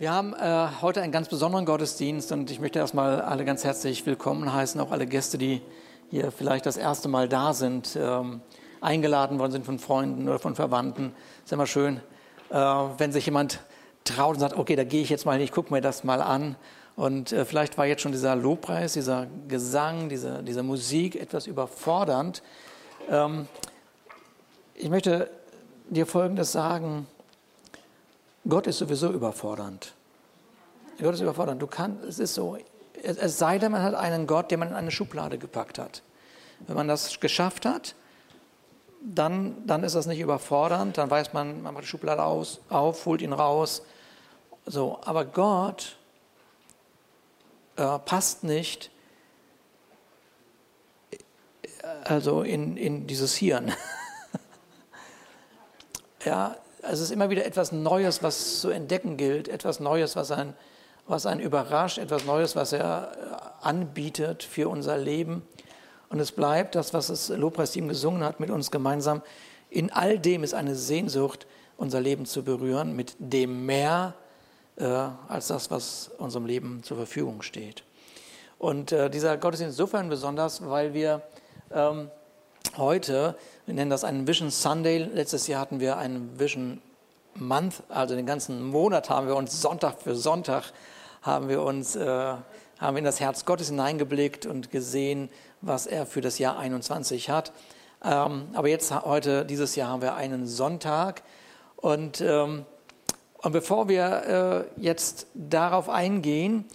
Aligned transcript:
Wir 0.00 0.12
haben 0.12 0.32
äh, 0.32 0.68
heute 0.80 1.02
einen 1.02 1.12
ganz 1.12 1.28
besonderen 1.28 1.66
Gottesdienst 1.66 2.32
und 2.32 2.50
ich 2.50 2.58
möchte 2.58 2.78
erstmal 2.78 3.20
alle 3.20 3.44
ganz 3.44 3.64
herzlich 3.64 4.06
willkommen 4.06 4.50
heißen, 4.50 4.80
auch 4.80 4.92
alle 4.92 5.06
Gäste, 5.06 5.36
die 5.36 5.60
hier 6.10 6.32
vielleicht 6.32 6.64
das 6.64 6.78
erste 6.78 7.10
Mal 7.10 7.28
da 7.28 7.52
sind, 7.52 7.98
ähm, 8.00 8.40
eingeladen 8.80 9.38
worden 9.38 9.52
sind 9.52 9.66
von 9.66 9.78
Freunden 9.78 10.26
oder 10.26 10.38
von 10.38 10.54
Verwandten. 10.54 11.12
Ist 11.44 11.52
immer 11.52 11.66
schön, 11.66 12.00
äh, 12.48 12.54
wenn 12.56 13.12
sich 13.12 13.26
jemand 13.26 13.60
traut 14.04 14.36
und 14.36 14.40
sagt, 14.40 14.56
okay, 14.56 14.74
da 14.74 14.84
gehe 14.84 15.02
ich 15.02 15.10
jetzt 15.10 15.26
mal 15.26 15.32
hin, 15.32 15.42
ich 15.42 15.52
gucke 15.52 15.70
mir 15.70 15.82
das 15.82 16.02
mal 16.02 16.22
an. 16.22 16.56
Und 16.96 17.32
äh, 17.32 17.44
vielleicht 17.44 17.76
war 17.76 17.84
jetzt 17.84 18.00
schon 18.00 18.12
dieser 18.12 18.34
Lobpreis, 18.36 18.94
dieser 18.94 19.26
Gesang, 19.48 20.08
diese, 20.08 20.42
diese 20.42 20.62
Musik 20.62 21.14
etwas 21.14 21.46
überfordernd. 21.46 22.42
Ähm, 23.10 23.48
ich 24.74 24.88
möchte 24.88 25.28
dir 25.90 26.06
Folgendes 26.06 26.52
sagen. 26.52 27.06
Gott 28.48 28.66
ist 28.66 28.78
sowieso 28.78 29.12
überfordernd. 29.12 29.92
Gott 31.00 31.14
ist 31.14 31.20
überfordernd. 31.20 31.60
Du 31.60 31.66
kannst, 31.66 32.04
es 32.04 32.18
ist 32.18 32.34
so, 32.34 32.56
es 33.02 33.38
sei 33.38 33.58
denn, 33.58 33.72
man 33.72 33.82
hat 33.82 33.94
einen 33.94 34.26
Gott, 34.26 34.50
den 34.50 34.60
man 34.60 34.68
in 34.68 34.74
eine 34.74 34.90
Schublade 34.90 35.38
gepackt 35.38 35.78
hat. 35.78 36.02
Wenn 36.66 36.76
man 36.76 36.88
das 36.88 37.20
geschafft 37.20 37.64
hat, 37.64 37.94
dann, 39.02 39.66
dann 39.66 39.82
ist 39.82 39.94
das 39.94 40.06
nicht 40.06 40.20
überfordernd, 40.20 40.98
dann 40.98 41.10
weiß 41.10 41.32
man, 41.32 41.62
man 41.62 41.72
macht 41.72 41.84
die 41.84 41.88
Schublade 41.88 42.22
aus, 42.22 42.60
auf, 42.68 43.06
holt 43.06 43.22
ihn 43.22 43.32
raus. 43.32 43.82
So, 44.66 44.98
aber 45.04 45.24
Gott 45.24 45.96
äh, 47.76 47.98
passt 47.98 48.44
nicht 48.44 48.90
also 52.04 52.42
in, 52.42 52.76
in 52.76 53.06
dieses 53.06 53.34
Hirn. 53.34 53.72
ja, 56.24 56.56
es 56.82 57.00
ist 57.00 57.10
immer 57.10 57.30
wieder 57.30 57.44
etwas 57.44 57.72
Neues, 57.72 58.22
was 58.22 58.60
zu 58.60 58.70
entdecken 58.70 59.16
gilt, 59.16 59.48
etwas 59.48 59.80
Neues, 59.80 60.16
was 60.16 60.30
einen, 60.30 60.54
was 61.10 61.26
einen 61.26 61.40
überrascht, 61.40 61.98
etwas 61.98 62.24
Neues, 62.24 62.56
was 62.56 62.72
er 62.72 63.12
äh, 63.12 63.66
anbietet 63.66 64.42
für 64.42 64.68
unser 64.68 64.96
Leben. 64.96 65.42
Und 66.08 66.20
es 66.20 66.32
bleibt 66.32 66.74
das, 66.74 66.94
was 66.94 67.08
das 67.08 67.28
Lobpreisteam 67.28 67.88
gesungen 67.88 68.24
hat 68.24 68.40
mit 68.40 68.50
uns 68.50 68.70
gemeinsam. 68.70 69.22
In 69.68 69.92
all 69.92 70.18
dem 70.18 70.42
ist 70.42 70.54
eine 70.54 70.74
Sehnsucht, 70.74 71.46
unser 71.76 72.00
Leben 72.00 72.26
zu 72.26 72.42
berühren, 72.42 72.94
mit 72.94 73.14
dem 73.18 73.66
mehr 73.66 74.14
äh, 74.76 74.84
als 74.84 75.48
das, 75.48 75.70
was 75.70 76.10
unserem 76.18 76.46
Leben 76.46 76.82
zur 76.82 76.96
Verfügung 76.96 77.42
steht. 77.42 77.84
Und 78.58 78.92
äh, 78.92 79.10
dieser 79.10 79.36
Gottesdienst 79.36 79.74
ist 79.74 79.80
insofern 79.80 80.08
besonders, 80.08 80.68
weil 80.68 80.94
wir 80.94 81.22
ähm, 81.72 82.10
heute 82.76 83.36
wir 83.70 83.76
nennen 83.76 83.90
das 83.90 84.02
einen 84.02 84.26
Vision 84.26 84.50
Sunday. 84.50 84.98
Letztes 84.98 85.46
Jahr 85.46 85.60
hatten 85.60 85.78
wir 85.78 85.96
einen 85.96 86.40
Vision 86.40 86.82
Month, 87.36 87.84
also 87.88 88.16
den 88.16 88.26
ganzen 88.26 88.64
Monat 88.64 89.08
haben 89.08 89.28
wir 89.28 89.36
uns 89.36 89.62
Sonntag 89.62 90.02
für 90.02 90.16
Sonntag 90.16 90.72
haben 91.22 91.48
wir 91.48 91.62
uns 91.62 91.96
äh, 91.96 92.34
haben 92.78 92.96
in 92.96 93.04
das 93.04 93.20
Herz 93.20 93.44
Gottes 93.44 93.68
hineingeblickt 93.68 94.46
und 94.46 94.70
gesehen, 94.70 95.28
was 95.60 95.86
er 95.86 96.06
für 96.06 96.20
das 96.20 96.38
Jahr 96.38 96.58
21 96.58 97.28
hat. 97.28 97.52
Ähm, 98.02 98.48
aber 98.54 98.68
jetzt 98.68 98.92
heute 99.04 99.44
dieses 99.44 99.76
Jahr 99.76 99.90
haben 99.90 100.02
wir 100.02 100.14
einen 100.14 100.46
Sonntag 100.46 101.22
und 101.76 102.20
ähm, 102.20 102.64
und 103.42 103.52
bevor 103.52 103.88
wir 103.88 104.66
äh, 104.76 104.82
jetzt 104.82 105.26
darauf 105.34 105.88
eingehen, 105.88 106.66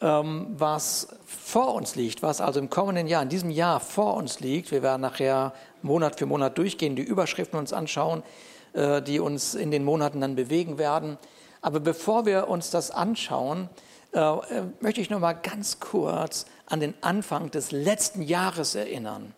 ähm, 0.00 0.46
was 0.56 1.08
vor 1.26 1.74
uns 1.74 1.96
liegt, 1.96 2.22
was 2.22 2.40
also 2.40 2.60
im 2.60 2.70
kommenden 2.70 3.08
Jahr, 3.08 3.22
in 3.22 3.28
diesem 3.28 3.50
Jahr 3.50 3.80
vor 3.80 4.14
uns 4.14 4.38
liegt. 4.38 4.70
Wir 4.70 4.82
werden 4.82 5.02
nachher 5.02 5.52
Monat 5.82 6.18
für 6.18 6.26
Monat 6.26 6.56
durchgehen, 6.56 6.94
die 6.94 7.02
Überschriften 7.02 7.58
uns 7.58 7.72
anschauen, 7.72 8.22
äh, 8.74 9.02
die 9.02 9.18
uns 9.18 9.56
in 9.56 9.72
den 9.72 9.84
Monaten 9.84 10.20
dann 10.20 10.36
bewegen 10.36 10.78
werden. 10.78 11.18
Aber 11.62 11.80
bevor 11.80 12.26
wir 12.26 12.48
uns 12.48 12.70
das 12.70 12.92
anschauen, 12.92 13.68
äh, 14.14 14.18
äh, 14.18 14.62
möchte 14.80 15.00
ich 15.00 15.10
noch 15.10 15.18
mal 15.18 15.32
ganz 15.32 15.80
kurz 15.80 16.46
an 16.66 16.80
den 16.80 16.94
Anfang 17.00 17.50
des 17.50 17.72
letzten 17.72 18.22
Jahres 18.22 18.74
erinnern. 18.74 19.34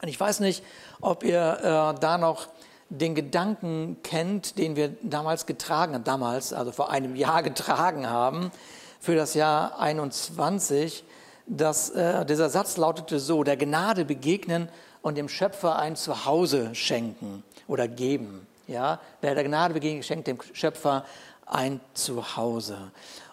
Und 0.00 0.08
ich 0.08 0.18
weiß 0.18 0.40
nicht, 0.40 0.62
ob 1.00 1.24
ihr 1.24 1.94
da 2.00 2.18
noch 2.18 2.48
den 2.88 3.14
Gedanken 3.14 3.96
kennt, 4.02 4.58
den 4.58 4.76
wir 4.76 4.94
damals 5.02 5.46
getragen 5.46 5.94
haben, 5.94 6.04
damals, 6.04 6.52
also 6.52 6.70
vor 6.70 6.90
einem 6.90 7.16
Jahr 7.16 7.42
getragen 7.42 8.08
haben, 8.08 8.52
für 9.00 9.16
das 9.16 9.34
Jahr 9.34 9.78
21. 9.78 11.04
dass 11.46 11.90
äh, 11.90 12.24
dieser 12.26 12.50
Satz 12.50 12.76
lautete 12.76 13.18
so, 13.18 13.42
der 13.42 13.56
Gnade 13.56 14.04
begegnen 14.04 14.68
und 15.02 15.16
dem 15.16 15.28
Schöpfer 15.28 15.78
ein 15.78 15.96
Zuhause 15.96 16.74
schenken 16.74 17.42
oder 17.66 17.88
geben. 17.88 18.46
Ja, 18.66 19.00
wer 19.20 19.34
der 19.34 19.44
Gnade 19.44 19.74
begegnet, 19.74 20.04
schenkt 20.04 20.26
dem 20.26 20.38
Schöpfer 20.52 21.04
ein 21.46 21.80
Zuhause. 21.94 22.76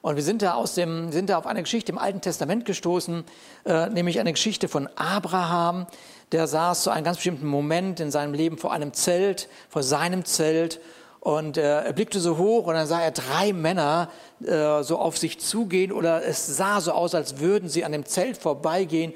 Und 0.01 0.15
wir 0.15 0.23
sind 0.23 0.41
da, 0.41 0.53
aus 0.53 0.75
dem, 0.75 1.11
sind 1.11 1.29
da 1.29 1.37
auf 1.37 1.47
eine 1.47 1.63
Geschichte 1.63 1.91
im 1.91 1.97
Alten 1.97 2.21
Testament 2.21 2.65
gestoßen, 2.65 3.23
äh, 3.65 3.89
nämlich 3.89 4.19
eine 4.19 4.31
Geschichte 4.31 4.67
von 4.67 4.87
Abraham. 4.95 5.87
Der 6.31 6.47
saß 6.47 6.83
zu 6.83 6.91
einem 6.91 7.03
ganz 7.03 7.17
bestimmten 7.17 7.47
Moment 7.47 7.99
in 7.99 8.11
seinem 8.11 8.33
Leben 8.33 8.57
vor 8.57 8.71
einem 8.71 8.93
Zelt, 8.93 9.49
vor 9.69 9.83
seinem 9.83 10.25
Zelt. 10.25 10.79
Und 11.19 11.57
äh, 11.57 11.81
er 11.81 11.93
blickte 11.93 12.19
so 12.19 12.37
hoch 12.37 12.67
und 12.67 12.73
dann 12.75 12.85
sah 12.85 13.01
er 13.01 13.11
drei 13.11 13.53
Männer 13.53 14.09
äh, 14.45 14.83
so 14.83 14.99
auf 14.99 15.17
sich 15.17 15.39
zugehen 15.39 15.91
oder 15.91 16.23
es 16.25 16.45
sah 16.45 16.81
so 16.81 16.91
aus, 16.91 17.15
als 17.15 17.39
würden 17.39 17.69
sie 17.69 17.85
an 17.85 17.93
dem 17.93 18.05
Zelt 18.05 18.37
vorbeigehen. 18.37 19.13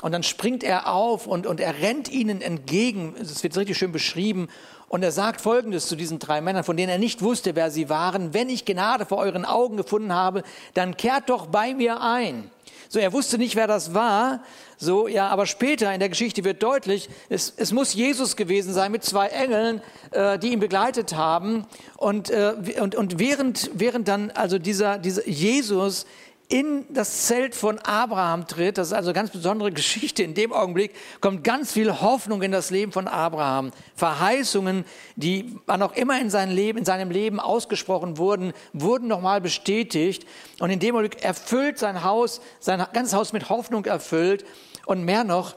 Und 0.00 0.12
dann 0.12 0.22
springt 0.22 0.62
er 0.62 0.92
auf 0.94 1.26
und, 1.26 1.46
und 1.46 1.58
er 1.58 1.80
rennt 1.80 2.08
ihnen 2.08 2.40
entgegen. 2.40 3.16
Es 3.20 3.42
wird 3.42 3.56
richtig 3.56 3.76
schön 3.76 3.90
beschrieben. 3.90 4.48
Und 4.88 5.02
er 5.02 5.12
sagt 5.12 5.40
Folgendes 5.40 5.86
zu 5.86 5.96
diesen 5.96 6.18
drei 6.18 6.40
Männern, 6.40 6.64
von 6.64 6.76
denen 6.76 6.90
er 6.90 6.98
nicht 6.98 7.22
wusste, 7.22 7.54
wer 7.54 7.70
sie 7.70 7.88
waren. 7.88 8.32
Wenn 8.32 8.48
ich 8.48 8.64
Gnade 8.64 9.04
vor 9.04 9.18
euren 9.18 9.44
Augen 9.44 9.76
gefunden 9.76 10.14
habe, 10.14 10.42
dann 10.74 10.96
kehrt 10.96 11.28
doch 11.28 11.46
bei 11.46 11.74
mir 11.74 12.00
ein. 12.00 12.50
So, 12.90 12.98
er 12.98 13.12
wusste 13.12 13.36
nicht, 13.36 13.54
wer 13.54 13.66
das 13.66 13.92
war. 13.92 14.42
So, 14.78 15.08
ja, 15.08 15.28
aber 15.28 15.44
später 15.44 15.92
in 15.92 16.00
der 16.00 16.08
Geschichte 16.08 16.42
wird 16.44 16.62
deutlich, 16.62 17.10
es, 17.28 17.52
es 17.54 17.72
muss 17.72 17.92
Jesus 17.92 18.34
gewesen 18.34 18.72
sein 18.72 18.90
mit 18.90 19.04
zwei 19.04 19.26
Engeln, 19.26 19.82
äh, 20.12 20.38
die 20.38 20.52
ihn 20.52 20.60
begleitet 20.60 21.14
haben. 21.14 21.66
Und, 21.98 22.30
äh, 22.30 22.54
und, 22.80 22.94
und 22.94 23.18
während, 23.18 23.70
während 23.74 24.08
dann 24.08 24.30
also 24.30 24.58
dieser, 24.58 24.98
dieser 24.98 25.28
Jesus 25.28 26.06
in 26.48 26.86
das 26.88 27.26
Zelt 27.26 27.54
von 27.54 27.78
Abraham 27.80 28.46
tritt, 28.46 28.78
das 28.78 28.88
ist 28.88 28.92
also 28.94 29.10
eine 29.10 29.14
ganz 29.14 29.30
besondere 29.30 29.70
Geschichte, 29.70 30.22
in 30.22 30.32
dem 30.32 30.50
Augenblick 30.54 30.94
kommt 31.20 31.44
ganz 31.44 31.72
viel 31.72 32.00
Hoffnung 32.00 32.40
in 32.40 32.52
das 32.52 32.70
Leben 32.70 32.90
von 32.90 33.06
Abraham. 33.06 33.70
Verheißungen, 33.94 34.86
die 35.16 35.58
wann 35.66 35.82
auch 35.82 35.94
immer 35.94 36.18
in 36.18 36.30
seinem 36.30 36.54
Leben, 36.54 36.78
in 36.78 36.84
seinem 36.86 37.10
Leben 37.10 37.38
ausgesprochen 37.38 38.16
wurden, 38.16 38.54
wurden 38.72 39.08
nochmal 39.08 39.42
bestätigt. 39.42 40.26
Und 40.58 40.70
in 40.70 40.78
dem 40.78 40.94
Augenblick 40.94 41.22
erfüllt 41.22 41.78
sein 41.78 42.02
Haus, 42.02 42.40
sein 42.60 42.82
ganzes 42.94 43.12
Haus 43.12 43.34
mit 43.34 43.50
Hoffnung 43.50 43.84
erfüllt. 43.84 44.46
Und 44.86 45.04
mehr 45.04 45.24
noch, 45.24 45.54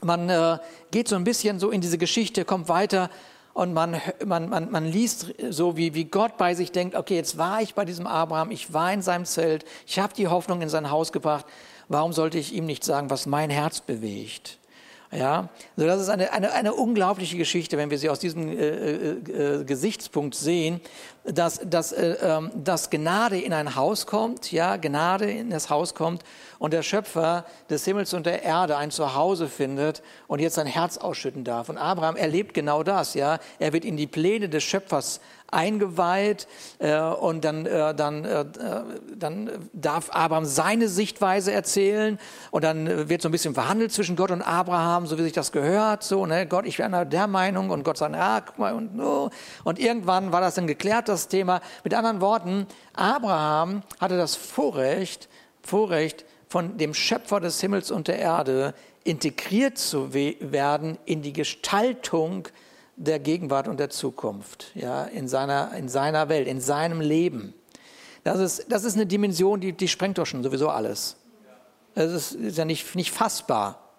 man 0.00 0.30
äh, 0.30 0.58
geht 0.92 1.08
so 1.08 1.16
ein 1.16 1.24
bisschen 1.24 1.60
so 1.60 1.70
in 1.70 1.82
diese 1.82 1.98
Geschichte, 1.98 2.46
kommt 2.46 2.70
weiter 2.70 3.10
und 3.56 3.72
man, 3.72 3.98
man, 4.22 4.50
man, 4.50 4.70
man 4.70 4.84
liest 4.84 5.32
so, 5.48 5.78
wie, 5.78 5.94
wie 5.94 6.04
Gott 6.04 6.36
bei 6.36 6.52
sich 6.52 6.72
denkt, 6.72 6.94
okay, 6.94 7.16
jetzt 7.16 7.38
war 7.38 7.62
ich 7.62 7.74
bei 7.74 7.86
diesem 7.86 8.06
Abraham, 8.06 8.50
ich 8.50 8.74
war 8.74 8.92
in 8.92 9.00
seinem 9.00 9.24
Zelt, 9.24 9.64
ich 9.86 9.98
habe 9.98 10.12
die 10.12 10.28
Hoffnung 10.28 10.60
in 10.60 10.68
sein 10.68 10.90
Haus 10.90 11.10
gebracht, 11.10 11.46
warum 11.88 12.12
sollte 12.12 12.36
ich 12.36 12.52
ihm 12.52 12.66
nicht 12.66 12.84
sagen, 12.84 13.08
was 13.08 13.24
mein 13.24 13.48
Herz 13.48 13.80
bewegt? 13.80 14.58
Ja, 15.10 15.48
also 15.74 15.86
das 15.86 16.02
ist 16.02 16.10
eine, 16.10 16.34
eine, 16.34 16.52
eine 16.52 16.74
unglaubliche 16.74 17.38
Geschichte, 17.38 17.78
wenn 17.78 17.88
wir 17.88 17.96
sie 17.96 18.10
aus 18.10 18.18
diesem 18.18 18.46
äh, 18.46 18.52
äh, 18.52 19.60
äh 19.60 19.64
Gesichtspunkt 19.64 20.34
sehen, 20.34 20.82
dass, 21.32 21.60
dass, 21.64 21.92
äh, 21.92 22.16
ähm, 22.22 22.50
dass 22.54 22.90
Gnade 22.90 23.38
in 23.38 23.52
ein 23.52 23.74
Haus 23.74 24.06
kommt, 24.06 24.52
ja, 24.52 24.76
Gnade 24.76 25.30
in 25.30 25.50
das 25.50 25.70
Haus 25.70 25.94
kommt 25.94 26.22
und 26.58 26.72
der 26.72 26.82
Schöpfer 26.82 27.44
des 27.68 27.84
Himmels 27.84 28.14
und 28.14 28.26
der 28.26 28.42
Erde 28.42 28.76
ein 28.76 28.90
Zuhause 28.90 29.48
findet 29.48 30.02
und 30.28 30.40
jetzt 30.40 30.54
sein 30.54 30.66
Herz 30.66 30.96
ausschütten 30.98 31.44
darf. 31.44 31.68
Und 31.68 31.78
Abraham 31.78 32.16
erlebt 32.16 32.54
genau 32.54 32.82
das, 32.82 33.14
ja. 33.14 33.38
Er 33.58 33.72
wird 33.72 33.84
in 33.84 33.96
die 33.96 34.06
Pläne 34.06 34.48
des 34.48 34.62
Schöpfers 34.62 35.20
eingeweiht 35.50 36.48
äh, 36.78 36.98
und 37.00 37.44
dann, 37.44 37.66
äh, 37.66 37.94
dann, 37.94 38.24
äh, 38.24 38.44
dann 39.16 39.50
darf 39.72 40.10
Abraham 40.10 40.44
seine 40.44 40.88
Sichtweise 40.88 41.52
erzählen 41.52 42.18
und 42.50 42.64
dann 42.64 43.08
wird 43.08 43.22
so 43.22 43.28
ein 43.28 43.32
bisschen 43.32 43.54
verhandelt 43.54 43.92
zwischen 43.92 44.16
Gott 44.16 44.30
und 44.30 44.42
Abraham, 44.42 45.06
so 45.06 45.18
wie 45.18 45.22
sich 45.22 45.32
das 45.32 45.52
gehört, 45.52 46.02
so, 46.02 46.26
ne, 46.26 46.46
Gott, 46.46 46.66
ich 46.66 46.78
wäre 46.78 47.06
der 47.06 47.26
Meinung 47.26 47.70
und 47.70 47.84
Gott 47.84 47.98
sagt, 47.98 48.14
ja, 48.14 48.40
guck 48.40 48.58
mal 48.58 48.74
und. 48.74 48.96
Und 49.64 49.78
irgendwann 49.78 50.32
war 50.32 50.40
das 50.40 50.54
dann 50.54 50.66
geklärt, 50.66 51.08
das 51.16 51.28
Thema. 51.28 51.60
Mit 51.84 51.94
anderen 51.94 52.20
Worten, 52.20 52.66
Abraham 52.94 53.82
hatte 54.00 54.16
das 54.16 54.36
Vorrecht, 54.36 55.28
Vorrecht, 55.62 56.24
von 56.48 56.78
dem 56.78 56.94
Schöpfer 56.94 57.40
des 57.40 57.60
Himmels 57.60 57.90
und 57.90 58.08
der 58.08 58.18
Erde 58.18 58.74
integriert 59.04 59.78
zu 59.78 60.12
werden 60.14 60.98
in 61.04 61.22
die 61.22 61.32
Gestaltung 61.32 62.48
der 62.96 63.18
Gegenwart 63.18 63.68
und 63.68 63.78
der 63.78 63.90
Zukunft, 63.90 64.72
ja, 64.74 65.04
in 65.04 65.28
seiner, 65.28 65.72
in 65.76 65.88
seiner 65.88 66.28
Welt, 66.28 66.48
in 66.48 66.60
seinem 66.60 67.00
Leben. 67.00 67.54
Das 68.24 68.40
ist, 68.40 68.66
das 68.72 68.84
ist 68.84 68.94
eine 68.94 69.06
Dimension, 69.06 69.60
die, 69.60 69.72
die 69.72 69.88
sprengt 69.88 70.18
doch 70.18 70.26
schon 70.26 70.42
sowieso 70.42 70.68
alles. 70.68 71.16
Das 71.94 72.12
ist, 72.12 72.32
ist 72.32 72.58
ja 72.58 72.64
nicht, 72.64 72.94
nicht 72.94 73.10
fassbar. 73.10 73.92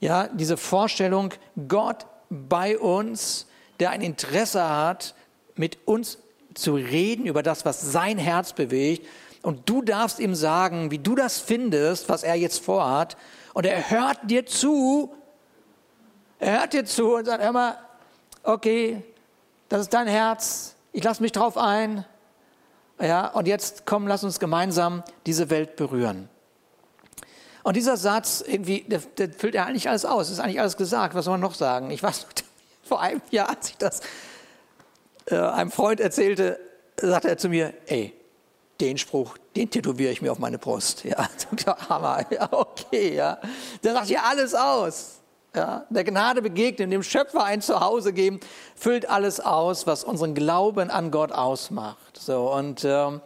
Ja, 0.00 0.28
diese 0.28 0.56
Vorstellung, 0.56 1.32
Gott 1.68 2.06
bei 2.30 2.78
uns, 2.78 3.46
der 3.80 3.90
ein 3.90 4.00
Interesse 4.00 4.68
hat, 4.68 5.14
mit 5.54 5.78
uns 5.86 6.18
zu 6.58 6.74
reden 6.74 7.26
über 7.26 7.42
das, 7.42 7.64
was 7.64 7.80
sein 7.80 8.18
Herz 8.18 8.52
bewegt. 8.52 9.06
Und 9.42 9.68
du 9.68 9.82
darfst 9.82 10.18
ihm 10.18 10.34
sagen, 10.34 10.90
wie 10.90 10.98
du 10.98 11.14
das 11.14 11.38
findest, 11.38 12.08
was 12.08 12.22
er 12.22 12.34
jetzt 12.34 12.64
vorhat. 12.64 13.16
Und 13.54 13.64
er 13.64 13.90
hört 13.90 14.18
dir 14.30 14.44
zu. 14.44 15.14
Er 16.38 16.60
hört 16.60 16.72
dir 16.72 16.84
zu 16.84 17.14
und 17.14 17.26
sagt, 17.26 17.52
mal, 17.52 17.78
okay, 18.42 19.02
das 19.68 19.82
ist 19.82 19.94
dein 19.94 20.06
Herz. 20.06 20.74
Ich 20.92 21.04
lasse 21.04 21.22
mich 21.22 21.32
drauf 21.32 21.56
ein. 21.56 22.04
Ja, 23.00 23.28
und 23.28 23.46
jetzt 23.46 23.84
komm, 23.84 24.06
lass 24.06 24.24
uns 24.24 24.40
gemeinsam 24.40 25.02
diese 25.26 25.50
Welt 25.50 25.76
berühren. 25.76 26.28
Und 27.62 27.76
dieser 27.76 27.96
Satz, 27.96 28.44
irgendwie, 28.46 28.82
der, 28.82 29.00
der 29.18 29.30
füllt 29.30 29.54
ja 29.54 29.64
eigentlich 29.64 29.88
alles 29.88 30.04
aus. 30.04 30.30
Ist 30.30 30.38
eigentlich 30.38 30.60
alles 30.60 30.76
gesagt. 30.76 31.14
Was 31.14 31.24
soll 31.24 31.32
man 31.32 31.40
noch 31.40 31.54
sagen? 31.54 31.90
Ich 31.90 32.02
weiß, 32.02 32.26
vor 32.82 33.00
einem 33.00 33.20
Jahr, 33.30 33.50
als 33.50 33.70
ich 33.70 33.76
das 33.76 34.00
äh, 35.26 35.36
einem 35.36 35.70
Freund 35.70 36.00
erzählte, 36.00 36.58
sagte 37.00 37.28
er 37.28 37.38
zu 37.38 37.48
mir, 37.48 37.74
ey, 37.86 38.14
den 38.80 38.98
Spruch, 38.98 39.38
den 39.54 39.70
tätowiere 39.70 40.12
ich 40.12 40.22
mir 40.22 40.32
auf 40.32 40.38
meine 40.38 40.58
Brust. 40.58 41.04
Ja, 41.04 41.28
Hammer, 41.88 42.24
ja, 42.30 42.48
okay, 42.52 43.14
ja. 43.14 43.38
Der 43.82 43.94
sagt 43.94 44.08
ja 44.08 44.22
alles 44.28 44.54
aus. 44.54 45.20
Ja, 45.54 45.86
der 45.88 46.04
Gnade 46.04 46.42
begegnen, 46.42 46.90
dem 46.90 47.02
Schöpfer 47.02 47.42
ein 47.44 47.62
Zuhause 47.62 48.12
geben, 48.12 48.40
füllt 48.74 49.08
alles 49.08 49.40
aus, 49.40 49.86
was 49.86 50.04
unseren 50.04 50.34
Glauben 50.34 50.90
an 50.90 51.10
Gott 51.10 51.32
ausmacht. 51.32 52.18
So, 52.18 52.52
und 52.52 52.84
ähm, 52.84 53.22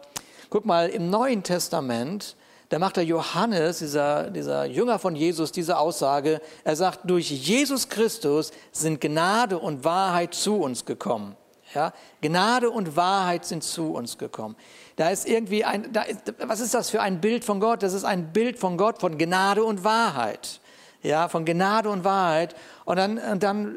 guck 0.49 0.65
mal, 0.65 0.87
im 0.87 1.09
Neuen 1.09 1.43
Testament, 1.43 2.37
da 2.69 2.79
macht 2.79 2.95
der 2.95 3.03
Johannes, 3.03 3.79
dieser, 3.79 4.29
dieser 4.29 4.63
Jünger 4.63 4.97
von 4.97 5.13
Jesus, 5.13 5.51
diese 5.51 5.77
Aussage. 5.77 6.39
Er 6.63 6.77
sagt, 6.77 7.01
durch 7.03 7.29
Jesus 7.29 7.89
Christus 7.89 8.51
sind 8.71 9.01
Gnade 9.01 9.59
und 9.59 9.83
Wahrheit 9.83 10.33
zu 10.33 10.55
uns 10.55 10.85
gekommen. 10.85 11.35
Ja, 11.73 11.93
Gnade 12.21 12.69
und 12.69 12.95
Wahrheit 12.95 13.45
sind 13.45 13.63
zu 13.63 13.93
uns 13.93 14.17
gekommen. 14.17 14.55
Da 14.97 15.09
ist 15.09 15.27
irgendwie 15.27 15.63
ein, 15.63 15.91
da 15.93 16.01
ist, 16.01 16.33
was 16.39 16.59
ist 16.59 16.73
das 16.73 16.89
für 16.89 17.01
ein 17.01 17.21
Bild 17.21 17.45
von 17.45 17.59
Gott? 17.59 17.81
Das 17.81 17.93
ist 17.93 18.03
ein 18.03 18.33
Bild 18.33 18.59
von 18.59 18.77
Gott, 18.77 18.99
von 18.99 19.17
Gnade 19.17 19.63
und 19.63 19.83
Wahrheit. 19.83 20.59
Ja, 21.01 21.29
von 21.29 21.45
Gnade 21.45 21.89
und 21.89 22.03
Wahrheit. 22.03 22.55
Und 22.85 22.97
dann, 22.97 23.17
und 23.17 23.41
dann 23.41 23.75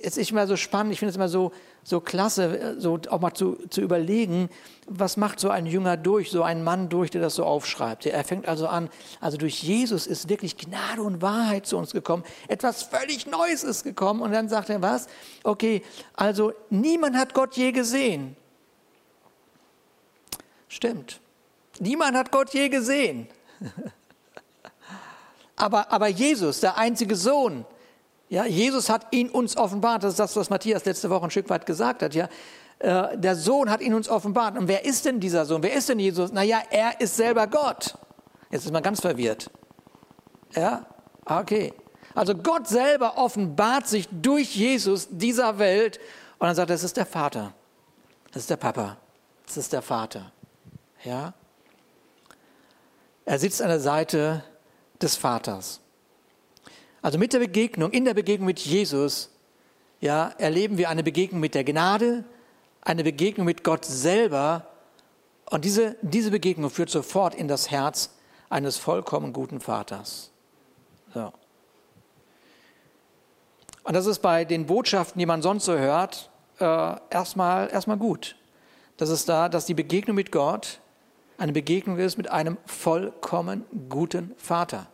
ist 0.00 0.18
es 0.18 0.30
immer 0.30 0.46
so 0.46 0.56
spannend, 0.56 0.92
ich 0.92 0.98
finde 0.98 1.10
es 1.10 1.16
immer 1.16 1.28
so, 1.28 1.52
so 1.84 2.00
klasse, 2.00 2.76
so 2.78 2.98
auch 3.10 3.20
mal 3.20 3.34
zu, 3.34 3.56
zu 3.68 3.80
überlegen, 3.80 4.48
was 4.86 5.16
macht 5.16 5.40
so 5.40 5.50
ein 5.50 5.66
Jünger 5.66 5.96
durch, 5.96 6.30
so 6.30 6.42
ein 6.42 6.62
Mann 6.62 6.88
durch, 6.88 7.10
der 7.10 7.20
das 7.20 7.34
so 7.34 7.44
aufschreibt. 7.44 8.06
Er 8.06 8.24
fängt 8.24 8.46
also 8.46 8.68
an, 8.68 8.88
also 9.20 9.36
durch 9.36 9.62
Jesus 9.62 10.06
ist 10.06 10.28
wirklich 10.28 10.56
Gnade 10.56 11.02
und 11.02 11.22
Wahrheit 11.22 11.66
zu 11.66 11.76
uns 11.76 11.92
gekommen. 11.92 12.24
Etwas 12.48 12.82
völlig 12.82 13.26
Neues 13.26 13.64
ist 13.64 13.84
gekommen. 13.84 14.20
Und 14.20 14.32
dann 14.32 14.48
sagt 14.48 14.70
er 14.70 14.82
was? 14.82 15.08
Okay, 15.42 15.82
also 16.14 16.52
niemand 16.70 17.16
hat 17.16 17.34
Gott 17.34 17.56
je 17.56 17.72
gesehen. 17.72 18.36
Stimmt. 20.68 21.20
Niemand 21.80 22.16
hat 22.16 22.30
Gott 22.30 22.50
je 22.54 22.68
gesehen. 22.68 23.28
aber, 25.56 25.92
aber 25.92 26.08
Jesus, 26.08 26.60
der 26.60 26.76
einzige 26.76 27.16
Sohn, 27.16 27.64
ja, 28.32 28.46
Jesus 28.46 28.88
hat 28.88 29.08
ihn 29.10 29.28
uns 29.28 29.58
offenbart. 29.58 30.04
Das 30.04 30.12
ist 30.12 30.18
das, 30.18 30.34
was 30.36 30.48
Matthias 30.48 30.86
letzte 30.86 31.10
Woche 31.10 31.24
ein 31.24 31.30
Stück 31.30 31.50
weit 31.50 31.66
gesagt 31.66 32.02
hat. 32.02 32.14
Ja, 32.14 32.30
äh, 32.78 33.18
der 33.18 33.36
Sohn 33.36 33.68
hat 33.68 33.82
ihn 33.82 33.92
uns 33.92 34.08
offenbart. 34.08 34.56
Und 34.56 34.68
wer 34.68 34.86
ist 34.86 35.04
denn 35.04 35.20
dieser 35.20 35.44
Sohn? 35.44 35.62
Wer 35.62 35.74
ist 35.74 35.90
denn 35.90 35.98
Jesus? 35.98 36.32
Naja, 36.32 36.62
er 36.70 36.98
ist 36.98 37.14
selber 37.14 37.46
Gott. 37.46 37.94
Jetzt 38.50 38.64
ist 38.64 38.72
man 38.72 38.82
ganz 38.82 39.02
verwirrt. 39.02 39.50
Ja, 40.54 40.86
okay. 41.26 41.74
Also 42.14 42.34
Gott 42.34 42.68
selber 42.68 43.18
offenbart 43.18 43.86
sich 43.86 44.08
durch 44.10 44.56
Jesus 44.56 45.08
dieser 45.10 45.58
Welt 45.58 46.00
und 46.38 46.46
dann 46.46 46.56
sagt 46.56 46.70
er, 46.70 46.76
das 46.76 46.84
ist 46.84 46.96
der 46.96 47.04
Vater. 47.04 47.52
Das 48.32 48.44
ist 48.44 48.48
der 48.50 48.56
Papa. 48.56 48.96
Das 49.44 49.58
ist 49.58 49.74
der 49.74 49.82
Vater. 49.82 50.32
Ja? 51.04 51.34
Er 53.26 53.38
sitzt 53.38 53.60
an 53.60 53.68
der 53.68 53.80
Seite 53.80 54.42
des 55.02 55.16
Vaters. 55.16 55.81
Also 57.02 57.18
mit 57.18 57.32
der 57.32 57.40
Begegnung, 57.40 57.90
in 57.90 58.04
der 58.04 58.14
Begegnung 58.14 58.46
mit 58.46 58.60
Jesus, 58.60 59.30
ja, 60.00 60.32
erleben 60.38 60.78
wir 60.78 60.88
eine 60.88 61.02
Begegnung 61.02 61.40
mit 61.40 61.54
der 61.54 61.64
Gnade, 61.64 62.24
eine 62.80 63.04
Begegnung 63.04 63.44
mit 63.44 63.64
Gott 63.64 63.84
selber. 63.84 64.66
Und 65.50 65.64
diese, 65.64 65.96
diese 66.00 66.30
Begegnung 66.30 66.70
führt 66.70 66.90
sofort 66.90 67.34
in 67.34 67.48
das 67.48 67.70
Herz 67.70 68.14
eines 68.48 68.76
vollkommen 68.76 69.32
guten 69.32 69.60
Vaters. 69.60 70.30
So. 71.12 71.32
Und 73.84 73.94
das 73.94 74.06
ist 74.06 74.20
bei 74.20 74.44
den 74.44 74.66
Botschaften, 74.66 75.18
die 75.18 75.26
man 75.26 75.42
sonst 75.42 75.64
so 75.64 75.76
hört, 75.76 76.30
äh, 76.60 76.96
erstmal, 77.10 77.68
erstmal 77.70 77.96
gut. 77.96 78.36
Das 78.96 79.08
ist 79.08 79.28
da, 79.28 79.48
dass 79.48 79.66
die 79.66 79.74
Begegnung 79.74 80.14
mit 80.14 80.30
Gott 80.30 80.80
eine 81.38 81.52
Begegnung 81.52 81.98
ist 81.98 82.16
mit 82.16 82.30
einem 82.30 82.58
vollkommen 82.66 83.64
guten 83.88 84.32
Vater. 84.36 84.86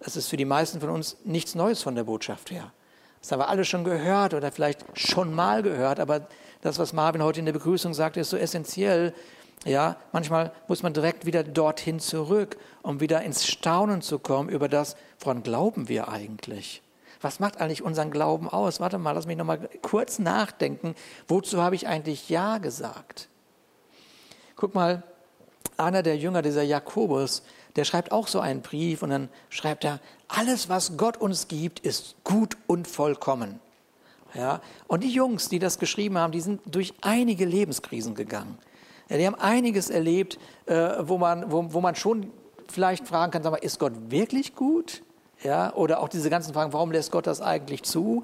Das 0.00 0.16
ist 0.16 0.28
für 0.28 0.36
die 0.36 0.44
meisten 0.44 0.80
von 0.80 0.90
uns 0.90 1.16
nichts 1.24 1.54
Neues 1.54 1.82
von 1.82 1.94
der 1.94 2.04
Botschaft 2.04 2.50
her. 2.50 2.72
Das 3.20 3.30
haben 3.32 3.40
wir 3.40 3.48
alle 3.48 3.66
schon 3.66 3.84
gehört 3.84 4.32
oder 4.32 4.50
vielleicht 4.50 4.84
schon 4.94 5.34
mal 5.34 5.62
gehört, 5.62 6.00
aber 6.00 6.26
das, 6.62 6.78
was 6.78 6.92
Marvin 6.92 7.22
heute 7.22 7.40
in 7.40 7.46
der 7.46 7.52
Begrüßung 7.52 7.92
sagte, 7.92 8.20
ist 8.20 8.30
so 8.30 8.36
essentiell. 8.36 9.14
Ja, 9.66 9.96
manchmal 10.12 10.52
muss 10.68 10.82
man 10.82 10.94
direkt 10.94 11.26
wieder 11.26 11.44
dorthin 11.44 12.00
zurück, 12.00 12.56
um 12.82 13.00
wieder 13.00 13.22
ins 13.22 13.46
Staunen 13.46 14.00
zu 14.00 14.18
kommen 14.18 14.48
über 14.48 14.68
das, 14.68 14.96
woran 15.18 15.42
glauben 15.42 15.88
wir 15.88 16.08
eigentlich? 16.08 16.82
Was 17.20 17.38
macht 17.38 17.60
eigentlich 17.60 17.82
unseren 17.82 18.10
Glauben 18.10 18.48
aus? 18.48 18.80
Warte 18.80 18.96
mal, 18.96 19.12
lass 19.12 19.26
mich 19.26 19.36
noch 19.36 19.44
mal 19.44 19.68
kurz 19.82 20.18
nachdenken. 20.18 20.94
Wozu 21.28 21.60
habe 21.60 21.74
ich 21.74 21.86
eigentlich 21.86 22.30
Ja 22.30 22.56
gesagt? 22.56 23.28
Guck 24.56 24.74
mal, 24.74 25.02
einer 25.76 26.02
der 26.02 26.16
Jünger, 26.16 26.40
dieser 26.40 26.62
Jakobus, 26.62 27.42
der 27.76 27.84
schreibt 27.84 28.12
auch 28.12 28.28
so 28.28 28.40
einen 28.40 28.62
Brief 28.62 29.02
und 29.02 29.10
dann 29.10 29.28
schreibt 29.48 29.84
er, 29.84 30.00
alles, 30.28 30.68
was 30.68 30.96
Gott 30.96 31.16
uns 31.16 31.48
gibt, 31.48 31.80
ist 31.80 32.16
gut 32.24 32.56
und 32.66 32.86
vollkommen. 32.86 33.60
Ja, 34.34 34.60
und 34.86 35.02
die 35.02 35.10
Jungs, 35.10 35.48
die 35.48 35.58
das 35.58 35.78
geschrieben 35.78 36.16
haben, 36.16 36.32
die 36.32 36.40
sind 36.40 36.60
durch 36.66 36.94
einige 37.00 37.44
Lebenskrisen 37.44 38.14
gegangen. 38.14 38.58
Ja, 39.08 39.16
die 39.18 39.26
haben 39.26 39.34
einiges 39.34 39.90
erlebt, 39.90 40.38
äh, 40.66 40.98
wo, 41.00 41.18
man, 41.18 41.50
wo, 41.50 41.72
wo 41.72 41.80
man 41.80 41.96
schon 41.96 42.30
vielleicht 42.68 43.08
fragen 43.08 43.32
kann, 43.32 43.42
sag 43.42 43.50
mal, 43.50 43.56
ist 43.56 43.80
Gott 43.80 43.92
wirklich 44.08 44.54
gut? 44.54 45.02
Ja, 45.42 45.74
oder 45.74 46.00
auch 46.00 46.08
diese 46.08 46.30
ganzen 46.30 46.54
Fragen, 46.54 46.72
warum 46.72 46.92
lässt 46.92 47.10
Gott 47.10 47.26
das 47.26 47.40
eigentlich 47.40 47.82
zu? 47.82 48.22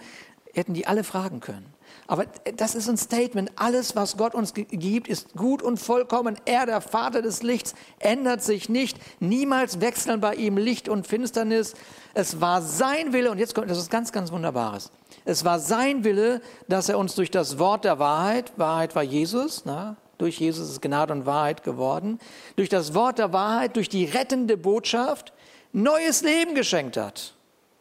Hätten 0.54 0.74
die 0.74 0.86
alle 0.86 1.02
fragen 1.02 1.40
können. 1.40 1.66
Aber 2.06 2.26
das 2.56 2.74
ist 2.74 2.88
ein 2.88 2.96
Statement. 2.96 3.50
Alles, 3.56 3.96
was 3.96 4.16
Gott 4.16 4.34
uns 4.34 4.54
gibt, 4.54 5.08
ist 5.08 5.34
gut 5.34 5.62
und 5.62 5.78
vollkommen. 5.78 6.36
Er, 6.44 6.66
der 6.66 6.80
Vater 6.80 7.22
des 7.22 7.42
Lichts, 7.42 7.74
ändert 7.98 8.42
sich 8.42 8.68
nicht. 8.68 8.98
Niemals 9.20 9.80
wechseln 9.80 10.20
bei 10.20 10.34
ihm 10.34 10.56
Licht 10.56 10.88
und 10.88 11.06
Finsternis. 11.06 11.74
Es 12.14 12.40
war 12.40 12.62
sein 12.62 13.12
Wille, 13.12 13.30
und 13.30 13.38
jetzt 13.38 13.54
kommt 13.54 13.70
das 13.70 13.78
ist 13.78 13.90
ganz, 13.90 14.12
ganz 14.12 14.30
Wunderbares. 14.30 14.90
Es 15.24 15.44
war 15.44 15.58
sein 15.58 16.04
Wille, 16.04 16.40
dass 16.68 16.88
er 16.88 16.98
uns 16.98 17.14
durch 17.14 17.30
das 17.30 17.58
Wort 17.58 17.84
der 17.84 17.98
Wahrheit, 17.98 18.52
Wahrheit 18.56 18.94
war 18.94 19.02
Jesus, 19.02 19.62
na, 19.64 19.96
durch 20.18 20.38
Jesus 20.38 20.70
ist 20.70 20.82
Gnade 20.82 21.12
und 21.12 21.26
Wahrheit 21.26 21.62
geworden, 21.62 22.18
durch 22.54 22.68
das 22.68 22.94
Wort 22.94 23.18
der 23.18 23.32
Wahrheit, 23.32 23.76
durch 23.76 23.88
die 23.88 24.04
rettende 24.04 24.56
Botschaft, 24.56 25.32
neues 25.72 26.22
Leben 26.22 26.54
geschenkt 26.54 26.96
hat. 26.96 27.34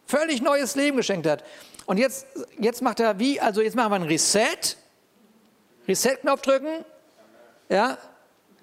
Völlig 0.06 0.42
neues 0.42 0.76
Leben 0.76 0.98
geschenkt 0.98 1.28
hat. 1.28 1.44
Und 1.86 1.98
jetzt, 1.98 2.26
jetzt 2.60 2.82
macht 2.82 3.00
er 3.00 3.20
wie, 3.20 3.40
also 3.40 3.62
jetzt 3.62 3.76
machen 3.76 3.92
wir 3.92 3.96
ein 3.96 4.04
Reset. 4.04 4.78
Reset-Knopf 5.88 6.42
drücken. 6.42 6.84
Ja, 7.70 7.98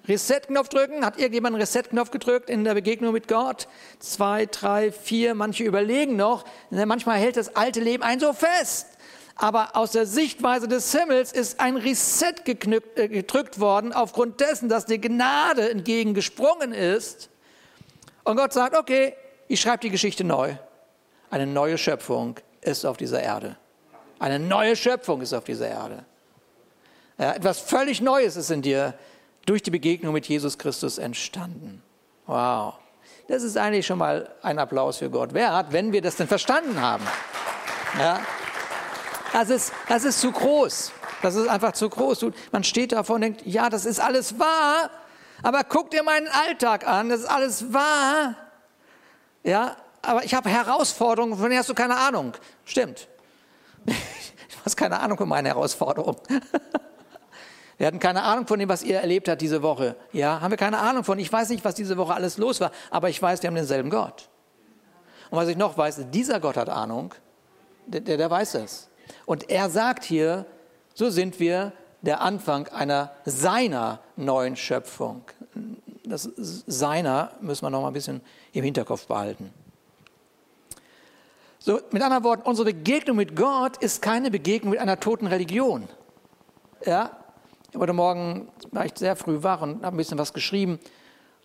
Reset-Knopf 0.07 0.67
drücken. 0.69 1.05
Hat 1.05 1.17
irgendjemand 1.17 1.55
einen 1.55 1.61
Reset-Knopf 1.61 2.11
gedrückt 2.11 2.49
in 2.49 2.63
der 2.65 2.73
Begegnung 2.73 3.13
mit 3.13 3.27
Gott? 3.27 3.67
Zwei, 3.99 4.45
drei, 4.45 4.91
vier, 4.91 5.35
manche 5.35 5.63
überlegen 5.63 6.17
noch. 6.17 6.43
Manchmal 6.69 7.17
hält 7.17 7.37
das 7.37 7.55
alte 7.55 7.79
Leben 7.79 8.03
ein 8.03 8.19
so 8.19 8.33
fest. 8.33 8.87
Aber 9.35 9.75
aus 9.75 9.91
der 9.91 10.05
Sichtweise 10.05 10.67
des 10.67 10.91
Himmels 10.91 11.31
ist 11.31 11.59
ein 11.59 11.77
Reset 11.77 12.33
geknüpft, 12.45 12.99
äh, 12.99 13.07
gedrückt 13.07 13.59
worden 13.59 13.91
aufgrund 13.91 14.39
dessen, 14.39 14.69
dass 14.69 14.85
die 14.85 15.01
Gnade 15.01 15.71
entgegengesprungen 15.71 16.71
ist. 16.71 17.29
Und 18.23 18.37
Gott 18.37 18.53
sagt, 18.53 18.77
okay, 18.77 19.15
ich 19.47 19.59
schreibe 19.59 19.79
die 19.79 19.89
Geschichte 19.89 20.23
neu. 20.23 20.55
Eine 21.31 21.47
neue 21.47 21.79
Schöpfung 21.79 22.35
ist 22.63 22.85
auf 22.85 22.97
dieser 22.97 23.21
Erde. 23.21 23.55
Eine 24.19 24.39
neue 24.39 24.75
Schöpfung 24.75 25.21
ist 25.21 25.33
auf 25.33 25.43
dieser 25.43 25.67
Erde. 25.67 26.05
Etwas 27.17 27.59
völlig 27.59 28.01
Neues 28.01 28.35
ist 28.35 28.49
in 28.49 28.61
dir 28.61 28.93
durch 29.45 29.61
die 29.61 29.71
Begegnung 29.71 30.13
mit 30.13 30.25
Jesus 30.25 30.57
Christus 30.57 30.97
entstanden. 30.97 31.83
Wow. 32.25 32.75
Das 33.27 33.43
ist 33.43 33.57
eigentlich 33.57 33.85
schon 33.85 33.97
mal 33.97 34.33
ein 34.41 34.59
Applaus 34.59 34.97
für 34.97 35.09
Gott 35.09 35.33
wert, 35.33 35.67
wenn 35.71 35.91
wir 35.91 36.01
das 36.01 36.15
denn 36.15 36.27
verstanden 36.27 36.81
haben. 36.81 37.05
Ja. 37.99 38.21
Das, 39.31 39.49
ist, 39.49 39.73
das 39.87 40.03
ist 40.03 40.19
zu 40.19 40.31
groß. 40.31 40.91
Das 41.21 41.35
ist 41.35 41.47
einfach 41.47 41.73
zu 41.73 41.89
groß. 41.89 42.25
Man 42.51 42.63
steht 42.63 42.91
davor 42.91 43.15
und 43.15 43.21
denkt, 43.21 43.45
ja, 43.45 43.69
das 43.69 43.85
ist 43.85 43.99
alles 43.99 44.39
wahr, 44.39 44.89
aber 45.41 45.63
guck 45.63 45.91
dir 45.91 46.03
meinen 46.03 46.27
Alltag 46.27 46.87
an, 46.87 47.09
das 47.09 47.21
ist 47.21 47.25
alles 47.25 47.73
wahr. 47.73 48.35
Ja, 49.43 49.75
aber 50.03 50.23
ich 50.23 50.33
habe 50.33 50.49
Herausforderungen, 50.49 51.35
von 51.35 51.49
denen 51.49 51.59
hast 51.59 51.69
du 51.69 51.73
keine 51.73 51.97
Ahnung. 51.97 52.33
Stimmt. 52.65 53.07
Du 54.49 54.65
hast 54.67 54.77
keine 54.77 54.97
Ahnung 55.01 55.17
von 55.17 55.27
meinen 55.27 55.47
Herausforderungen. 55.47 56.17
Wir 57.77 57.87
hatten 57.87 57.99
keine 57.99 58.23
Ahnung 58.23 58.47
von 58.47 58.59
dem, 58.59 58.69
was 58.69 58.81
ihr 58.81 58.99
erlebt 58.99 59.27
habt 59.27 59.41
diese 59.41 59.61
Woche. 59.61 59.97
Ja, 60.13 60.39
haben 60.39 60.51
wir 60.51 60.57
keine 60.57 60.77
Ahnung 60.77 61.03
von. 61.03 61.19
Ich 61.19 61.33
weiß 61.33 61.49
nicht, 61.49 61.65
was 61.65 61.75
diese 61.75 61.97
Woche 61.97 62.13
alles 62.13 62.37
los 62.37 62.61
war, 62.61 62.71
aber 62.91 63.09
ich 63.09 63.21
weiß, 63.21 63.41
wir 63.41 63.47
haben 63.47 63.55
denselben 63.55 63.89
Gott. 63.89 64.29
Und 65.31 65.37
was 65.37 65.49
ich 65.49 65.57
noch 65.57 65.77
weiß, 65.77 66.05
dieser 66.11 66.39
Gott 66.39 66.55
hat 66.55 66.69
Ahnung, 66.69 67.13
der, 67.87 67.99
der, 67.99 68.15
der 68.15 68.29
weiß 68.29 68.53
es. 68.55 68.89
Und 69.25 69.49
er 69.49 69.69
sagt 69.69 70.05
hier, 70.05 70.45
so 70.93 71.09
sind 71.09 71.41
wir 71.41 71.73
der 72.01 72.21
Anfang 72.21 72.67
einer 72.67 73.11
seiner 73.25 73.99
neuen 74.15 74.55
Schöpfung. 74.55 75.23
Das 76.05 76.29
seiner 76.37 77.31
müssen 77.41 77.65
wir 77.65 77.69
noch 77.69 77.81
mal 77.81 77.87
ein 77.87 77.93
bisschen 77.93 78.21
im 78.53 78.63
Hinterkopf 78.63 79.07
behalten. 79.07 79.51
So, 81.65 81.79
mit 81.91 82.01
anderen 82.03 82.25
Worten, 82.25 82.41
unsere 82.41 82.73
Begegnung 82.73 83.15
mit 83.15 83.37
Gott 83.37 83.77
ist 83.77 84.01
keine 84.01 84.29
Begegnung 84.29 84.71
mit 84.71 84.81
einer 84.81 84.99
toten 84.99 85.27
Religion. 85.27 85.87
Ja, 86.85 87.17
heute 87.73 87.93
Morgen 87.93 88.49
war 88.71 88.85
ich 88.85 88.91
sehr 88.97 89.15
früh 89.15 89.43
wach 89.43 89.61
und 89.61 89.85
habe 89.85 89.95
ein 89.95 89.97
bisschen 89.97 90.17
was 90.17 90.33
geschrieben. 90.33 90.77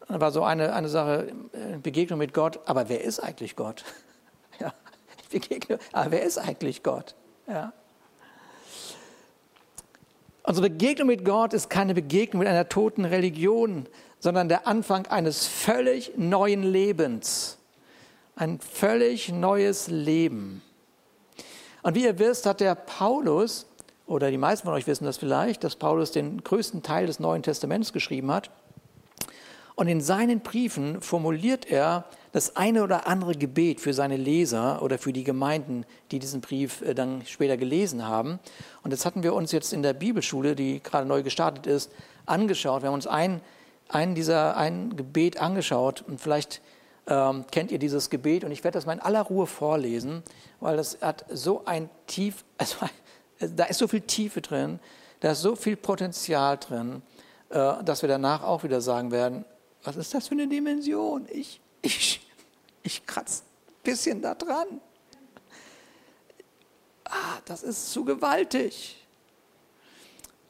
Da 0.08 0.20
war 0.20 0.32
so 0.32 0.42
eine, 0.42 0.72
eine 0.72 0.88
Sache, 0.88 1.32
äh, 1.52 1.78
Begegnung 1.80 2.18
mit 2.18 2.34
Gott. 2.34 2.58
Aber 2.66 2.88
wer 2.88 3.04
ist 3.04 3.20
eigentlich 3.20 3.54
Gott? 3.54 3.84
Ja, 4.58 4.75
Begegnung, 5.30 5.78
aber 5.92 6.10
wer 6.10 6.25
ist 6.25 6.37
eigentlich 6.37 6.82
Gott? 6.82 7.14
Ja. 7.46 7.72
Unsere 10.42 10.68
Begegnung 10.68 11.06
mit 11.06 11.25
Gott 11.25 11.52
ist 11.52 11.70
keine 11.70 11.94
Begegnung 11.94 12.40
mit 12.40 12.48
einer 12.48 12.68
toten 12.68 13.04
Religion, 13.04 13.87
sondern 14.18 14.48
der 14.48 14.66
Anfang 14.66 15.06
eines 15.06 15.46
völlig 15.46 16.14
neuen 16.16 16.64
Lebens. 16.64 17.57
Ein 18.38 18.61
völlig 18.61 19.33
neues 19.33 19.88
Leben. 19.88 20.62
Und 21.83 21.97
wie 21.97 22.04
ihr 22.04 22.21
wisst, 22.21 22.47
hat 22.47 22.61
der 22.61 22.76
Paulus, 22.76 23.66
oder 24.07 24.30
die 24.30 24.38
meisten 24.38 24.64
von 24.64 24.75
euch 24.75 24.87
wissen 24.87 25.07
das 25.07 25.16
vielleicht, 25.16 25.64
dass 25.64 25.75
Paulus 25.75 26.12
den 26.12 26.45
größten 26.45 26.85
Teil 26.85 27.09
des 27.09 27.18
Neuen 27.18 27.42
Testaments 27.42 27.92
geschrieben 27.92 28.30
hat. 28.30 28.52
Und 29.75 29.88
in 29.88 30.00
seinen 30.00 30.38
Briefen 30.38 31.00
formuliert 31.00 31.68
er 31.68 32.04
das 32.30 32.54
eine 32.54 32.85
oder 32.85 33.09
andere 33.09 33.35
Gebet 33.35 33.80
für 33.80 33.92
seine 33.92 34.16
Leser 34.16 34.83
oder 34.83 34.99
für 34.99 35.12
die 35.12 35.25
Gemeinden, 35.25 35.85
die 36.12 36.21
diesen 36.21 36.40
Brief 36.40 36.80
äh, 36.83 36.95
dann 36.95 37.26
später 37.26 37.57
gelesen 37.57 38.07
haben. 38.07 38.38
Und 38.85 38.92
das 38.92 39.04
hatten 39.04 39.25
wir 39.25 39.35
uns 39.35 39.50
jetzt 39.50 39.73
in 39.73 39.83
der 39.83 39.95
Bibelschule, 39.95 40.54
die 40.54 40.80
gerade 40.80 41.09
neu 41.09 41.25
gestartet 41.25 41.66
ist, 41.66 41.90
angeschaut. 42.25 42.83
Wir 42.83 42.87
haben 42.87 42.95
uns 42.95 43.09
ein, 43.09 43.40
ein 43.88 44.14
dieser 44.14 44.57
ein 44.57 44.95
Gebet 44.95 45.42
angeschaut 45.42 46.04
und 46.07 46.21
vielleicht 46.21 46.61
ähm, 47.08 47.46
kennt 47.50 47.72
ihr 47.72 47.78
dieses 47.78 48.10
Gebet 48.10 48.44
und 48.44 48.52
ich 48.52 48.62
werde 48.62 48.76
das 48.76 48.86
mal 48.86 48.92
in 48.92 49.00
aller 49.00 49.22
Ruhe 49.22 49.46
vorlesen, 49.46 50.22
weil 50.60 50.76
das 50.76 50.98
hat 51.00 51.24
so 51.30 51.64
ein 51.64 51.88
tief, 52.06 52.44
also 52.58 52.76
da 53.40 53.64
ist 53.64 53.78
so 53.78 53.88
viel 53.88 54.02
Tiefe 54.02 54.40
drin, 54.40 54.78
da 55.20 55.32
ist 55.32 55.40
so 55.40 55.56
viel 55.56 55.76
Potenzial 55.76 56.58
drin, 56.58 57.02
äh, 57.48 57.82
dass 57.82 58.02
wir 58.02 58.08
danach 58.08 58.42
auch 58.42 58.62
wieder 58.62 58.80
sagen 58.80 59.10
werden, 59.10 59.44
was 59.84 59.96
ist 59.96 60.12
das 60.12 60.28
für 60.28 60.34
eine 60.34 60.48
Dimension? 60.48 61.26
Ich, 61.30 61.60
ich, 61.82 62.20
ich 62.82 63.06
kratze 63.06 63.42
ein 63.42 63.82
bisschen 63.82 64.20
da 64.20 64.34
dran. 64.34 64.80
Ah, 67.04 67.38
das 67.46 67.62
ist 67.62 67.90
zu 67.90 68.04
gewaltig. 68.04 69.06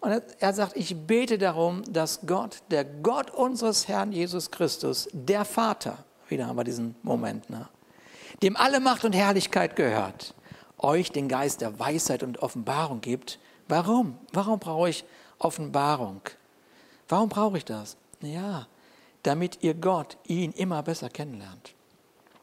Und 0.01 0.23
er 0.39 0.53
sagt, 0.53 0.77
ich 0.77 0.97
bete 1.07 1.39
darum, 1.39 1.83
dass 1.89 2.21
Gott, 2.27 2.63
der 2.71 2.85
Gott 2.85 3.31
unseres 3.31 3.87
Herrn 3.87 4.13
Jesus 4.13 4.51
Christus, 4.51 5.09
der 5.13 5.45
Vater, 5.45 6.05
wieder 6.31 6.47
haben 6.47 6.57
wir 6.57 6.65
diesen 6.65 6.95
Moment, 7.03 7.49
ne, 7.51 7.69
dem 8.43 8.57
alle 8.57 8.81
Macht 8.81 9.05
und 9.05 9.15
Herrlichkeit 9.15 9.77
gehört, 9.77 10.35
euch 10.79 11.11
den 11.11 11.29
Geist 11.29 11.61
der 11.61 11.79
Weisheit 11.79 12.23
und 12.23 12.39
Offenbarung 12.39 13.01
gibt. 13.01 13.39
Warum? 13.69 14.19
Warum 14.33 14.59
brauche 14.59 14.91
ich 14.91 15.05
Offenbarung? 15.39 16.21
Warum 17.09 17.29
brauche 17.29 17.59
ich 17.59 17.65
das? 17.65 17.97
Ja, 18.21 18.67
damit 19.23 19.63
ihr 19.63 19.75
Gott, 19.75 20.17
ihn 20.27 20.53
immer 20.53 20.83
besser 20.83 21.09
kennenlernt. 21.09 21.75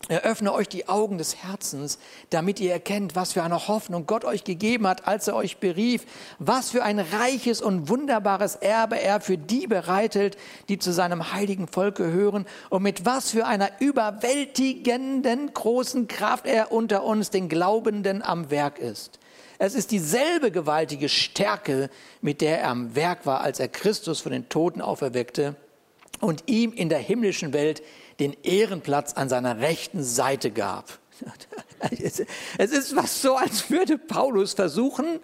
Eröffne 0.07 0.53
euch 0.53 0.69
die 0.69 0.87
Augen 0.87 1.17
des 1.17 1.35
Herzens, 1.37 1.97
damit 2.29 2.59
ihr 2.59 2.71
erkennt, 2.71 3.15
was 3.15 3.33
für 3.33 3.41
eine 3.41 3.67
Hoffnung 3.67 4.05
Gott 4.05 4.23
euch 4.23 4.43
gegeben 4.43 4.85
hat, 4.85 5.07
als 5.07 5.27
er 5.27 5.35
euch 5.35 5.57
berief, 5.57 6.05
was 6.37 6.69
für 6.69 6.83
ein 6.83 6.99
reiches 6.99 7.59
und 7.59 7.89
wunderbares 7.89 8.55
Erbe 8.55 9.01
er 9.01 9.19
für 9.19 9.39
die 9.39 9.65
bereitet, 9.65 10.37
die 10.69 10.77
zu 10.77 10.93
seinem 10.93 11.33
heiligen 11.33 11.67
Volk 11.67 11.95
gehören 11.95 12.45
und 12.69 12.83
mit 12.83 13.05
was 13.05 13.31
für 13.31 13.47
einer 13.47 13.69
überwältigenden 13.79 15.51
großen 15.51 16.07
Kraft 16.07 16.45
er 16.45 16.71
unter 16.71 17.03
uns, 17.03 17.31
den 17.31 17.49
Glaubenden, 17.49 18.21
am 18.21 18.51
Werk 18.51 18.77
ist. 18.77 19.19
Es 19.57 19.73
ist 19.73 19.89
dieselbe 19.89 20.51
gewaltige 20.51 21.09
Stärke, 21.09 21.89
mit 22.21 22.41
der 22.41 22.59
er 22.59 22.69
am 22.69 22.95
Werk 22.95 23.25
war, 23.25 23.41
als 23.41 23.59
er 23.59 23.69
Christus 23.69 24.21
von 24.21 24.33
den 24.33 24.49
Toten 24.49 24.81
auferweckte 24.81 25.55
und 26.19 26.43
ihm 26.47 26.73
in 26.73 26.89
der 26.89 26.99
himmlischen 26.99 27.53
Welt 27.53 27.81
den 28.19 28.35
Ehrenplatz 28.43 29.13
an 29.13 29.29
seiner 29.29 29.59
rechten 29.59 30.03
Seite 30.03 30.51
gab. 30.51 30.99
Es 32.57 32.71
ist 32.71 32.95
was 32.95 33.21
so, 33.21 33.35
als 33.35 33.69
würde 33.69 33.97
Paulus 33.97 34.53
versuchen, 34.53 35.19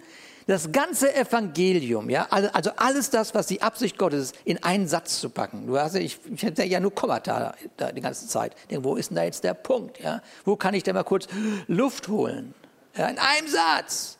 das 0.46 0.70
ganze 0.72 1.14
Evangelium, 1.14 2.10
ja, 2.10 2.26
also 2.30 2.70
alles 2.76 3.10
das, 3.10 3.34
was 3.34 3.46
die 3.46 3.62
Absicht 3.62 3.96
Gottes 3.98 4.32
ist, 4.32 4.36
in 4.44 4.62
einen 4.62 4.88
Satz 4.88 5.20
zu 5.20 5.30
packen. 5.30 5.66
Du 5.66 5.78
hast, 5.78 5.94
ich, 5.94 6.18
ich 6.32 6.42
hätte 6.42 6.64
ja 6.64 6.80
nur 6.80 6.94
Kommata 6.94 7.54
da 7.76 7.92
die 7.92 8.00
ganze 8.00 8.26
Zeit. 8.28 8.54
Denke, 8.70 8.84
wo 8.84 8.96
ist 8.96 9.10
denn 9.10 9.16
da 9.16 9.24
jetzt 9.24 9.44
der 9.44 9.54
Punkt? 9.54 10.00
Ja? 10.00 10.22
Wo 10.44 10.56
kann 10.56 10.74
ich 10.74 10.82
denn 10.82 10.94
mal 10.94 11.04
kurz 11.04 11.26
Luft 11.68 12.08
holen? 12.08 12.54
Ja, 12.96 13.08
in 13.08 13.18
einem 13.18 13.48
Satz. 13.48 14.18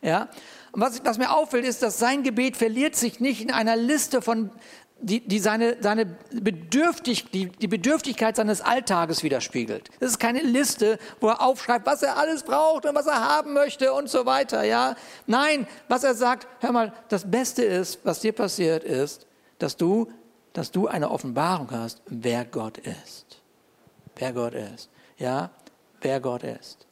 Ja? 0.00 0.28
Und 0.72 0.80
was, 0.80 1.04
was 1.04 1.18
mir 1.18 1.32
auffällt, 1.32 1.64
ist, 1.64 1.82
dass 1.82 1.98
sein 1.98 2.22
Gebet 2.22 2.56
verliert 2.56 2.96
sich 2.96 3.20
nicht 3.20 3.40
in 3.40 3.50
einer 3.50 3.76
Liste 3.76 4.22
von 4.22 4.50
die, 5.04 5.20
die 5.26 5.38
seine, 5.38 5.76
seine 5.80 6.06
Bedürftig, 6.06 7.30
die, 7.30 7.46
die 7.46 7.68
Bedürftigkeit 7.68 8.36
seines 8.36 8.60
Alltages 8.60 9.22
widerspiegelt. 9.22 9.90
Das 10.00 10.10
ist 10.10 10.18
keine 10.18 10.40
Liste, 10.40 10.98
wo 11.20 11.28
er 11.28 11.42
aufschreibt, 11.42 11.86
was 11.86 12.02
er 12.02 12.16
alles 12.16 12.42
braucht 12.42 12.86
und 12.86 12.94
was 12.94 13.06
er 13.06 13.20
haben 13.20 13.52
möchte 13.52 13.92
und 13.92 14.08
so 14.08 14.24
weiter. 14.24 14.64
Ja? 14.64 14.96
Nein, 15.26 15.66
was 15.88 16.04
er 16.04 16.14
sagt, 16.14 16.48
hör 16.60 16.72
mal, 16.72 16.92
das 17.08 17.30
Beste 17.30 17.62
ist, 17.62 18.00
was 18.04 18.20
dir 18.20 18.32
passiert 18.32 18.82
ist, 18.82 19.26
dass 19.58 19.76
du, 19.76 20.10
dass 20.54 20.70
du 20.70 20.88
eine 20.88 21.10
Offenbarung 21.10 21.70
hast, 21.70 22.00
wer 22.06 22.44
Gott 22.46 22.78
ist. 22.78 23.42
Wer 24.16 24.32
Gott 24.32 24.54
ist. 24.54 24.88
Ja, 25.18 25.50
wer 26.00 26.20
Gott 26.20 26.44
ist. 26.44 26.86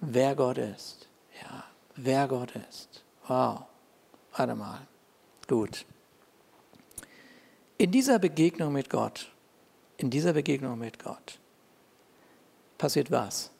Wer 0.00 0.36
Gott 0.36 0.58
ist. 0.58 1.08
Ja, 1.42 1.64
wer 1.96 2.28
Gott 2.28 2.52
ist. 2.68 3.02
Wow. 3.26 3.62
Warte 4.36 4.54
mal. 4.54 4.80
Gut. 5.48 5.84
In 7.76 7.90
dieser 7.90 8.20
Begegnung 8.20 8.72
mit 8.72 8.88
Gott, 8.88 9.32
in 9.96 10.08
dieser 10.08 10.32
Begegnung 10.32 10.78
mit 10.78 11.02
Gott 11.02 11.40
passiert 12.78 13.10
was? 13.10 13.50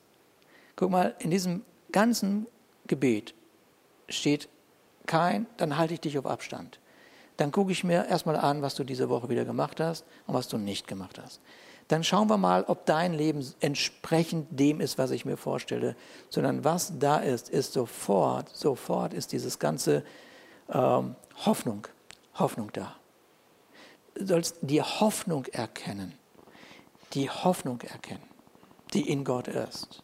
Guck 0.76 0.90
mal, 0.90 1.16
in 1.18 1.30
diesem 1.30 1.62
ganzen 1.90 2.46
Gebet 2.86 3.34
steht 4.08 4.48
kein, 5.06 5.46
dann 5.56 5.76
halte 5.76 5.94
ich 5.94 6.00
dich 6.00 6.16
auf 6.16 6.26
Abstand. 6.26 6.78
Dann 7.36 7.50
gucke 7.50 7.72
ich 7.72 7.82
mir 7.82 8.06
erstmal 8.06 8.36
an, 8.36 8.62
was 8.62 8.76
du 8.76 8.84
diese 8.84 9.08
Woche 9.08 9.28
wieder 9.28 9.44
gemacht 9.44 9.80
hast 9.80 10.04
und 10.28 10.34
was 10.34 10.46
du 10.46 10.58
nicht 10.58 10.86
gemacht 10.86 11.18
hast. 11.20 11.40
Dann 11.88 12.04
schauen 12.04 12.30
wir 12.30 12.38
mal, 12.38 12.62
ob 12.64 12.86
dein 12.86 13.14
Leben 13.14 13.44
entsprechend 13.58 14.46
dem 14.50 14.80
ist, 14.80 14.96
was 14.96 15.10
ich 15.10 15.24
mir 15.24 15.36
vorstelle, 15.36 15.96
sondern 16.30 16.62
was 16.62 17.00
da 17.00 17.18
ist, 17.18 17.48
ist 17.48 17.72
sofort, 17.72 18.48
sofort 18.54 19.12
ist 19.12 19.32
dieses 19.32 19.58
ganze 19.58 20.04
ähm, 20.72 21.16
Hoffnung, 21.44 21.88
Hoffnung 22.34 22.70
da 22.72 22.94
sollst 24.14 24.58
die 24.60 24.82
Hoffnung 24.82 25.46
erkennen. 25.46 26.18
Die 27.12 27.30
Hoffnung 27.30 27.80
erkennen, 27.82 28.28
die 28.92 29.08
in 29.08 29.24
Gott 29.24 29.48
ist. 29.48 30.02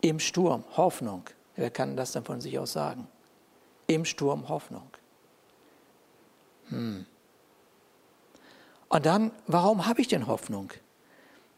Im 0.00 0.20
Sturm 0.20 0.64
Hoffnung. 0.76 1.24
Wer 1.56 1.70
kann 1.70 1.96
das 1.96 2.12
dann 2.12 2.24
von 2.24 2.40
sich 2.40 2.58
aus 2.58 2.72
sagen? 2.72 3.08
Im 3.88 4.04
Sturm 4.04 4.48
Hoffnung. 4.48 4.88
Hm. 6.68 7.06
Und 8.88 9.06
dann, 9.06 9.32
warum 9.46 9.86
habe 9.86 10.00
ich 10.00 10.08
denn 10.08 10.26
Hoffnung? 10.26 10.72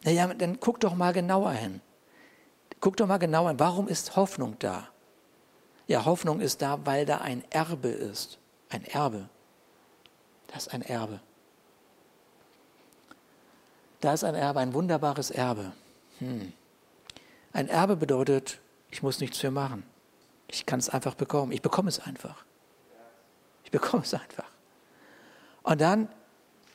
Naja, 0.05 0.27
dann 0.29 0.59
guck 0.61 0.81
doch 0.81 0.95
mal 0.95 1.13
genauer 1.13 1.53
hin. 1.53 1.81
Guck 2.81 2.97
doch 2.97 3.07
mal 3.07 3.19
genauer 3.19 3.51
hin. 3.51 3.61
Warum 3.61 3.89
ist 3.89 4.17
Hoffnung 4.17 4.57
da? 4.59 4.89
Ja, 5.87 6.05
Hoffnung 6.05 6.41
ist 6.41 6.63
da, 6.63 6.79
weil 6.87 7.05
da 7.05 7.19
ein 7.19 7.45
Erbe 7.51 7.89
ist. 7.89 8.39
Ein 8.71 8.85
Erbe. 8.85 9.29
Das 10.53 10.67
ist 10.67 10.75
ein 10.75 10.83
Erbe. 10.83 11.21
Da 14.01 14.15
ist 14.15 14.25
ein 14.25 14.35
Erbe, 14.35 14.61
ein 14.61 14.75
wunderbares 14.75 15.31
Erbe. 15.31 15.73
Hm. 16.19 16.53
Ein 17.53 17.69
Erbe 17.69 17.97
bedeutet, 17.97 18.61
ich 18.91 19.03
muss 19.03 19.21
nichts 19.21 19.39
für 19.39 19.51
machen. 19.51 19.85
Ich 20.49 20.67
kann 20.67 20.81
es 20.81 20.89
einfach 20.89 21.15
bekommen. 21.15 21.53
Ich 21.53 21.63
bekomme 21.63 21.89
es 21.89 22.01
einfach. 22.01 22.45
Ich 23.65 23.71
bekomme 23.71 24.03
es 24.03 24.15
einfach. 24.15 24.51
Und 25.63 25.81
dann, 25.81 26.09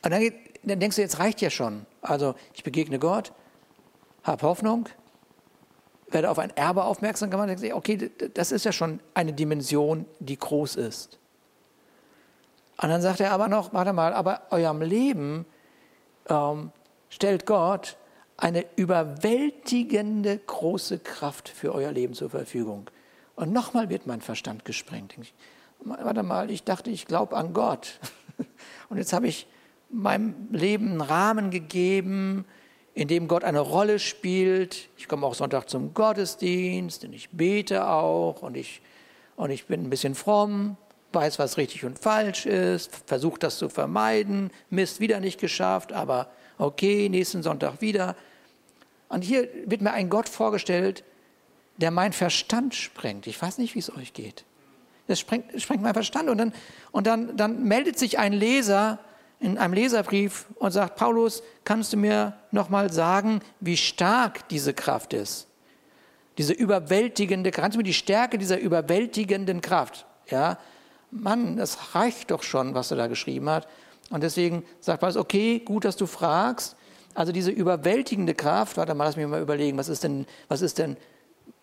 und 0.03 0.12
dann, 0.12 0.32
dann 0.63 0.79
denkst 0.79 0.96
du, 0.96 1.01
jetzt 1.01 1.20
reicht 1.20 1.41
ja 1.41 1.50
schon. 1.50 1.86
Also 2.01 2.36
ich 2.53 2.63
begegne 2.63 3.00
Gott, 3.00 3.34
habe 4.24 4.44
Hoffnung, 4.44 4.88
werde 6.08 6.29
auf 6.29 6.39
ein 6.39 6.55
Erbe 6.55 6.84
aufmerksam 6.84 7.29
gemacht, 7.29 7.50
denkst 7.50 7.63
du, 7.63 7.75
okay, 7.75 8.12
das 8.34 8.51
ist 8.51 8.63
ja 8.63 8.72
schon 8.72 9.00
eine 9.13 9.34
Dimension, 9.34 10.05
die 10.20 10.38
groß 10.38 10.75
ist. 10.75 11.20
Und 12.82 12.89
dann 12.89 13.01
sagt 13.01 13.20
er 13.20 13.32
aber 13.32 13.48
noch, 13.48 13.74
warte 13.74 13.94
mal, 13.94 14.13
aber 14.13 14.41
eurem 14.51 14.82
Leben 14.82 15.46
ähm, 16.29 16.72
stellt 17.10 17.46
Gott 17.46 17.98
eine 18.38 18.65
überwältigende 18.75 20.38
große 20.38 21.00
Kraft 21.00 21.48
für 21.48 21.74
euer 21.74 21.91
Leben 21.91 22.13
zur 22.13 22.29
Verfügung. 22.29 22.89
Und 23.36 23.53
nochmal 23.53 23.89
wird 23.89 24.08
mein 24.08 24.22
Verstand 24.22 24.65
gesprengt. 24.65 25.15
Ich, 25.22 25.34
warte 25.84 26.24
mal, 26.24 26.50
ich 26.51 26.63
dachte, 26.63 26.89
ich 26.89 27.05
glaube 27.05 27.36
an 27.38 27.53
Gott. 27.53 28.00
Und 28.89 28.98
jetzt 28.98 29.13
habe 29.13 29.27
ich 29.27 29.48
meinem 29.89 30.36
Leben 30.51 30.91
einen 30.91 31.01
Rahmen 31.01 31.51
gegeben, 31.51 32.46
in 32.94 33.08
dem 33.08 33.27
Gott 33.27 33.44
eine 33.44 33.60
Rolle 33.60 34.00
spielt. 34.00 34.89
Ich 34.98 35.08
komme 35.08 35.25
auch 35.25 35.36
Sonntag 35.36 35.70
zum 35.70 35.94
Gottesdienst 35.94 37.03
und 37.03 37.12
ich 37.12 37.29
bete 37.29 37.88
auch 37.88 38.41
und 38.41 38.55
ich, 38.55 38.82
und 39.36 39.50
ich 39.51 39.65
bin 39.67 39.84
ein 39.84 39.89
bisschen 39.89 40.15
fromm, 40.15 40.77
weiß, 41.15 41.39
was 41.39 41.57
richtig 41.57 41.86
und 41.86 41.98
falsch 41.98 42.45
ist, 42.45 42.91
versuche 43.07 43.39
das 43.39 43.57
zu 43.57 43.69
vermeiden, 43.69 44.51
Mist 44.69 45.00
wieder 45.00 45.19
nicht 45.19 45.39
geschafft, 45.39 45.93
aber 45.93 46.29
okay, 46.57 47.10
nächsten 47.10 47.41
Sonntag 47.41 47.81
wieder. 47.81 48.15
Und 49.10 49.24
hier 49.24 49.48
wird 49.65 49.81
mir 49.81 49.91
ein 49.91 50.10
Gott 50.10 50.29
vorgestellt, 50.29 51.03
der 51.77 51.91
mein 51.91 52.13
Verstand 52.13 52.75
sprengt. 52.75 53.27
Ich 53.27 53.41
weiß 53.41 53.57
nicht, 53.57 53.75
wie 53.75 53.79
es 53.79 53.95
euch 53.95 54.13
geht. 54.13 54.45
Das 55.07 55.19
sprengt, 55.19 55.62
sprengt 55.62 55.84
mein 55.84 55.93
Verstand. 55.93 56.29
Und, 56.29 56.38
dann, 56.38 56.53
und 56.91 57.07
dann, 57.07 57.38
dann 57.38 57.63
meldet 57.63 58.00
sich 58.00 58.17
ein 58.17 58.34
Leser 58.34 59.00
in 59.39 59.57
einem 59.57 59.74
Leserbrief 59.74 60.45
und 60.55 60.72
sagt, 60.72 60.95
Paulus, 60.95 61.43
kannst 61.63 61.93
du 61.93 61.98
mir 61.98 62.34
nochmal 62.51 62.91
sagen, 62.91 63.41
wie 63.60 63.77
stark 63.77 64.48
diese 64.50 64.74
Kraft 64.74 65.13
ist? 65.13 65.48
Diese 66.38 66.53
überwältigende, 66.53 67.51
kannst 67.51 67.75
du 67.75 67.79
mir 67.79 67.84
die 67.84 67.93
Stärke 67.93 68.38
dieser 68.38 68.60
überwältigenden 68.60 69.62
Kraft, 69.62 70.05
ja? 70.29 70.57
Mann, 71.15 71.57
das 71.57 71.95
reicht 71.95 72.31
doch 72.31 72.43
schon, 72.43 72.74
was 72.74 72.91
er 72.91 72.98
da 72.98 73.07
geschrieben 73.07 73.50
hat. 73.50 73.67
Und 74.10 74.22
deswegen 74.22 74.63
sagt 74.79 75.00
Paulus, 75.00 75.17
okay, 75.17 75.60
gut, 75.60 75.86
dass 75.86 75.95
du 75.95 76.05
fragst. 76.05 76.75
Also 77.13 77.31
diese 77.31 77.51
überwältigende 77.51 78.34
Kraft, 78.34 78.77
warte 78.77 78.93
mal, 78.93 79.05
lass 79.05 79.15
mich 79.15 79.25
mal 79.25 79.41
überlegen, 79.41 79.77
was 79.77 79.88
ist 79.88 80.03
denn, 80.03 80.27
was 80.50 80.62
ist 80.62 80.77
denn, 80.77 80.98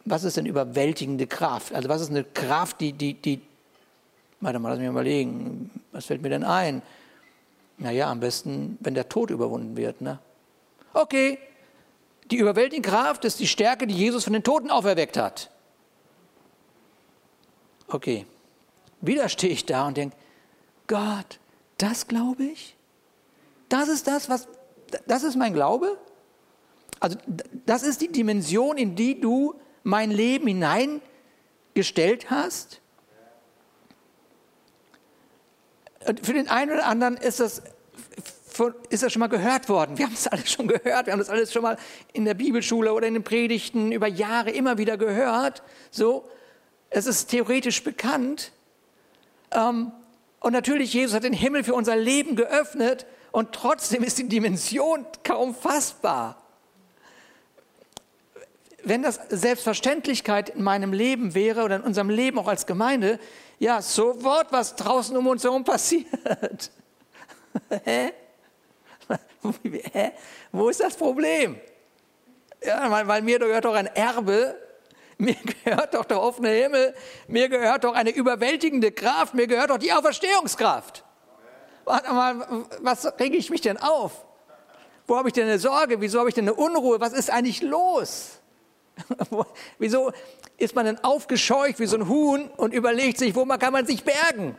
was 0.05 0.25
ist 0.25 0.37
denn 0.39 0.47
überwältigende 0.47 1.27
Kraft? 1.27 1.75
Also 1.75 1.89
was 1.89 2.01
ist 2.01 2.11
eine 2.11 2.25
Kraft, 2.25 2.81
die, 2.81 2.95
die, 2.95 3.15
die, 3.15 3.41
warte 4.41 4.59
mal, 4.59 4.71
lass 4.71 4.79
mich 4.79 4.87
mal 4.87 4.93
überlegen, 4.93 5.71
was 5.93 6.07
fällt 6.07 6.23
mir 6.23 6.31
denn 6.31 6.45
ein? 6.45 6.83
Naja, 7.77 8.11
am 8.11 8.21
besten, 8.21 8.79
wenn 8.81 8.95
der 8.95 9.09
Tod 9.09 9.31
überwunden 9.31 9.77
wird. 9.77 10.01
Ne? 10.01 10.19
Okay, 10.95 11.39
die 12.31 12.37
überwältigende 12.37 12.89
Kraft 12.89 13.25
ist 13.27 13.39
die 13.41 13.47
Stärke, 13.47 13.87
die 13.87 13.95
Jesus 13.95 14.25
von 14.25 14.33
den 14.33 14.43
Toten 14.43 14.71
auferweckt 14.71 15.19
hat. 15.19 15.51
Okay, 17.89 18.25
wieder 19.03 19.29
stehe 19.29 19.53
ich 19.53 19.67
da 19.67 19.87
und 19.87 19.97
denke, 19.97 20.17
Gott, 20.87 21.39
das 21.79 22.09
glaube 22.09 22.45
ich? 22.45 22.77
Das 23.69 23.89
ist 23.89 24.07
das, 24.07 24.29
was, 24.29 24.49
das 25.07 25.23
ist 25.23 25.37
mein 25.37 25.53
Glaube? 25.53 25.99
Also 27.01 27.19
das 27.67 27.83
ist 27.83 28.01
die 28.01 28.13
Dimension, 28.13 28.79
in 28.79 28.95
die 28.95 29.21
du 29.21 29.55
mein 29.83 30.11
Leben 30.11 30.47
hineingestellt 30.47 32.31
hast? 32.31 32.81
Und 36.07 36.25
für 36.25 36.33
den 36.33 36.49
einen 36.49 36.73
oder 36.73 36.87
anderen 36.87 37.17
ist 37.17 37.41
das, 37.41 37.63
ist 38.91 39.03
das 39.03 39.13
schon 39.13 39.21
mal 39.21 39.29
gehört 39.29 39.69
worden. 39.69 39.99
Wir 39.99 40.07
haben 40.07 40.15
es 40.15 40.27
alles 40.27 40.51
schon 40.53 40.69
gehört. 40.69 41.07
Wir 41.07 41.13
haben 41.13 41.21
das 41.21 41.31
alles 41.31 41.53
schon 41.53 41.63
mal 41.63 41.77
in 42.13 42.25
der 42.25 42.35
Bibelschule 42.35 42.93
oder 42.93 43.07
in 43.07 43.15
den 43.15 43.25
Predigten 43.25 43.93
über 43.93 44.07
Jahre 44.07 44.51
immer 44.51 44.79
wieder 44.79 44.97
gehört. 44.97 45.63
So, 45.91 46.29
es 46.91 47.07
ist 47.07 47.31
theoretisch 47.31 47.83
bekannt. 47.83 48.53
Ähm, 49.55 49.93
und 50.41 50.53
natürlich, 50.53 50.93
Jesus 50.93 51.15
hat 51.15 51.25
den 51.25 51.33
Himmel 51.33 51.65
für 51.65 51.75
unser 51.75 51.97
Leben 51.97 52.37
geöffnet 52.37 53.07
und 53.31 53.53
trotzdem 53.53 54.03
ist 54.03 54.19
die 54.19 54.29
Dimension 54.29 55.07
kaum 55.25 55.55
fassbar. 55.55 56.43
Wenn 58.85 59.03
das 59.03 59.21
Selbstverständlichkeit 59.29 60.51
in 60.51 60.63
meinem 60.63 60.93
Leben 60.93 61.35
wäre 61.35 61.63
oder 61.63 61.77
in 61.77 61.83
unserem 61.83 62.11
Leben 62.11 62.39
auch 62.39 62.49
als 62.49 62.67
Gemeinde, 62.67 63.21
ja, 63.61 63.81
sofort, 63.81 64.51
was 64.51 64.75
draußen 64.75 65.17
um 65.17 65.29
uns 65.29 65.45
herum 65.45 65.63
passiert. 65.63 66.73
Hä? 67.85 68.13
Hä? 69.93 70.13
Wo 70.51 70.69
ist 70.69 70.81
das 70.81 70.97
Problem? 70.97 71.61
Ja, 72.65 72.91
weil, 72.91 73.07
weil 73.07 73.23
mir 73.23 73.39
gehört 73.39 73.65
doch 73.65 73.75
ein 73.75 73.87
Erbe, 73.87 74.57
mir 75.19 75.35
gehört 75.65 75.95
doch 75.95 76.05
der 76.05 76.21
offene 76.21 76.49
Himmel, 76.49 76.95
mir 77.29 77.49
gehört 77.49 77.85
doch 77.85 77.95
eine 77.95 78.11
überwältigende 78.11 78.93
Kraft, 78.93 79.35
mir 79.35 79.47
gehört 79.47 79.71
doch 79.71 79.79
die 79.79 79.93
Auferstehungskraft. 79.93 81.05
Warte 81.85 82.13
mal, 82.13 82.65
was 82.81 83.07
rege 83.19 83.37
ich 83.37 83.51
mich 83.51 83.61
denn 83.61 83.77
auf? 83.77 84.25
Wo 85.07 85.17
habe 85.17 85.29
ich 85.29 85.35
denn 85.35 85.49
eine 85.49 85.59
Sorge? 85.59 86.01
Wieso 86.01 86.21
habe 86.21 86.29
ich 86.29 86.35
denn 86.35 86.45
eine 86.45 86.55
Unruhe? 86.55 87.01
Was 87.01 87.13
ist 87.13 87.31
eigentlich 87.31 87.61
los? 87.61 88.39
Wieso 89.79 90.13
ist 90.59 90.75
man 90.75 90.87
denn 90.87 91.03
aufgescheucht 91.03 91.81
wie 91.81 91.87
so 91.87 91.97
ein 91.97 92.09
Huhn 92.09 92.49
und 92.57 92.73
überlegt 92.73 93.19
sich, 93.19 93.35
wo 93.35 93.45
man 93.45 93.59
kann 93.59 93.73
man 93.73 93.87
sich 93.87 94.05
bergen? 94.05 94.57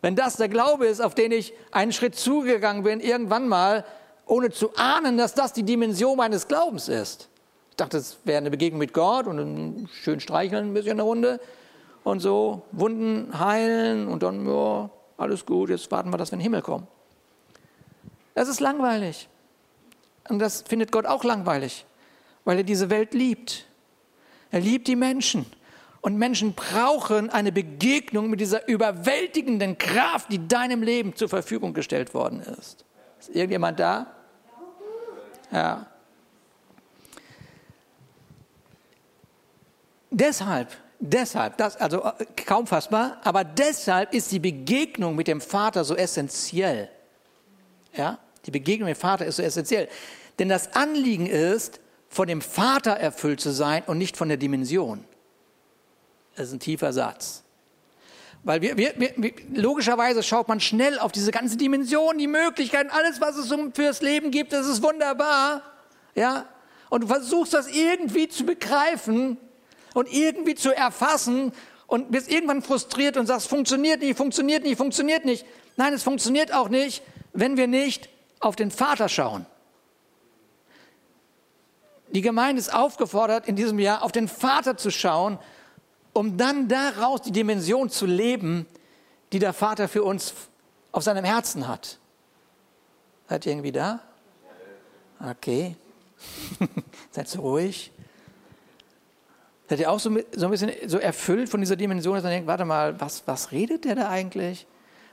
Wenn 0.00 0.16
das 0.16 0.36
der 0.36 0.48
Glaube 0.48 0.86
ist, 0.86 1.00
auf 1.00 1.14
den 1.14 1.30
ich 1.30 1.54
einen 1.70 1.92
Schritt 1.92 2.16
zugegangen 2.16 2.82
bin, 2.82 2.98
irgendwann 2.98 3.48
mal, 3.48 3.84
ohne 4.26 4.50
zu 4.50 4.74
ahnen, 4.74 5.16
dass 5.16 5.34
das 5.34 5.52
die 5.52 5.62
Dimension 5.62 6.16
meines 6.16 6.48
Glaubens 6.48 6.88
ist. 6.88 7.28
Ich 7.72 7.76
dachte, 7.76 7.98
es 7.98 8.18
wäre 8.24 8.38
eine 8.38 8.50
Begegnung 8.50 8.78
mit 8.78 8.94
Gott 8.94 9.26
und 9.26 9.88
schön 9.92 10.20
streicheln 10.20 10.68
ein 10.68 10.74
bisschen 10.74 10.92
eine 10.92 11.02
Runde 11.02 11.40
und 12.04 12.20
so, 12.20 12.62
Wunden 12.72 13.38
heilen 13.38 14.08
und 14.08 14.22
dann, 14.22 14.46
ja, 14.46 14.88
alles 15.16 15.44
gut, 15.44 15.70
jetzt 15.70 15.90
warten 15.90 16.10
wir, 16.10 16.16
dass 16.16 16.30
wir 16.30 16.34
in 16.34 16.38
den 16.38 16.44
Himmel 16.44 16.62
kommen. 16.62 16.86
Das 18.34 18.48
ist 18.48 18.60
langweilig. 18.60 19.28
Und 20.28 20.38
das 20.38 20.62
findet 20.62 20.92
Gott 20.92 21.06
auch 21.06 21.24
langweilig 21.24 21.84
weil 22.44 22.58
er 22.58 22.64
diese 22.64 22.90
Welt 22.90 23.14
liebt. 23.14 23.66
Er 24.50 24.60
liebt 24.60 24.88
die 24.88 24.96
Menschen. 24.96 25.46
Und 26.00 26.16
Menschen 26.16 26.54
brauchen 26.54 27.30
eine 27.30 27.52
Begegnung 27.52 28.28
mit 28.28 28.40
dieser 28.40 28.66
überwältigenden 28.66 29.78
Kraft, 29.78 30.32
die 30.32 30.48
deinem 30.48 30.82
Leben 30.82 31.14
zur 31.14 31.28
Verfügung 31.28 31.74
gestellt 31.74 32.12
worden 32.12 32.40
ist. 32.40 32.84
Ist 33.20 33.28
irgendjemand 33.28 33.78
da? 33.78 34.06
Ja. 35.52 35.86
Deshalb, 40.14 40.68
deshalb, 41.00 41.56
das 41.56 41.76
also 41.76 42.04
äh, 42.04 42.26
kaum 42.44 42.66
fassbar, 42.66 43.18
aber 43.24 43.44
deshalb 43.44 44.12
ist 44.12 44.30
die 44.30 44.38
Begegnung 44.38 45.16
mit 45.16 45.26
dem 45.26 45.40
Vater 45.40 45.84
so 45.84 45.96
essentiell. 45.96 46.90
Ja, 47.94 48.18
die 48.44 48.50
Begegnung 48.50 48.90
mit 48.90 48.98
dem 48.98 49.00
Vater 49.00 49.24
ist 49.24 49.36
so 49.36 49.42
essentiell. 49.42 49.88
Denn 50.38 50.50
das 50.50 50.74
Anliegen 50.74 51.26
ist, 51.26 51.80
von 52.10 52.28
dem 52.28 52.42
Vater 52.42 52.92
erfüllt 52.92 53.40
zu 53.40 53.50
sein 53.50 53.84
und 53.86 53.96
nicht 53.96 54.18
von 54.18 54.28
der 54.28 54.36
Dimension. 54.36 55.02
Das 56.36 56.48
ist 56.48 56.52
ein 56.52 56.60
tiefer 56.60 56.92
Satz. 56.92 57.42
Weil 58.44 58.60
wir, 58.60 58.76
wir, 58.76 58.92
wir, 58.98 59.32
logischerweise 59.54 60.22
schaut 60.22 60.48
man 60.48 60.60
schnell 60.60 60.98
auf 60.98 61.12
diese 61.12 61.30
ganze 61.30 61.56
Dimension, 61.56 62.18
die 62.18 62.26
Möglichkeiten, 62.26 62.90
alles, 62.90 63.18
was 63.22 63.36
es 63.36 63.54
fürs 63.74 64.02
Leben 64.02 64.30
gibt, 64.30 64.52
das 64.52 64.66
ist 64.66 64.82
wunderbar. 64.82 65.62
Ja? 66.14 66.46
Und 66.90 67.04
du 67.04 67.06
versuchst 67.06 67.54
das 67.54 67.68
irgendwie 67.68 68.28
zu 68.28 68.44
begreifen 68.44 69.38
und 69.94 70.12
irgendwie 70.12 70.54
zu 70.54 70.74
erfassen 70.74 71.52
und 71.86 72.10
bist 72.10 72.30
irgendwann 72.30 72.62
frustriert 72.62 73.16
und 73.16 73.26
sagst, 73.26 73.48
funktioniert 73.48 74.00
nicht, 74.00 74.16
funktioniert 74.16 74.62
nicht, 74.62 74.78
funktioniert 74.78 75.24
nicht. 75.24 75.44
Nein, 75.76 75.92
es 75.92 76.02
funktioniert 76.02 76.52
auch 76.52 76.68
nicht, 76.68 77.02
wenn 77.32 77.56
wir 77.56 77.66
nicht 77.66 78.08
auf 78.40 78.56
den 78.56 78.70
Vater 78.70 79.08
schauen. 79.08 79.46
Die 82.12 82.20
Gemeinde 82.20 82.60
ist 82.60 82.74
aufgefordert, 82.74 83.48
in 83.48 83.56
diesem 83.56 83.78
Jahr 83.78 84.02
auf 84.02 84.12
den 84.12 84.28
Vater 84.28 84.76
zu 84.76 84.90
schauen, 84.90 85.38
um 86.12 86.36
dann 86.36 86.68
daraus 86.68 87.22
die 87.22 87.32
Dimension 87.32 87.88
zu 87.88 88.04
leben, 88.04 88.66
die 89.32 89.38
der 89.38 89.54
Vater 89.54 89.88
für 89.88 90.02
uns 90.02 90.34
auf 90.92 91.02
seinem 91.02 91.24
Herzen 91.24 91.68
hat. 91.68 91.98
Seid 93.28 93.46
ihr 93.46 93.52
irgendwie 93.52 93.72
da? 93.72 94.00
Okay. 95.30 95.76
Seid 97.10 97.28
so 97.28 97.40
ruhig. 97.40 97.92
Seid 99.68 99.80
ihr 99.80 99.90
auch 99.90 100.00
so, 100.00 100.10
so 100.34 100.46
ein 100.46 100.50
bisschen 100.50 100.72
so 100.86 100.98
erfüllt 100.98 101.48
von 101.48 101.60
dieser 101.60 101.76
Dimension, 101.76 102.14
dass 102.14 102.24
man 102.24 102.32
denkt, 102.32 102.46
warte 102.46 102.64
mal, 102.64 103.00
was, 103.00 103.22
was 103.26 103.52
redet 103.52 103.84
der 103.84 103.94
da 103.94 104.08
eigentlich? 104.08 104.66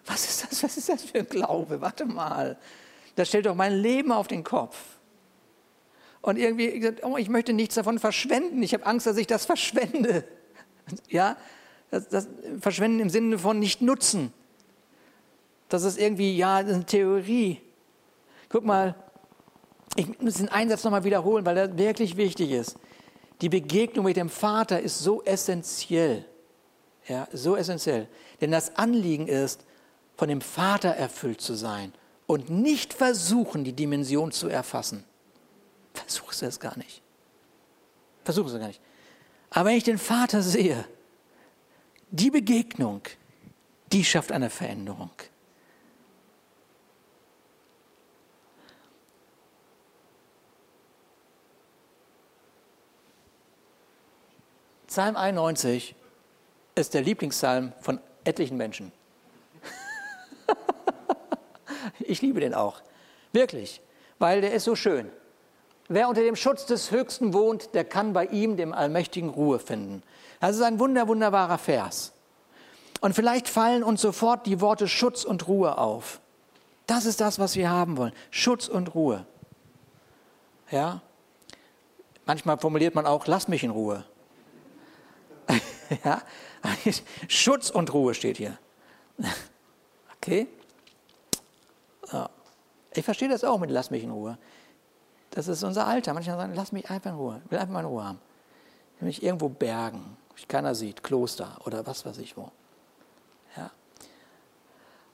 Was 0.06 0.26
ist 0.28 0.44
das, 0.44 0.64
was 0.64 0.78
ist 0.78 0.90
das 0.90 1.04
für 1.04 1.20
ein 1.20 1.28
Glaube? 1.28 1.82
Warte 1.82 2.06
mal. 2.06 2.58
Das 3.16 3.28
stellt 3.28 3.46
doch 3.46 3.56
mein 3.56 3.74
Leben 3.74 4.12
auf 4.12 4.28
den 4.28 4.44
Kopf. 4.44 4.78
Und 6.22 6.38
irgendwie 6.38 6.80
gesagt, 6.80 7.04
oh, 7.04 7.18
ich 7.18 7.30
möchte 7.30 7.54
nichts 7.54 7.76
davon 7.76 8.00
verschwenden. 8.00 8.62
Ich 8.62 8.74
habe 8.74 8.86
Angst, 8.86 9.08
dass 9.08 9.18
ich 9.18 9.28
das 9.28 9.46
verschwende. 9.46 10.26
Ja, 11.08 11.38
das, 11.92 12.08
das 12.10 12.28
Verschwenden 12.60 13.00
im 13.00 13.10
Sinne 13.10 13.38
von 13.38 13.60
nicht 13.60 13.82
nutzen. 13.82 14.34
Das 15.70 15.84
ist 15.84 16.00
irgendwie, 16.00 16.36
ja, 16.36 16.62
das 16.62 16.72
ist 16.72 16.76
eine 16.76 16.86
Theorie. 16.86 17.62
Guck 18.50 18.66
mal, 18.66 18.96
ich 19.96 20.20
muss 20.20 20.36
den 20.36 20.50
Einsatz 20.50 20.84
nochmal 20.84 21.04
wiederholen, 21.04 21.46
weil 21.46 21.58
er 21.58 21.78
wirklich 21.78 22.18
wichtig 22.18 22.52
ist. 22.52 22.78
Die 23.42 23.50
Begegnung 23.50 24.06
mit 24.06 24.18
dem 24.18 24.30
Vater 24.30 24.82
ist 24.82 25.00
so 25.00 25.24
essentiell. 25.24 26.26
Ja, 27.08 27.28
so 27.32 27.56
essentiell. 27.56 28.08
Denn 28.42 28.52
das 28.52 28.76
Anliegen 28.76 29.28
ist, 29.28 29.66
von 30.16 30.28
dem 30.28 30.42
Vater 30.42 30.90
erfüllt 30.90 31.40
zu 31.40 31.54
sein 31.54 31.94
und 32.28 32.50
nicht 32.50 32.94
versuchen, 32.94 33.64
die 33.64 33.74
Dimension 33.74 34.32
zu 34.32 34.50
erfassen. 34.50 35.06
Versuch 35.94 36.34
es 36.42 36.60
gar 36.60 36.78
nicht. 36.78 37.02
Versuch 38.24 38.46
es 38.48 38.54
gar 38.54 38.68
nicht. 38.68 38.82
Aber 39.50 39.70
wenn 39.70 39.78
ich 39.78 39.84
den 39.84 39.98
Vater 39.98 40.44
sehe, 40.44 40.86
die 42.12 42.30
Begegnung, 42.30 43.02
die 43.92 44.04
schafft 44.04 44.32
eine 44.32 44.50
Veränderung. 44.50 45.12
Psalm 54.90 55.16
91 55.16 55.94
ist 56.74 56.96
der 56.96 57.04
Lieblingspsalm 57.04 57.74
von 57.80 58.00
etlichen 58.24 58.58
Menschen. 58.58 58.92
ich 62.00 62.24
liebe 62.24 62.40
den 62.40 62.56
auch. 62.56 62.82
Wirklich. 63.32 63.82
Weil 64.18 64.42
der 64.42 64.52
ist 64.52 64.64
so 64.64 64.76
schön. 64.76 65.12
Wer 65.90 66.10
unter 66.10 66.24
dem 66.24 66.36
Schutz 66.36 66.66
des 66.66 66.90
Höchsten 66.90 67.36
wohnt, 67.36 67.76
der 67.76 67.86
kann 67.86 68.14
bei 68.14 68.26
ihm, 68.26 68.58
dem 68.58 68.74
Allmächtigen, 68.74 69.30
Ruhe 69.30 69.60
finden. 69.60 70.02
Das 70.40 70.56
ist 70.56 70.64
ein 70.64 70.80
wunder, 70.80 71.08
wunderbarer 71.08 71.60
Vers. 71.60 72.12
Und 73.00 73.14
vielleicht 73.14 73.48
fallen 73.48 73.84
uns 73.84 74.02
sofort 74.02 74.48
die 74.48 74.60
Worte 74.60 74.88
Schutz 74.88 75.24
und 75.24 75.48
Ruhe 75.48 75.78
auf. 75.78 76.20
Das 76.88 77.06
ist 77.06 77.22
das, 77.22 77.38
was 77.38 77.56
wir 77.56 77.70
haben 77.70 77.96
wollen. 77.96 78.14
Schutz 78.32 78.68
und 78.68 78.96
Ruhe. 78.96 79.28
Ja? 80.72 81.04
Manchmal 82.26 82.58
formuliert 82.58 82.96
man 82.96 83.06
auch, 83.06 83.28
lass 83.28 83.48
mich 83.48 83.64
in 83.64 83.70
Ruhe. 83.70 84.04
ja? 86.04 86.22
Schutz 87.28 87.70
und 87.70 87.94
Ruhe 87.94 88.14
steht 88.14 88.38
hier. 88.38 88.58
Okay? 90.22 90.50
Ja. 92.12 92.30
Ich 92.94 93.06
verstehe 93.06 93.30
das 93.30 93.46
auch 93.46 93.58
mit 93.58 93.72
lass 93.72 93.90
mich 93.90 94.04
in 94.04 94.12
Ruhe. 94.12 94.38
Das 95.30 95.48
ist 95.48 95.64
unser 95.64 95.88
Alter. 95.88 96.14
Manche 96.14 96.32
sagen, 96.32 96.54
lass 96.56 96.74
mich 96.74 96.90
einfach 96.90 97.12
in 97.12 97.16
Ruhe. 97.16 97.42
Ich 97.46 97.52
will 97.52 97.58
einfach 97.58 97.72
mal 97.72 97.80
in 97.80 97.86
Ruhe 97.86 98.04
haben. 98.04 98.20
Ich 98.96 99.02
will 99.02 99.08
mich 99.08 99.24
irgendwo 99.24 99.48
bergen, 99.48 100.18
mich 100.34 100.48
keiner 100.50 100.76
sieht, 100.76 101.04
Kloster 101.04 101.58
oder 101.64 101.88
was 101.88 102.06
weiß 102.06 102.18
ich 102.18 102.36
wo. 102.36 102.52
Ja. 103.56 103.72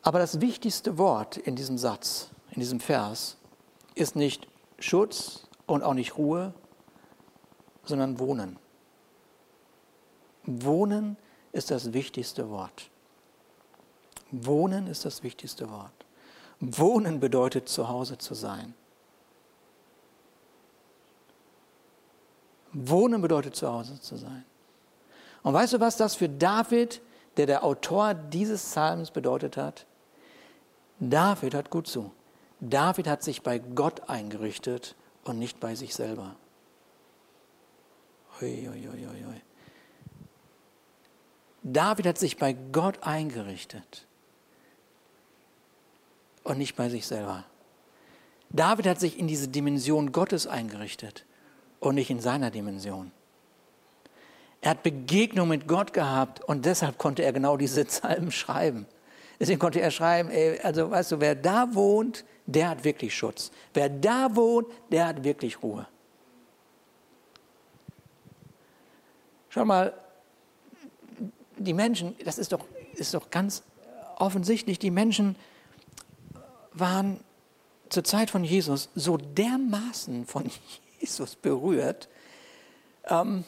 Aber 0.02 0.18
das 0.18 0.42
wichtigste 0.42 0.98
Wort 0.98 1.38
in 1.38 1.56
diesem 1.56 1.78
Satz, 1.78 2.30
in 2.50 2.60
diesem 2.60 2.80
Vers, 2.80 3.38
ist 3.94 4.16
nicht 4.16 4.48
Schutz 4.80 5.48
und 5.68 5.84
auch 5.84 5.94
nicht 5.94 6.18
Ruhe, 6.18 6.54
sondern 7.84 8.18
Wohnen. 8.20 8.58
Wohnen 10.46 11.18
ist 11.52 11.72
das 11.72 11.94
wichtigste 11.94 12.50
Wort. 12.50 12.90
Wohnen 14.32 14.88
ist 14.88 15.06
das 15.06 15.24
wichtigste 15.24 15.70
Wort. 15.70 15.94
Wohnen 16.60 17.20
bedeutet 17.20 17.70
zu 17.70 17.88
Hause 17.88 18.18
zu 18.18 18.34
sein. 18.34 18.74
Wohnen 22.74 23.22
bedeutet 23.22 23.56
zu 23.56 23.72
Hause 23.72 24.00
zu 24.02 24.18
sein. 24.18 24.44
Und 25.44 25.54
weißt 25.54 25.74
du, 25.74 25.80
was 25.80 25.96
das 25.96 26.16
für 26.16 26.28
David, 26.28 27.02
der 27.38 27.46
der 27.46 27.64
Autor 27.64 28.14
dieses 28.14 28.62
Psalms 28.64 29.12
bedeutet 29.12 29.58
hat? 29.58 29.86
David 31.00 31.54
hat 31.54 31.70
gut 31.70 31.88
zu. 31.88 32.12
David 32.60 33.08
hat 33.08 33.24
sich 33.24 33.44
bei 33.44 33.60
Gott 33.60 34.10
eingerichtet 34.10 34.96
und 35.24 35.40
nicht 35.40 35.60
bei 35.60 35.76
sich 35.76 35.94
selber. 35.94 36.36
Ui, 38.42 38.68
ui, 38.68 38.90
ui, 38.90 39.42
David 41.67 42.06
hat 42.06 42.19
sich 42.19 42.38
bei 42.38 42.54
Gott 42.54 42.99
eingerichtet 43.01 44.06
und 46.43 46.60
nicht 46.60 46.75
bei 46.75 46.89
sich 46.89 47.08
selber. 47.08 47.43
David 48.51 48.86
hat 48.86 48.99
sich 48.99 49.17
in 49.17 49.28
diese 49.28 49.47
Dimension 49.47 50.12
Gottes 50.12 50.45
eingerichtet 50.45 51.25
und 51.80 51.95
nicht 51.95 52.12
in 52.12 52.19
seiner 52.19 52.51
Dimension. 52.51 53.12
Er 54.62 54.71
hat 54.71 54.84
Begegnung 54.84 55.47
mit 55.47 55.67
Gott 55.67 55.91
gehabt 55.91 56.43
und 56.43 56.65
deshalb 56.65 56.99
konnte 56.99 57.23
er 57.23 57.34
genau 57.34 57.58
diese 57.58 57.84
Psalmen 57.86 58.32
schreiben. 58.32 58.86
Deswegen 59.39 59.58
konnte 59.58 59.82
er 59.82 59.89
schreiben, 59.89 60.30
ey, 60.30 60.60
also 60.62 60.91
weißt 60.91 61.13
du, 61.13 61.19
wer 61.19 61.34
da 61.34 61.73
wohnt, 61.73 62.25
der 62.45 62.69
hat 62.69 62.84
wirklich 62.84 63.17
Schutz. 63.17 63.49
Wer 63.73 63.89
da 63.89 64.36
wohnt, 64.36 64.67
der 64.91 65.08
hat 65.08 65.23
wirklich 65.23 65.63
Ruhe. 65.63 65.88
Schau 69.49 69.65
mal, 69.65 69.93
die 71.58 71.74
Menschen, 71.74 72.15
das 72.24 72.38
ist 72.38 72.52
doch, 72.52 72.65
ist 72.96 73.13
doch 73.13 73.30
ganz 73.30 73.63
offensichtlich, 74.18 74.80
die 74.80 74.91
Menschen 74.91 75.36
waren 76.74 77.20
zur 77.89 78.04
Zeit 78.04 78.30
von 78.30 78.44
Jesus 78.44 78.89
so 78.96 79.18
dermaßen 79.18 80.26
von 80.26 80.50
Jesus 81.00 81.36
berührt, 81.36 82.10
ähm, 83.06 83.44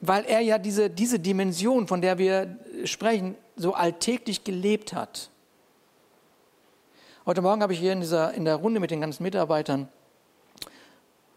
weil 0.00 0.24
er 0.24 0.40
ja 0.40 0.58
diese, 0.58 0.90
diese 0.90 1.18
Dimension, 1.18 1.88
von 1.88 2.00
der 2.00 2.18
wir 2.18 2.58
sprechen, 2.84 3.34
so 3.56 3.74
alltäglich 3.74 4.44
gelebt 4.44 4.92
hat. 4.92 5.30
Heute 7.24 7.42
Morgen 7.42 7.62
habe 7.62 7.72
ich 7.72 7.80
hier 7.80 7.92
in, 7.92 8.00
dieser, 8.00 8.34
in 8.34 8.44
der 8.44 8.56
Runde 8.56 8.78
mit 8.78 8.90
den 8.90 9.00
ganzen 9.00 9.22
Mitarbeitern 9.22 9.88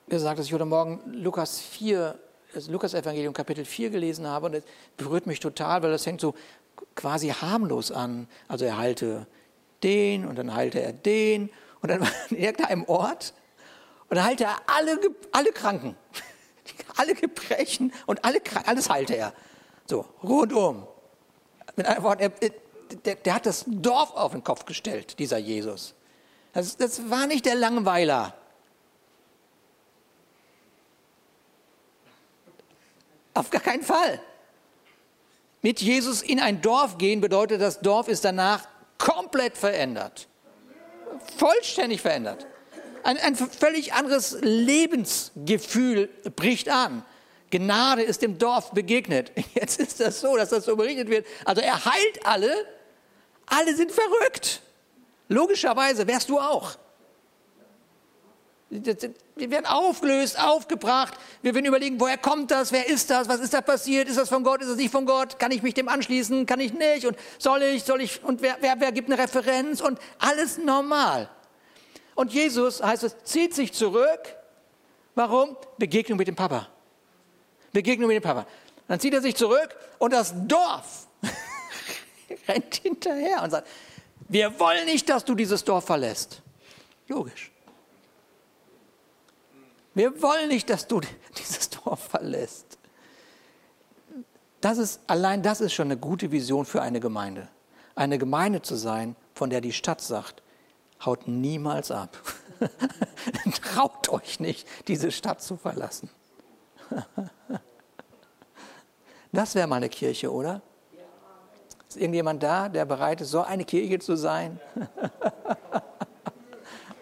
gesagt, 0.08 0.40
dass 0.40 0.46
ich 0.46 0.54
heute 0.54 0.66
Morgen 0.66 1.02
Lukas 1.14 1.60
4 1.60 2.20
das 2.54 2.68
Lukas-Evangelium 2.68 3.34
Kapitel 3.34 3.66
4 3.66 3.90
gelesen 3.90 4.28
habe 4.28 4.48
und 4.48 4.52
das 4.54 4.64
berührt 4.98 5.28
mich 5.28 5.40
total, 5.40 5.84
weil 5.84 5.92
das 5.92 6.04
fängt 6.04 6.22
so 6.22 6.34
quasi 6.96 7.30
harmlos 7.30 7.92
an. 7.92 8.28
Also 8.48 8.66
er 8.66 8.78
heilte 8.78 9.28
den 9.84 10.26
und 10.26 10.38
dann 10.38 10.54
heilte 10.54 10.82
er 10.82 10.94
den 10.94 11.50
und 11.82 11.90
dann 11.90 12.02
war 12.02 12.08
er 12.08 12.32
in 12.32 12.38
irgendeinem 12.38 12.84
Ort 12.86 13.34
und 14.10 14.18
dann 14.18 14.26
heilte 14.26 14.46
er 14.46 14.58
alle, 14.68 15.00
alle 15.32 15.52
Kranken, 15.52 15.96
alle 16.98 17.14
Gebrechen 17.14 17.94
und 18.06 18.26
alle, 18.26 18.42
alles 18.66 18.90
heilte 18.90 19.16
er. 19.16 19.34
So, 19.88 20.06
rundum. 20.24 20.88
Mit 21.76 21.86
einem 21.86 22.04
Wort, 22.04 22.22
er, 22.22 22.30
der, 23.06 23.16
der, 23.16 23.34
hat 23.34 23.46
das 23.46 23.64
Dorf 23.68 24.12
auf 24.14 24.32
den 24.32 24.44
Kopf 24.44 24.66
gestellt, 24.66 25.20
dieser 25.20 25.38
Jesus. 25.38 25.94
Das, 26.54 26.78
das 26.78 27.10
war 27.10 27.28
nicht 27.28 27.46
der 27.46 27.56
Langweiler. 27.56 28.34
Auf 33.34 33.50
gar 33.50 33.62
keinen 33.62 33.84
Fall. 33.84 34.22
Mit 35.62 35.82
Jesus 35.82 36.22
in 36.22 36.40
ein 36.40 36.62
Dorf 36.62 36.98
gehen 36.98 37.22
bedeutet, 37.22 37.62
das 37.62 37.82
Dorf 37.82 38.08
ist 38.08 38.24
danach 38.24 38.68
komplett 38.98 39.58
verändert. 39.58 40.28
Vollständig 41.38 42.02
verändert. 42.02 42.48
Ein, 43.04 43.18
ein 43.18 43.36
völlig 43.36 43.94
anderes 43.94 44.38
Lebensgefühl 44.42 46.08
bricht 46.36 46.70
an. 46.70 47.04
Gnade 47.52 48.04
ist 48.04 48.22
dem 48.22 48.38
Dorf 48.38 48.72
begegnet. 48.72 49.32
Jetzt 49.54 49.80
ist 49.80 50.00
das 50.00 50.20
so, 50.20 50.38
dass 50.38 50.50
das 50.50 50.66
so 50.66 50.76
berichtet 50.76 51.10
wird. 51.10 51.26
Also 51.46 51.62
er 51.62 51.84
heilt 51.86 52.26
alle. 52.26 52.54
Alle 53.48 53.76
sind 53.76 53.92
verrückt. 53.92 54.62
Logischerweise 55.28 56.08
wärst 56.08 56.30
du 56.30 56.40
auch. 56.40 56.78
Wir 58.70 59.50
werden 59.50 59.66
aufgelöst, 59.66 60.40
aufgebracht. 60.40 61.16
Wir 61.42 61.56
werden 61.56 61.66
überlegen, 61.66 62.00
woher 62.00 62.18
kommt 62.18 62.52
das? 62.52 62.72
Wer 62.72 62.88
ist 62.88 63.10
das? 63.10 63.28
Was 63.28 63.40
ist 63.40 63.54
da 63.54 63.62
passiert? 63.62 64.08
Ist 64.08 64.18
das 64.18 64.30
von 64.30 64.44
Gott? 64.44 64.62
Ist 64.62 64.70
das 64.70 64.78
nicht 64.78 64.92
von 64.92 65.08
Gott? 65.08 65.40
Kann 65.40 65.52
ich 65.52 65.64
mich 65.64 65.74
dem 65.74 65.90
anschließen? 65.90 66.46
Kann 66.46 66.60
ich 66.60 66.74
nicht? 66.74 67.06
Und 67.06 67.18
soll 67.40 67.64
ich? 67.64 67.84
Soll 67.84 68.02
ich? 68.02 68.24
Und 68.24 68.44
wer, 68.44 68.58
wer, 68.62 68.80
wer 68.80 68.92
gibt 68.92 69.10
eine 69.12 69.20
Referenz? 69.20 69.82
Und 69.82 70.00
alles 70.20 70.60
normal. 70.60 71.30
Und 72.14 72.32
Jesus, 72.32 72.84
heißt 72.84 73.04
es, 73.04 73.16
zieht 73.24 73.56
sich 73.56 73.74
zurück. 73.74 74.36
Warum? 75.16 75.58
Begegnung 75.80 76.18
mit 76.20 76.28
dem 76.28 76.36
Papa. 76.36 76.68
Begegnung 77.74 78.08
mit 78.08 78.18
dem 78.18 78.24
Papa. 78.24 78.46
Dann 78.88 79.00
zieht 79.00 79.14
er 79.14 79.22
sich 79.22 79.36
zurück 79.36 79.76
und 79.98 80.14
das 80.14 80.34
Dorf 80.48 81.08
rennt 82.48 82.76
hinterher 82.76 83.42
und 83.42 83.52
sagt, 83.52 83.68
wir 84.28 84.60
wollen 84.60 84.86
nicht, 84.86 85.10
dass 85.10 85.26
du 85.26 85.34
dieses 85.34 85.64
Dorf 85.64 85.86
verlässt. 85.86 86.42
Logisch. 87.08 87.52
Wir 89.94 90.22
wollen 90.22 90.50
nicht, 90.50 90.70
dass 90.70 90.88
du 90.88 91.02
dieses 91.38 91.70
Dorf 91.70 92.00
verlässt. 92.00 92.78
Das 94.62 94.78
ist, 94.78 95.00
allein 95.08 95.42
das 95.42 95.62
ist 95.62 95.74
schon 95.74 95.88
eine 95.88 95.98
gute 95.98 96.32
Vision 96.32 96.66
für 96.66 96.82
eine 96.82 97.00
Gemeinde. 97.00 97.48
Eine 97.96 98.18
Gemeinde 98.18 98.62
zu 98.62 98.76
sein, 98.76 99.16
von 99.34 99.50
der 99.50 99.62
die 99.62 99.72
Stadt 99.72 100.02
sagt, 100.02 100.42
haut 101.06 101.28
niemals 101.28 101.92
ab. 101.92 102.18
Traut 103.62 104.10
euch 104.10 104.40
nicht, 104.40 104.68
diese 104.88 105.12
Stadt 105.12 105.42
zu 105.42 105.56
verlassen. 105.56 106.10
das 109.32 109.56
wäre 109.56 109.68
mal 109.68 109.78
eine 109.78 109.90
Kirche, 109.90 110.32
oder? 110.32 110.62
Ist 111.88 111.98
irgendjemand 111.98 112.44
da, 112.44 112.70
der 112.70 112.86
bereit 112.86 113.22
ist, 113.22 113.32
so 113.32 113.42
eine 113.42 113.66
Kirche 113.66 114.00
zu 114.00 114.16
sein? 114.16 114.60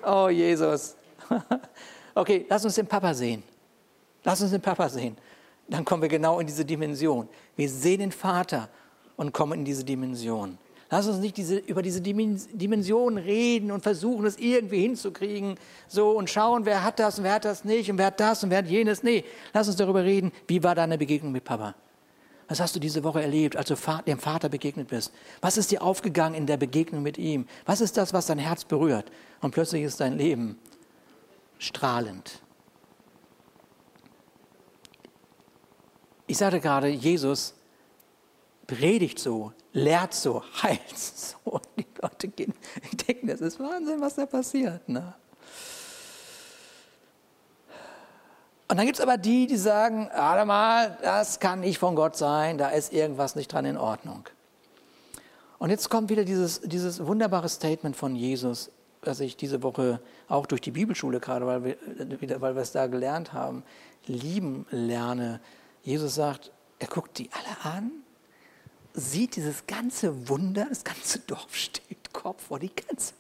oh 0.06 0.30
Jesus. 0.30 0.95
Okay, 2.17 2.47
lass 2.49 2.65
uns 2.65 2.73
den 2.73 2.88
Papa 2.88 3.13
sehen. 3.13 3.43
Lass 4.23 4.41
uns 4.41 4.49
den 4.49 4.62
Papa 4.62 4.89
sehen. 4.89 5.15
Dann 5.67 5.86
kommen 5.86 6.01
wir 6.01 6.10
genau 6.10 6.39
in 6.39 6.47
diese 6.47 6.65
Dimension. 6.65 7.30
Wir 7.56 7.69
sehen 7.69 7.99
den 7.99 8.12
Vater 8.12 8.69
und 9.17 9.34
kommen 9.34 9.60
in 9.60 9.65
diese 9.65 9.84
Dimension. 9.84 10.58
Lass 10.89 11.06
uns 11.08 11.17
nicht 11.17 11.38
diese, 11.38 11.58
über 11.58 11.84
diese 11.84 12.01
Dimension 12.01 13.19
reden 13.19 13.71
und 13.71 13.84
versuchen, 13.84 14.25
es 14.25 14.39
irgendwie 14.39 14.82
hinzukriegen, 14.82 15.60
so 15.88 16.12
und 16.12 16.27
schauen, 16.30 16.65
wer 16.65 16.84
hat 16.84 16.97
das 16.97 17.19
und 17.19 17.23
wer 17.23 17.34
hat 17.34 17.45
das 17.45 17.65
nicht 17.65 17.91
und 17.91 17.99
wer 17.99 18.08
hat 18.08 18.19
das 18.19 18.43
und 18.43 18.49
wer 18.49 18.60
hat 18.60 18.67
jenes. 18.67 19.03
Nee, 19.03 19.23
lass 19.53 19.67
uns 19.67 19.75
darüber 19.75 20.03
reden, 20.03 20.32
wie 20.47 20.63
war 20.63 20.73
deine 20.73 20.97
Begegnung 20.97 21.32
mit 21.32 21.43
Papa? 21.43 21.75
Was 22.47 22.60
hast 22.60 22.75
du 22.75 22.80
diese 22.80 23.03
Woche 23.03 23.21
erlebt, 23.21 23.56
als 23.56 23.67
du 23.67 23.75
dem 24.08 24.17
Vater 24.17 24.49
begegnet 24.49 24.88
bist? 24.88 25.13
Was 25.41 25.58
ist 25.58 25.69
dir 25.69 25.84
aufgegangen 25.84 26.34
in 26.34 26.47
der 26.47 26.58
Begegnung 26.58 27.03
mit 27.03 27.19
ihm? 27.19 27.45
Was 27.65 27.82
ist 27.82 27.95
das, 27.95 28.12
was 28.13 28.25
dein 28.25 28.39
Herz 28.39 28.63
berührt? 28.63 29.12
Und 29.41 29.51
plötzlich 29.51 29.84
ist 29.84 29.99
dein 29.99 30.17
Leben 30.17 30.58
strahlend. 31.58 32.41
Ich 36.28 36.38
sagte 36.38 36.60
gerade, 36.60 36.88
Jesus 36.89 37.54
predigt 38.67 39.17
so, 39.17 39.54
lehrt 39.72 40.13
so, 40.13 40.43
heilt 40.63 40.98
so. 40.98 41.38
Und 41.46 41.67
die 41.78 41.86
Leute 42.02 42.28
gehen, 42.28 42.54
denken, 43.08 43.28
das 43.28 43.41
ist 43.41 43.60
Wahnsinn, 43.60 44.02
was 44.02 44.15
da 44.15 44.26
passiert. 44.26 44.88
Ne? 44.89 45.13
Und 48.70 48.76
dann 48.76 48.86
gibt 48.86 48.98
es 48.98 49.02
aber 49.02 49.17
die, 49.17 49.48
die 49.48 49.56
sagen, 49.56 50.10
warte 50.13 50.46
mal, 50.46 50.98
das 51.02 51.39
kann 51.39 51.62
nicht 51.62 51.78
von 51.78 51.96
Gott 51.96 52.17
sein, 52.17 52.58
da 52.58 52.70
ist 52.70 52.91
irgendwas 52.91 53.36
nicht 53.36 53.52
dran 53.52 53.63
in 53.63 53.78
Ordnung. 53.78 54.28
Und 55.58 55.70
jetzt 55.70 55.89
kommt 55.89 56.10
wieder 56.10 56.26
dieses, 56.26 56.62
dieses 56.62 57.06
wunderbare 57.06 57.48
Statement 57.48 57.96
von 57.96 58.15
Jesus, 58.15 58.70
das 59.08 59.20
ich 59.20 59.38
diese 59.38 59.63
Woche 59.63 60.00
auch 60.28 60.46
durch 60.46 60.62
die 60.62 60.72
Bibelschule 60.72 61.20
gerade, 61.20 61.46
weil 61.46 61.63
wir, 61.63 62.41
weil 62.41 62.56
wir 62.56 62.62
es 62.62 62.72
da 62.72 62.88
gelernt 62.88 63.34
haben, 63.34 63.63
lieben 64.06 64.65
lerne. 64.70 65.39
Jesus 65.84 66.15
sagt, 66.15 66.52
er 66.80 66.88
guckt 66.88 67.17
die 67.17 67.30
alle 67.32 67.74
an 67.76 67.91
sieht 68.98 69.36
dieses 69.36 69.67
ganze 69.67 70.28
Wunder, 70.28 70.65
das 70.67 70.84
ganze 70.84 71.20
Dorf 71.20 71.48
steht 71.56 72.12
Kopf 72.12 72.48
vor 72.48 72.60
die 72.60 72.72
ganze, 72.74 73.13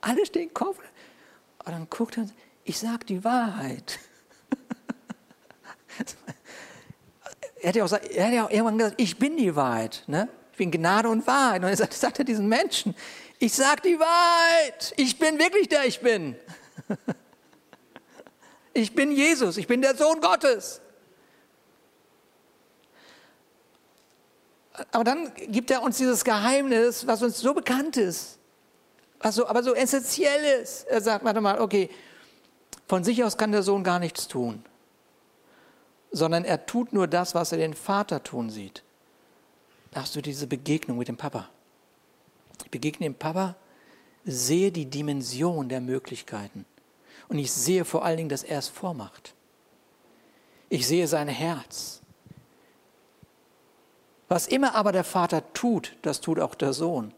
alle 0.00 0.26
stehen 0.26 0.52
Kopf. 0.52 0.78
Und 1.64 1.72
dann 1.72 1.88
guckt 1.88 2.18
er, 2.18 2.26
ich 2.64 2.78
sage 2.78 3.06
die 3.06 3.24
Wahrheit. 3.24 3.98
er 7.60 7.68
hätte, 7.68 7.84
auch, 7.84 7.92
er 7.92 8.24
hätte 8.24 8.44
auch 8.44 8.50
irgendwann 8.50 8.78
gesagt, 8.78 9.00
ich 9.00 9.18
bin 9.18 9.36
die 9.36 9.54
Wahrheit. 9.54 10.02
Ne? 10.06 10.28
Ich 10.52 10.58
bin 10.58 10.70
Gnade 10.70 11.08
und 11.08 11.26
Wahrheit. 11.26 11.62
Und 11.62 11.68
er 11.68 11.76
sagt, 11.76 11.94
sagt 11.94 12.18
er 12.18 12.24
diesen 12.24 12.48
Menschen, 12.48 12.94
ich 13.38 13.52
sage 13.52 13.82
die 13.82 13.98
Wahrheit. 13.98 14.92
Ich 14.96 15.18
bin 15.18 15.38
wirklich 15.38 15.68
der 15.68 15.84
ich 15.86 16.00
bin. 16.00 16.36
ich 18.72 18.94
bin 18.94 19.12
Jesus, 19.12 19.56
ich 19.56 19.66
bin 19.66 19.82
der 19.82 19.96
Sohn 19.96 20.20
Gottes. 20.20 20.80
aber 24.92 25.04
dann 25.04 25.32
gibt 25.34 25.70
er 25.70 25.82
uns 25.82 25.96
dieses 25.98 26.24
Geheimnis, 26.24 27.06
was 27.06 27.22
uns 27.22 27.40
so 27.40 27.54
bekannt 27.54 27.96
ist, 27.96 28.38
was 29.20 29.34
so, 29.34 29.46
aber 29.46 29.62
so 29.62 29.74
essentiell 29.74 30.62
ist. 30.62 30.84
Er 30.84 31.00
sagt, 31.00 31.24
warte 31.24 31.40
mal, 31.40 31.60
okay, 31.60 31.90
von 32.86 33.04
sich 33.04 33.22
aus 33.24 33.36
kann 33.36 33.52
der 33.52 33.62
Sohn 33.62 33.84
gar 33.84 33.98
nichts 33.98 34.28
tun, 34.28 34.64
sondern 36.10 36.44
er 36.44 36.66
tut 36.66 36.92
nur 36.92 37.06
das, 37.06 37.34
was 37.34 37.52
er 37.52 37.58
den 37.58 37.74
Vater 37.74 38.22
tun 38.22 38.50
sieht. 38.50 38.82
Da 39.90 40.02
hast 40.02 40.14
du 40.16 40.22
diese 40.22 40.46
Begegnung 40.46 40.98
mit 40.98 41.08
dem 41.08 41.16
Papa. 41.16 41.48
Ich 42.68 42.70
begegne 42.70 43.06
dem 43.06 43.14
Papa, 43.14 43.56
sehe 44.26 44.70
die 44.70 44.84
Dimension 44.84 45.70
der 45.70 45.80
Möglichkeiten. 45.80 46.66
Und 47.28 47.38
ich 47.38 47.50
sehe 47.50 47.86
vor 47.86 48.04
allen 48.04 48.18
Dingen, 48.18 48.28
dass 48.28 48.42
er 48.42 48.58
es 48.58 48.68
vormacht. 48.68 49.32
Ich 50.68 50.86
sehe 50.86 51.06
sein 51.06 51.28
Herz. 51.28 52.02
Was 54.28 54.46
immer 54.46 54.74
aber 54.74 54.92
der 54.92 55.04
Vater 55.04 55.50
tut, 55.54 55.96
das 56.02 56.20
tut 56.20 56.38
auch 56.38 56.54
der 56.54 56.74
Sohn. 56.74 57.14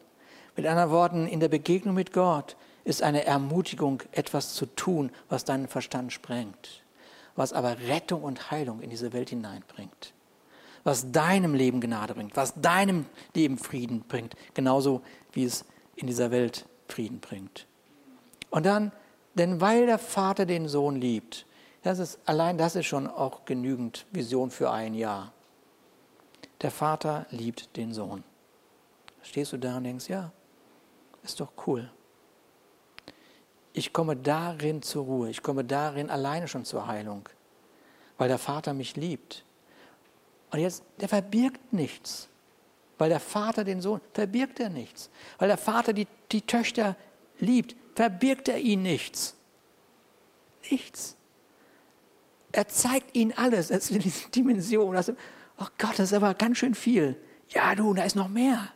Mit 0.55 0.67
anderen 0.67 0.91
Worten, 0.91 1.27
in 1.27 1.41
der 1.41 1.49
Begegnung 1.49 1.97
mit 1.97 2.13
Gott 2.13 2.55
ist 2.85 3.03
eine 3.03 3.25
Ermutigung, 3.25 4.05
etwas 4.13 4.55
zu 4.55 4.67
tun, 4.67 5.11
was 5.29 5.45
deinen 5.45 5.67
Verstand 5.67 6.13
sprengt, 6.13 6.85
was 7.35 7.53
aber 7.53 7.77
Rettung 7.89 8.23
und 8.23 8.53
Heilung 8.53 8.83
in 8.83 8.91
diese 8.91 9.13
Welt 9.13 9.31
hineinbringt, 9.31 10.13
was 10.85 11.11
deinem 11.11 11.55
Leben 11.55 11.81
Gnade 11.81 12.15
bringt, 12.15 12.37
was 12.37 12.55
deinem 12.55 13.07
Leben 13.35 13.59
Frieden 13.59 14.03
bringt, 14.03 14.37
genauso 14.55 15.03
wie 15.33 15.45
es 15.45 15.65
in 15.97 16.07
dieser 16.07 16.31
Welt 16.31 16.67
Frieden 16.89 17.21
bringt. 17.21 17.67
Und 18.51 18.67
dann, 18.67 18.93
denn 19.35 19.61
weil 19.61 19.87
der 19.87 19.99
Vater 19.99 20.47
den 20.47 20.69
Sohn 20.69 20.97
liebt, 20.97 21.47
das 21.83 21.99
ist, 21.99 22.19
allein 22.27 22.59
das 22.59 22.77
ist 22.77 22.87
schon 22.87 23.07
auch 23.07 23.45
genügend 23.45 24.07
Vision 24.11 24.51
für 24.51 24.71
ein 24.71 24.95
Jahr. 24.95 25.33
Der 26.61 26.71
Vater 26.71 27.27
liebt 27.31 27.77
den 27.77 27.95
Sohn. 27.95 28.23
Stehst 29.23 29.53
du 29.53 29.57
da 29.57 29.77
und 29.77 29.85
denkst, 29.85 30.09
ja, 30.09 30.33
ist 31.23 31.41
doch 31.41 31.53
cool. 31.67 31.91
Ich 33.73 33.93
komme 33.93 34.17
darin 34.17 34.83
zur 34.83 35.05
Ruhe, 35.05 35.31
ich 35.31 35.43
komme 35.43 35.65
darin 35.65 36.11
alleine 36.11 36.49
schon 36.49 36.65
zur 36.65 36.87
Heilung, 36.87 37.29
weil 38.19 38.29
der 38.29 38.39
Vater 38.39 38.75
mich 38.75 38.97
liebt. 38.97 39.45
Und 40.51 40.59
jetzt, 40.59 40.83
der 41.01 41.09
verbirgt 41.09 41.73
nichts, 41.73 42.29
weil 43.01 43.09
der 43.09 43.19
Vater 43.19 43.65
den 43.65 43.81
Sohn, 43.81 44.01
verbirgt 44.13 44.61
er 44.61 44.69
nichts. 44.69 45.09
Weil 45.39 45.49
der 45.49 45.57
Vater 45.57 45.95
die, 45.95 46.07
die 46.31 46.43
Töchter 46.43 46.97
liebt, 47.39 47.75
verbirgt 47.95 48.49
er 48.49 48.59
ihnen 48.59 48.83
nichts. 48.83 49.35
Nichts. 50.71 51.17
Er 52.53 52.69
zeigt 52.69 53.17
ihnen 53.17 53.33
alles, 53.33 53.71
es 53.71 53.91
ist 53.91 54.05
diese 54.05 54.29
Dimension. 54.29 54.97
Also, 54.97 55.15
oh 55.59 55.67
Gott, 55.79 55.93
das 55.93 56.11
ist 56.11 56.13
aber 56.13 56.35
ganz 56.35 56.59
schön 56.59 56.75
viel. 56.75 57.17
Ja, 57.49 57.75
du, 57.75 57.95
da 57.95 58.05
ist 58.05 58.17
noch 58.17 58.29
mehr. 58.29 58.69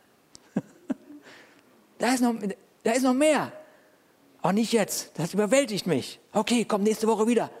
da, 1.99 2.13
ist 2.13 2.21
noch, 2.21 2.33
da 2.83 2.91
ist 2.93 3.03
noch 3.03 3.13
mehr. 3.13 3.51
Auch 4.41 4.53
nicht 4.53 4.73
jetzt, 4.73 5.11
das 5.19 5.35
überwältigt 5.35 5.85
mich. 5.85 6.19
Okay, 6.33 6.65
komm 6.65 6.81
nächste 6.81 7.05
Woche 7.05 7.27
wieder. 7.27 7.51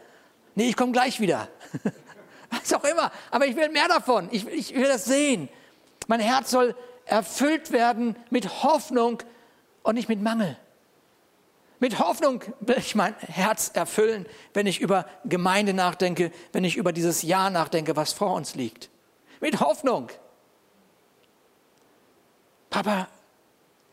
Nee, 0.55 0.69
ich 0.69 0.75
komme 0.75 0.93
gleich 0.93 1.19
wieder. 1.19 1.47
Was 2.49 2.73
auch 2.73 2.83
immer. 2.85 3.11
Aber 3.29 3.45
ich 3.45 3.55
will 3.55 3.69
mehr 3.69 3.87
davon. 3.87 4.29
Ich, 4.31 4.47
ich 4.47 4.73
will 4.73 4.87
das 4.87 5.05
sehen. 5.05 5.47
Mein 6.07 6.19
Herz 6.19 6.51
soll 6.51 6.75
erfüllt 7.05 7.71
werden 7.71 8.15
mit 8.29 8.63
Hoffnung 8.63 9.21
und 9.83 9.95
nicht 9.95 10.09
mit 10.09 10.21
Mangel. 10.21 10.57
Mit 11.79 11.99
Hoffnung 11.99 12.41
will 12.61 12.77
ich 12.77 12.95
mein 12.95 13.15
Herz 13.19 13.71
erfüllen, 13.73 14.25
wenn 14.53 14.65
ich 14.65 14.79
über 14.79 15.05
Gemeinde 15.25 15.73
nachdenke, 15.73 16.31
wenn 16.51 16.63
ich 16.63 16.77
über 16.77 16.93
dieses 16.93 17.21
Jahr 17.21 17.49
nachdenke, 17.49 17.95
was 17.95 18.13
vor 18.13 18.33
uns 18.33 18.55
liegt 18.55 18.89
mit 19.45 19.59
Hoffnung. 19.59 20.09
Papa, 22.71 23.07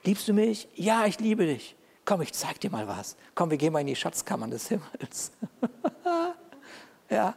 liebst 0.02 0.26
du 0.28 0.32
mich? 0.32 0.68
Ja, 0.74 1.04
ich 1.04 1.20
liebe 1.20 1.46
dich. 1.46 1.76
Komm, 2.04 2.22
ich 2.22 2.32
zeig 2.32 2.58
dir 2.60 2.70
mal 2.70 2.88
was. 2.88 3.16
Komm, 3.34 3.50
wir 3.50 3.58
gehen 3.58 3.72
mal 3.72 3.80
in 3.80 3.86
die 3.86 3.96
Schatzkammern 3.96 4.50
des 4.50 4.68
Himmels. 4.68 5.30
ja. 7.10 7.36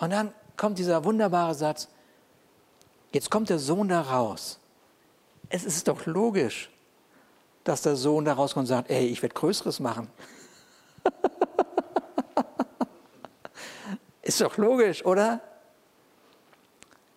Und 0.00 0.10
dann 0.10 0.32
kommt 0.58 0.78
dieser 0.78 1.04
wunderbare 1.04 1.54
Satz, 1.54 1.88
jetzt 3.12 3.30
kommt 3.30 3.48
der 3.48 3.58
Sohn 3.58 3.88
da 3.88 4.02
raus. 4.02 4.58
Es 5.48 5.64
ist 5.64 5.88
doch 5.88 6.04
logisch, 6.04 6.70
dass 7.64 7.80
der 7.80 7.96
Sohn 7.96 8.26
da 8.26 8.34
rauskommt 8.34 8.64
und 8.64 8.66
sagt, 8.66 8.90
ey, 8.90 9.06
ich 9.06 9.22
werde 9.22 9.34
Größeres 9.34 9.80
machen. 9.80 10.10
Ist 14.28 14.42
doch 14.42 14.58
logisch, 14.58 15.04
oder? 15.06 15.40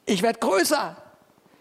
Ich 0.06 0.21
werde 0.21 0.39
größer, 0.39 0.95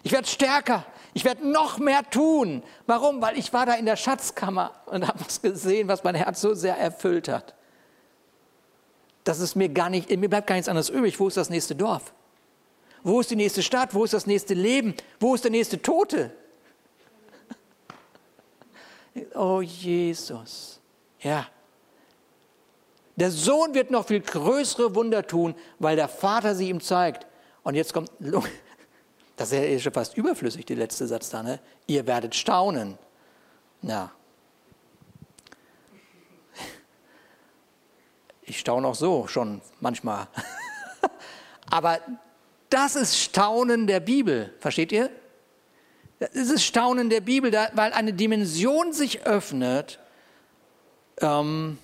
ich 0.04 0.12
werde 0.12 0.28
stärker, 0.28 0.86
ich 1.12 1.24
werde 1.24 1.44
noch 1.48 1.78
mehr 1.78 2.08
tun. 2.08 2.62
Warum? 2.86 3.20
Weil 3.20 3.36
ich 3.36 3.52
war 3.52 3.66
da 3.66 3.74
in 3.74 3.84
der 3.84 3.96
Schatzkammer 3.96 4.70
und 4.86 5.08
habe 5.08 5.18
was 5.24 5.42
gesehen, 5.42 5.88
was 5.88 6.04
mein 6.04 6.14
Herz 6.14 6.40
so 6.40 6.54
sehr 6.54 6.78
erfüllt 6.78 7.26
hat. 7.26 7.54
Das 9.24 9.40
ist 9.40 9.54
mir 9.54 9.68
gar 9.68 9.90
nicht, 9.90 10.10
mir 10.10 10.28
bleibt 10.28 10.46
gar 10.46 10.54
nichts 10.54 10.68
anderes 10.68 10.88
übrig. 10.88 11.18
Wo 11.20 11.28
ist 11.28 11.36
das 11.36 11.50
nächste 11.50 11.74
Dorf? 11.74 12.12
Wo 13.02 13.20
ist 13.20 13.30
die 13.30 13.36
nächste 13.36 13.62
Stadt? 13.62 13.94
Wo 13.94 14.04
ist 14.04 14.14
das 14.14 14.26
nächste 14.26 14.54
Leben? 14.54 14.94
Wo 15.18 15.34
ist 15.34 15.44
der 15.44 15.50
nächste 15.50 15.80
Tote? 15.80 16.32
Oh 19.34 19.60
Jesus. 19.60 20.80
Ja. 21.18 21.48
Der 23.16 23.30
Sohn 23.32 23.74
wird 23.74 23.90
noch 23.90 24.06
viel 24.06 24.20
größere 24.20 24.94
Wunder 24.94 25.26
tun, 25.26 25.56
weil 25.80 25.96
der 25.96 26.08
Vater 26.08 26.54
sie 26.54 26.68
ihm 26.68 26.80
zeigt. 26.80 27.26
Und 27.64 27.74
jetzt 27.74 27.92
kommt, 27.92 28.10
das 29.36 29.50
ist 29.52 29.58
ja 29.58 29.78
schon 29.80 29.92
fast 29.92 30.16
überflüssig, 30.16 30.64
der 30.64 30.76
letzte 30.76 31.08
Satz 31.08 31.28
da, 31.28 31.42
ne? 31.42 31.58
Ihr 31.88 32.06
werdet 32.06 32.36
staunen. 32.36 32.96
Na. 33.82 34.12
Ich 38.50 38.58
staune 38.58 38.88
auch 38.88 38.96
so 38.96 39.28
schon 39.28 39.60
manchmal. 39.78 40.26
Aber 41.70 42.00
das 42.68 42.96
ist 42.96 43.16
Staunen 43.16 43.86
der 43.86 44.00
Bibel, 44.00 44.52
versteht 44.58 44.90
ihr? 44.90 45.08
Das 46.18 46.34
ist 46.34 46.64
Staunen 46.64 47.10
der 47.10 47.20
Bibel, 47.20 47.52
weil 47.52 47.92
eine 47.92 48.12
Dimension 48.12 48.92
sich 48.92 49.24
öffnet, 49.24 50.00
ähm, 51.20 51.78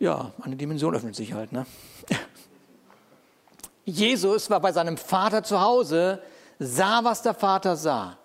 ja, 0.00 0.32
eine 0.42 0.56
Dimension 0.56 0.92
öffnet 0.92 1.14
sich 1.14 1.32
halt. 1.32 1.52
Ne? 1.52 1.64
Jesus 3.84 4.50
war 4.50 4.58
bei 4.58 4.72
seinem 4.72 4.96
Vater 4.96 5.44
zu 5.44 5.60
Hause, 5.60 6.20
sah, 6.58 7.04
was 7.04 7.22
der 7.22 7.34
Vater 7.34 7.76
sah. 7.76 8.18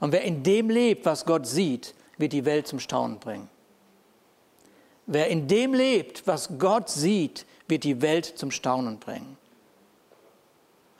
Und 0.00 0.10
wer 0.10 0.22
in 0.22 0.42
dem 0.42 0.70
lebt, 0.70 1.06
was 1.06 1.24
Gott 1.24 1.46
sieht, 1.46 1.94
wird 2.18 2.32
die 2.32 2.44
Welt 2.44 2.66
zum 2.66 2.80
Staunen 2.80 3.20
bringen. 3.20 3.48
Wer 5.12 5.28
in 5.28 5.46
dem 5.46 5.74
lebt, 5.74 6.26
was 6.26 6.58
Gott 6.58 6.88
sieht, 6.88 7.44
wird 7.68 7.84
die 7.84 8.00
Welt 8.00 8.24
zum 8.24 8.50
Staunen 8.50 8.98
bringen. 8.98 9.36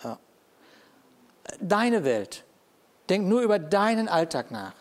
Ja. 0.04 0.18
Deine 1.60 2.04
Welt. 2.04 2.44
Denk 3.08 3.26
nur 3.26 3.40
über 3.40 3.58
deinen 3.58 4.08
Alltag 4.08 4.50
nach. 4.50 4.74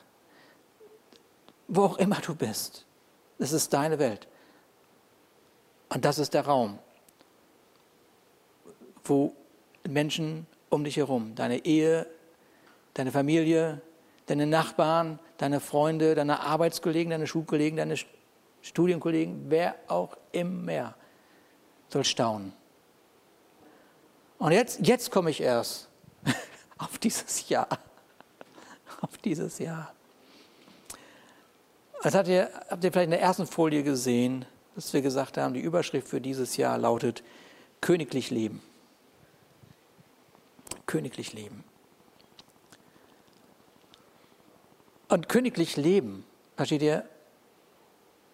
Wo 1.70 1.84
auch 1.86 1.98
immer 1.98 2.18
du 2.18 2.36
bist. 2.36 2.86
Das 3.38 3.54
ist 3.54 3.72
deine 3.72 4.00
Welt. 4.00 4.28
Und 5.88 6.04
das 6.04 6.20
ist 6.20 6.34
der 6.34 6.46
Raum, 6.46 6.78
wo 9.06 9.34
Menschen 9.88 10.46
um 10.70 10.84
dich 10.84 10.98
herum, 10.98 11.36
deine 11.36 11.66
Ehe, 11.66 12.06
deine 12.96 13.14
Familie, 13.14 13.82
deine 14.26 14.46
Nachbarn, 14.46 15.20
deine 15.38 15.62
Freunde, 15.62 16.16
deine 16.16 16.42
Arbeitskollegen, 16.42 17.12
deine 17.12 17.28
Schulkollegen, 17.28 17.78
deine 17.78 17.96
Studienkollegen, 18.62 19.46
wer 19.50 19.76
auch 19.88 20.16
immer, 20.32 20.96
soll 21.90 22.04
staunen. 22.04 22.54
Und 24.38 24.52
jetzt, 24.52 24.80
jetzt 24.86 25.12
komme 25.12 25.30
ich 25.30 25.42
erst 25.42 25.90
auf 26.78 26.98
dieses 26.98 27.48
Jahr. 27.50 27.68
Auf 29.02 29.18
dieses 29.18 29.58
Jahr. 29.58 29.92
Das 32.04 32.14
habt 32.14 32.28
ihr, 32.28 32.52
habt 32.70 32.84
ihr 32.84 32.92
vielleicht 32.92 33.06
in 33.06 33.12
der 33.12 33.22
ersten 33.22 33.48
Folie 33.48 33.82
gesehen, 33.82 34.46
dass 34.76 34.94
wir 34.94 35.02
gesagt 35.02 35.38
haben, 35.38 35.56
die 35.56 35.60
Überschrift 35.60 36.08
für 36.08 36.22
dieses 36.22 36.58
Jahr 36.58 36.78
lautet 36.78 37.24
Königlich 37.82 38.30
Leben. 38.30 38.62
Königlich 40.86 41.34
Leben. 41.34 41.64
Und 45.08 45.30
königlich 45.30 45.78
Leben, 45.78 46.24
versteht 46.56 46.82
ihr, 46.82 47.06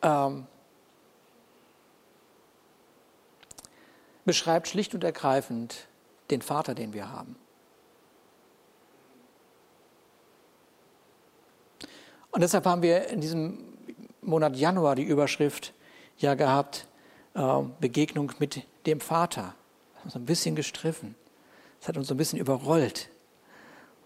ähm, 0.01 0.47
beschreibt 4.25 4.67
schlicht 4.67 4.93
und 4.93 5.03
ergreifend 5.03 5.87
den 6.29 6.41
Vater, 6.41 6.75
den 6.75 6.93
wir 6.93 7.09
haben. 7.09 7.35
Und 12.31 12.41
deshalb 12.41 12.65
haben 12.65 12.81
wir 12.81 13.07
in 13.07 13.21
diesem 13.21 13.63
Monat 14.21 14.55
Januar 14.55 14.95
die 14.95 15.03
Überschrift 15.03 15.73
ja 16.17 16.35
gehabt, 16.35 16.87
äh, 17.33 17.61
Begegnung 17.79 18.33
mit 18.39 18.63
dem 18.85 18.99
Vater. 18.99 19.55
Das 19.93 19.99
hat 19.99 20.05
uns 20.05 20.15
ein 20.15 20.25
bisschen 20.25 20.55
gestriffen. 20.55 21.15
Das 21.79 21.87
hat 21.87 21.97
uns 21.97 22.07
so 22.07 22.13
ein 22.13 22.17
bisschen 22.17 22.37
überrollt. 22.37 23.09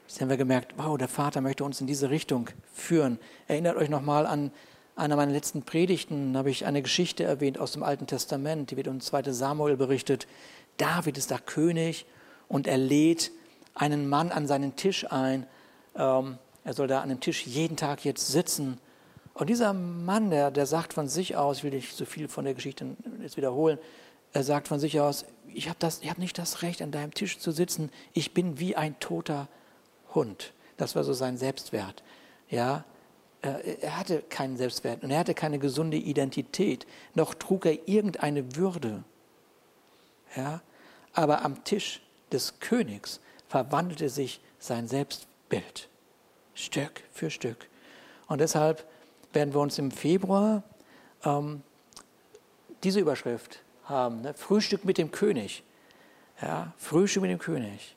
Jetzt 0.08 0.22
haben 0.22 0.30
wir 0.30 0.38
gemerkt, 0.38 0.74
wow, 0.78 0.98
der 0.98 1.08
Vater 1.08 1.42
möchte 1.42 1.64
uns 1.64 1.82
in 1.82 1.88
diese 1.88 2.10
Richtung 2.10 2.50
führen. 2.74 3.20
Erinnert 3.48 3.78
euch 3.78 3.90
nochmal 3.90 4.26
an 4.26 4.52
einer 5.02 5.16
meiner 5.16 5.32
letzten 5.32 5.64
Predigten, 5.64 6.38
habe 6.38 6.50
ich 6.50 6.66
eine 6.66 6.82
Geschichte 6.82 7.24
erwähnt 7.24 7.60
aus 7.60 7.74
dem 7.74 7.84
Alten 7.84 8.08
Testament, 8.08 8.72
die 8.72 8.78
wird 8.78 8.88
uns 8.88 9.06
2. 9.06 9.32
Samuel 9.32 9.76
berichtet. 9.76 10.28
David 10.78 11.18
ist 11.18 11.32
da 11.32 11.38
König 11.38 12.06
und 12.48 12.68
er 12.68 12.78
lädt 12.78 13.32
einen 13.76 14.08
Mann 14.08 14.32
an 14.32 14.48
seinen 14.48 14.76
Tisch 14.76 15.12
ein. 15.12 15.46
Ähm, 15.96 16.38
er 16.64 16.74
soll 16.74 16.88
da 16.88 17.02
an 17.02 17.10
dem 17.10 17.20
Tisch 17.20 17.46
jeden 17.46 17.76
Tag 17.76 18.06
jetzt 18.06 18.28
sitzen 18.28 18.78
und 19.34 19.50
dieser 19.50 19.74
Mann, 19.74 20.30
der, 20.30 20.52
der 20.52 20.66
sagt 20.66 20.94
von 20.94 21.08
sich 21.08 21.36
aus, 21.36 21.58
ich 21.58 21.64
will 21.64 21.72
nicht 21.72 21.96
so 21.96 22.06
viel 22.06 22.28
von 22.28 22.46
der 22.46 22.54
Geschichte 22.54 22.86
jetzt 23.22 23.38
wiederholen, 23.38 23.78
er 24.34 24.44
sagt 24.44 24.68
von 24.68 24.80
sich 24.80 25.00
aus, 25.00 25.26
ich 25.54 25.70
habe 25.70 25.88
hab 25.88 26.18
nicht 26.18 26.38
das 26.38 26.62
Recht, 26.62 26.82
an 26.82 26.92
deinem 26.92 27.14
Tisch 27.14 27.40
zu 27.40 27.52
sitzen, 27.52 27.90
ich 28.14 28.34
bin 28.34 28.60
wie 28.60 28.76
ein 28.76 29.00
toter 29.00 29.48
Hund. 30.14 30.54
Das 30.78 30.96
war 30.96 31.04
so 31.04 31.14
sein 31.14 31.38
Selbstwert. 31.38 32.04
Ja, 32.50 32.86
er 33.42 33.98
hatte 33.98 34.22
keinen 34.30 34.58
Selbstwert 34.58 35.04
und 35.04 35.12
er 35.12 35.20
hatte 35.20 35.34
keine 35.34 35.58
gesunde 35.58 35.98
Identität, 35.98 36.86
noch 37.16 37.34
trug 37.34 37.66
er 37.66 37.88
irgendeine 37.88 38.56
Würde. 38.56 39.04
Ja, 40.36 40.62
aber 41.14 41.44
am 41.44 41.64
Tisch 41.64 42.02
des 42.32 42.60
Königs 42.60 43.20
verwandelte 43.50 44.10
sich 44.10 44.42
sein 44.60 44.88
Selbstbild 44.88 45.90
Stück 46.54 47.04
für 47.12 47.30
Stück. 47.30 47.68
Und 48.28 48.40
deshalb 48.40 48.86
werden 49.34 49.54
wir 49.54 49.60
uns 49.60 49.78
im 49.78 49.92
Februar 49.92 50.64
ähm, 51.24 51.64
diese 52.84 53.00
Überschrift 53.00 53.62
haben: 53.86 54.22
ne? 54.22 54.34
Frühstück 54.34 54.86
mit 54.86 54.98
dem 54.98 55.12
König. 55.12 55.64
Ja, 56.42 56.74
Frühstück 56.78 57.24
mit 57.24 57.32
dem 57.32 57.40
König. 57.40 57.96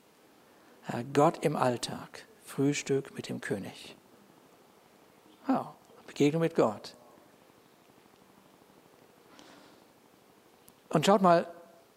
Ja, 0.91 1.03
Gott 1.13 1.45
im 1.45 1.57
Alltag. 1.57 2.27
Frühstück 2.45 3.15
mit 3.15 3.29
dem 3.29 3.41
König. 3.41 3.97
Ja, 5.49 5.75
Begegnung 6.07 6.41
mit 6.41 6.55
Gott. 6.55 6.95
Und 10.89 11.05
schaut 11.05 11.23
mal, 11.23 11.47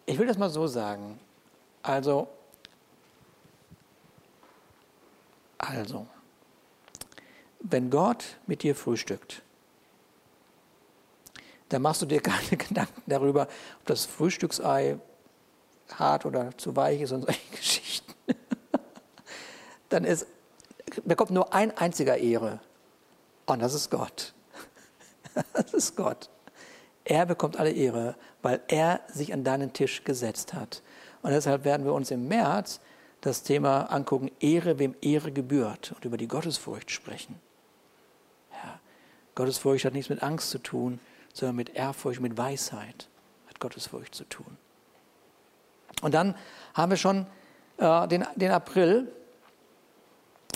ich 0.06 0.18
will 0.18 0.26
das 0.26 0.38
mal 0.38 0.50
so 0.50 0.66
sagen. 0.66 1.20
Also, 1.82 2.28
also, 5.56 6.06
wenn 7.60 7.90
Gott 7.90 8.24
mit 8.46 8.62
dir 8.62 8.74
frühstückt, 8.74 9.42
dann 11.68 11.82
machst 11.82 12.02
du 12.02 12.06
dir 12.06 12.20
keine 12.22 12.56
Gedanken 12.56 13.02
darüber, 13.06 13.42
ob 13.80 13.86
das 13.86 14.04
Frühstücksei 14.04 14.98
hart 15.94 16.26
oder 16.26 16.56
zu 16.58 16.74
weich 16.76 17.00
ist 17.00 17.12
und 17.12 17.22
solche 17.22 17.50
Geschichten. 17.56 18.14
dann 19.88 20.04
ist, 20.04 20.26
bekommt 21.04 21.30
nur 21.30 21.54
ein 21.54 21.76
einziger 21.76 22.16
Ehre. 22.16 22.60
Und 23.48 23.60
das 23.60 23.74
ist 23.74 23.90
Gott. 23.90 24.34
Das 25.52 25.72
ist 25.72 25.94
Gott. 25.94 26.30
Er 27.04 27.24
bekommt 27.24 27.58
alle 27.58 27.70
Ehre, 27.70 28.16
weil 28.42 28.60
er 28.66 29.00
sich 29.06 29.32
an 29.32 29.44
deinen 29.44 29.72
Tisch 29.72 30.02
gesetzt 30.02 30.52
hat. 30.52 30.82
Und 31.22 31.30
deshalb 31.30 31.64
werden 31.64 31.86
wir 31.86 31.92
uns 31.92 32.10
im 32.10 32.26
März 32.26 32.80
das 33.20 33.44
Thema 33.44 33.82
angucken, 33.84 34.30
Ehre, 34.40 34.78
wem 34.78 34.96
Ehre 35.00 35.30
gebührt 35.30 35.92
und 35.92 36.04
über 36.04 36.16
die 36.16 36.26
Gottesfurcht 36.26 36.90
sprechen. 36.90 37.40
Gottesfurcht 39.38 39.84
hat 39.84 39.92
nichts 39.92 40.10
mit 40.10 40.20
Angst 40.20 40.50
zu 40.50 40.58
tun, 40.58 40.98
sondern 41.32 41.54
mit 41.54 41.70
Ehrfurcht, 41.76 42.20
mit 42.20 42.36
Weisheit 42.36 43.08
hat 43.46 43.60
Gottesfurcht 43.60 44.12
zu 44.12 44.24
tun. 44.24 44.58
Und 46.02 46.12
dann 46.12 46.34
haben 46.74 46.90
wir 46.90 46.96
schon 46.96 47.24
äh, 47.76 48.08
den, 48.08 48.26
den 48.34 48.50
April. 48.50 49.12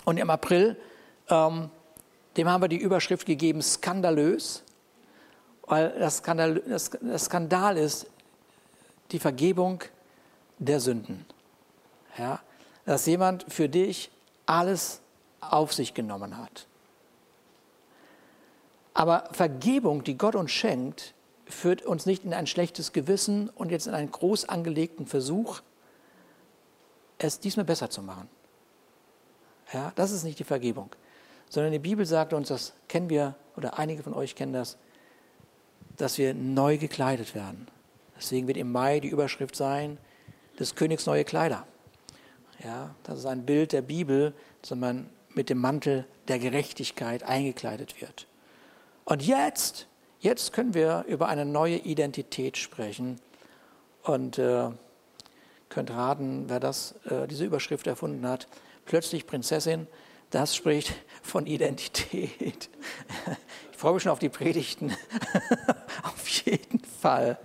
Und 0.05 0.17
im 0.17 0.29
April, 0.31 0.77
ähm, 1.29 1.71
dem 2.37 2.49
haben 2.49 2.63
wir 2.63 2.69
die 2.69 2.79
Überschrift 2.79 3.27
gegeben, 3.27 3.63
skandalös, 3.63 4.63
weil 5.67 5.91
das 5.99 6.19
Skandal, 6.19 6.63
das, 6.67 6.91
das 7.01 7.25
Skandal 7.27 7.77
ist 7.77 8.07
die 9.11 9.19
Vergebung 9.19 9.83
der 10.59 10.81
Sünden. 10.81 11.25
Ja? 12.19 12.41
Dass 12.85 13.07
jemand 13.07 13.45
für 13.49 13.69
dich 13.69 14.11
alles 14.47 15.01
auf 15.41 15.73
sich 15.73 15.95
genommen 15.95 16.37
hat. 16.39 16.67
Aber 18.95 19.29
Vergebung, 19.33 20.05
die 20.05 20.19
Gott 20.19 20.35
uns 20.35 20.51
schenkt, 20.51 21.15
führt 21.47 21.83
uns 21.83 22.07
nicht 22.07 22.25
in 22.25 22.35
ein 22.35 22.47
schlechtes 22.47 22.93
Gewissen 22.93 23.49
und 23.51 23.71
jetzt 23.71 23.87
in 23.87 23.95
einen 23.95 24.11
groß 24.11 24.49
angelegten 24.49 25.07
Versuch, 25.07 25.61
es 27.19 27.41
diesmal 27.41 27.65
besser 27.65 27.91
zu 27.91 28.03
machen. 28.03 28.29
Ja, 29.73 29.93
das 29.95 30.11
ist 30.11 30.25
nicht 30.25 30.39
die 30.39 30.45
Vergebung, 30.45 30.91
sondern 31.53 31.73
die 31.73 31.79
Bibel 31.79 32.07
sagt 32.07 32.33
uns, 32.33 32.49
das 32.49 32.73
kennen 32.89 33.11
wir, 33.11 33.35
oder 33.59 33.79
einige 33.79 34.03
von 34.03 34.15
euch 34.15 34.35
kennen 34.35 34.55
das, 34.55 34.79
dass 35.99 36.17
wir 36.17 36.33
neu 36.33 36.79
gekleidet 36.79 37.35
werden. 37.35 37.69
Deswegen 38.17 38.47
wird 38.47 38.57
im 38.57 38.73
Mai 38.73 39.01
die 39.01 39.11
Überschrift 39.11 39.55
sein, 39.55 39.99
des 40.59 40.77
Königs 40.77 41.05
neue 41.05 41.25
Kleider. 41.25 41.67
Ja, 42.65 42.95
das 43.03 43.19
ist 43.19 43.27
ein 43.27 43.45
Bild 43.45 43.73
der 43.73 43.83
Bibel, 43.83 44.33
dass 44.63 44.71
man 44.71 45.11
mit 45.35 45.51
dem 45.51 45.59
Mantel 45.59 46.07
der 46.27 46.39
Gerechtigkeit 46.39 47.23
eingekleidet 47.23 48.01
wird. 48.01 48.27
Und 49.05 49.21
jetzt, 49.21 49.89
jetzt 50.21 50.55
können 50.55 50.73
wir 50.73 51.05
über 51.07 51.29
eine 51.29 51.45
neue 51.45 51.77
Identität 51.77 52.57
sprechen. 52.57 53.21
Und 54.05 54.39
äh, 54.39 54.71
könnt 55.69 55.91
raten, 55.91 56.45
wer 56.49 56.61
das, 56.61 56.95
äh, 57.11 57.29
diese 57.29 57.45
Überschrift 57.45 57.87
erfunden 57.87 58.27
hat. 58.27 58.49
Plötzlich 58.87 59.27
Prinzessin, 59.27 59.87
das 60.33 60.57
spricht 60.57 60.93
von 61.23 61.47
Identität. 61.47 62.69
Ich 63.71 63.85
freue 63.85 63.95
mich 63.95 64.05
schon 64.05 64.13
auf 64.13 64.21
die 64.21 64.29
Predigten. 64.29 64.97
auf 66.05 66.29
jeden 66.29 66.85
Fall. 66.85 67.37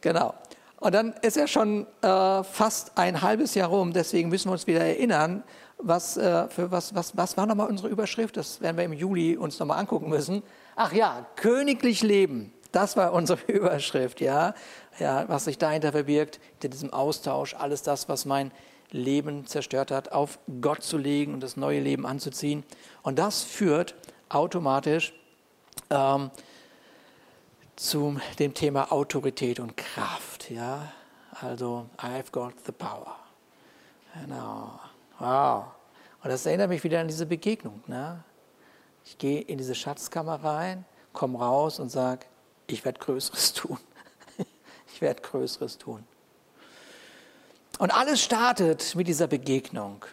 Genau. 0.00 0.34
Und 0.78 0.94
dann 0.94 1.14
ist 1.20 1.36
ja 1.36 1.48
schon 1.48 1.84
äh, 2.00 2.44
fast 2.44 2.96
ein 2.96 3.20
halbes 3.20 3.56
Jahr 3.56 3.70
rum, 3.70 3.92
deswegen 3.92 4.28
müssen 4.28 4.46
wir 4.46 4.52
uns 4.52 4.68
wieder 4.68 4.84
erinnern, 4.84 5.42
was, 5.78 6.16
äh, 6.16 6.48
für 6.48 6.70
was, 6.70 6.94
was, 6.94 7.16
was 7.16 7.36
war 7.36 7.46
nochmal 7.46 7.68
unsere 7.68 7.88
Überschrift? 7.88 8.36
Das 8.36 8.60
werden 8.60 8.76
wir 8.76 8.84
im 8.84 8.92
Juli 8.92 9.36
uns 9.36 9.58
nochmal 9.58 9.80
angucken 9.80 10.08
müssen. 10.08 10.44
Ach 10.76 10.92
ja, 10.92 11.26
königlich 11.34 12.02
leben. 12.02 12.52
Das 12.70 12.96
war 12.96 13.12
unsere 13.12 13.40
Überschrift, 13.50 14.20
ja. 14.20 14.54
ja 15.00 15.28
was 15.28 15.46
sich 15.46 15.58
dahinter 15.58 15.90
verbirgt, 15.90 16.38
hinter 16.52 16.68
diesem 16.68 16.92
Austausch, 16.92 17.54
alles 17.54 17.82
das, 17.82 18.08
was 18.08 18.26
mein 18.26 18.52
Leben 18.90 19.46
zerstört 19.46 19.90
hat, 19.90 20.12
auf 20.12 20.38
Gott 20.60 20.82
zu 20.82 20.96
legen 20.96 21.34
und 21.34 21.40
das 21.40 21.56
neue 21.56 21.80
Leben 21.80 22.06
anzuziehen. 22.06 22.64
Und 23.02 23.18
das 23.18 23.42
führt 23.42 23.94
automatisch 24.28 25.12
ähm, 25.90 26.30
zu 27.76 28.18
dem 28.38 28.54
Thema 28.54 28.90
Autorität 28.92 29.60
und 29.60 29.76
Kraft. 29.76 30.50
Ja? 30.50 30.92
Also, 31.40 31.88
I've 31.98 32.30
got 32.32 32.54
the 32.66 32.72
power. 32.72 33.16
Genau. 34.20 34.80
Wow. 35.18 35.66
Und 36.22 36.30
das 36.30 36.46
erinnert 36.46 36.70
mich 36.70 36.82
wieder 36.82 37.00
an 37.00 37.08
diese 37.08 37.26
Begegnung. 37.26 37.82
Ne? 37.86 38.22
Ich 39.04 39.18
gehe 39.18 39.40
in 39.40 39.58
diese 39.58 39.74
Schatzkammer 39.74 40.42
rein, 40.42 40.84
komme 41.12 41.38
raus 41.38 41.78
und 41.78 41.90
sage, 41.90 42.26
ich 42.66 42.84
werde 42.84 42.98
Größeres 42.98 43.52
tun. 43.54 43.78
ich 44.92 45.00
werde 45.00 45.22
Größeres 45.22 45.78
tun. 45.78 46.04
Und 47.78 47.94
alles 47.94 48.22
startet 48.22 48.94
mit 48.94 49.08
dieser 49.08 49.28
Begegnung. 49.28 50.04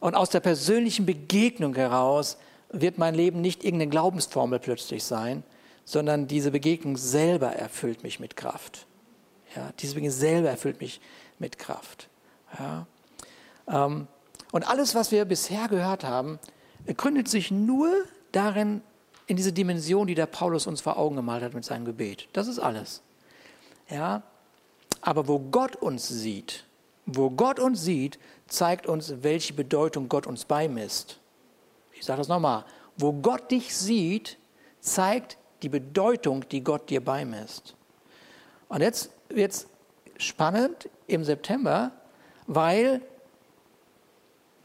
Und 0.00 0.14
aus 0.14 0.30
der 0.30 0.40
persönlichen 0.40 1.06
Begegnung 1.06 1.74
heraus 1.74 2.36
wird 2.70 2.98
mein 2.98 3.14
Leben 3.14 3.40
nicht 3.40 3.64
irgendeine 3.64 3.90
Glaubensformel 3.90 4.58
plötzlich 4.58 5.04
sein, 5.04 5.42
sondern 5.84 6.26
diese 6.26 6.50
Begegnung 6.50 6.96
selber 6.96 7.52
erfüllt 7.52 8.02
mich 8.02 8.20
mit 8.20 8.36
Kraft. 8.36 8.86
Ja, 9.56 9.70
diese 9.78 9.94
Begegnung 9.94 10.16
selber 10.16 10.50
erfüllt 10.50 10.80
mich 10.80 11.00
mit 11.38 11.58
Kraft. 11.58 12.08
Ja. 12.58 12.86
Ähm, 13.66 14.06
und 14.52 14.68
alles, 14.68 14.94
was 14.94 15.10
wir 15.10 15.24
bisher 15.24 15.68
gehört 15.68 16.04
haben, 16.04 16.38
gründet 16.96 17.28
sich 17.28 17.50
nur 17.50 17.90
darin, 18.32 18.82
in 19.26 19.36
diese 19.36 19.52
Dimension, 19.52 20.08
die 20.08 20.16
der 20.16 20.26
Paulus 20.26 20.66
uns 20.66 20.80
vor 20.80 20.98
Augen 20.98 21.14
gemalt 21.14 21.44
hat 21.44 21.54
mit 21.54 21.64
seinem 21.64 21.84
Gebet. 21.84 22.28
Das 22.32 22.48
ist 22.48 22.58
alles. 22.58 23.00
Ja, 23.88 24.24
aber 25.02 25.28
wo 25.28 25.38
Gott 25.38 25.76
uns 25.76 26.08
sieht, 26.08 26.64
wo 27.16 27.30
Gott 27.30 27.58
uns 27.58 27.82
sieht, 27.82 28.18
zeigt 28.46 28.86
uns, 28.86 29.14
welche 29.22 29.52
Bedeutung 29.52 30.08
Gott 30.08 30.26
uns 30.26 30.44
beimisst. 30.44 31.18
Ich 31.92 32.04
sage 32.04 32.18
das 32.18 32.28
nochmal. 32.28 32.64
Wo 32.96 33.12
Gott 33.12 33.50
dich 33.50 33.74
sieht, 33.76 34.38
zeigt 34.80 35.38
die 35.62 35.68
Bedeutung, 35.68 36.48
die 36.48 36.62
Gott 36.62 36.90
dir 36.90 37.04
beimisst. 37.04 37.74
Und 38.68 38.80
jetzt 38.80 39.10
wird 39.28 39.52
es 39.52 39.66
spannend 40.16 40.88
im 41.06 41.24
September, 41.24 41.92
weil 42.46 43.02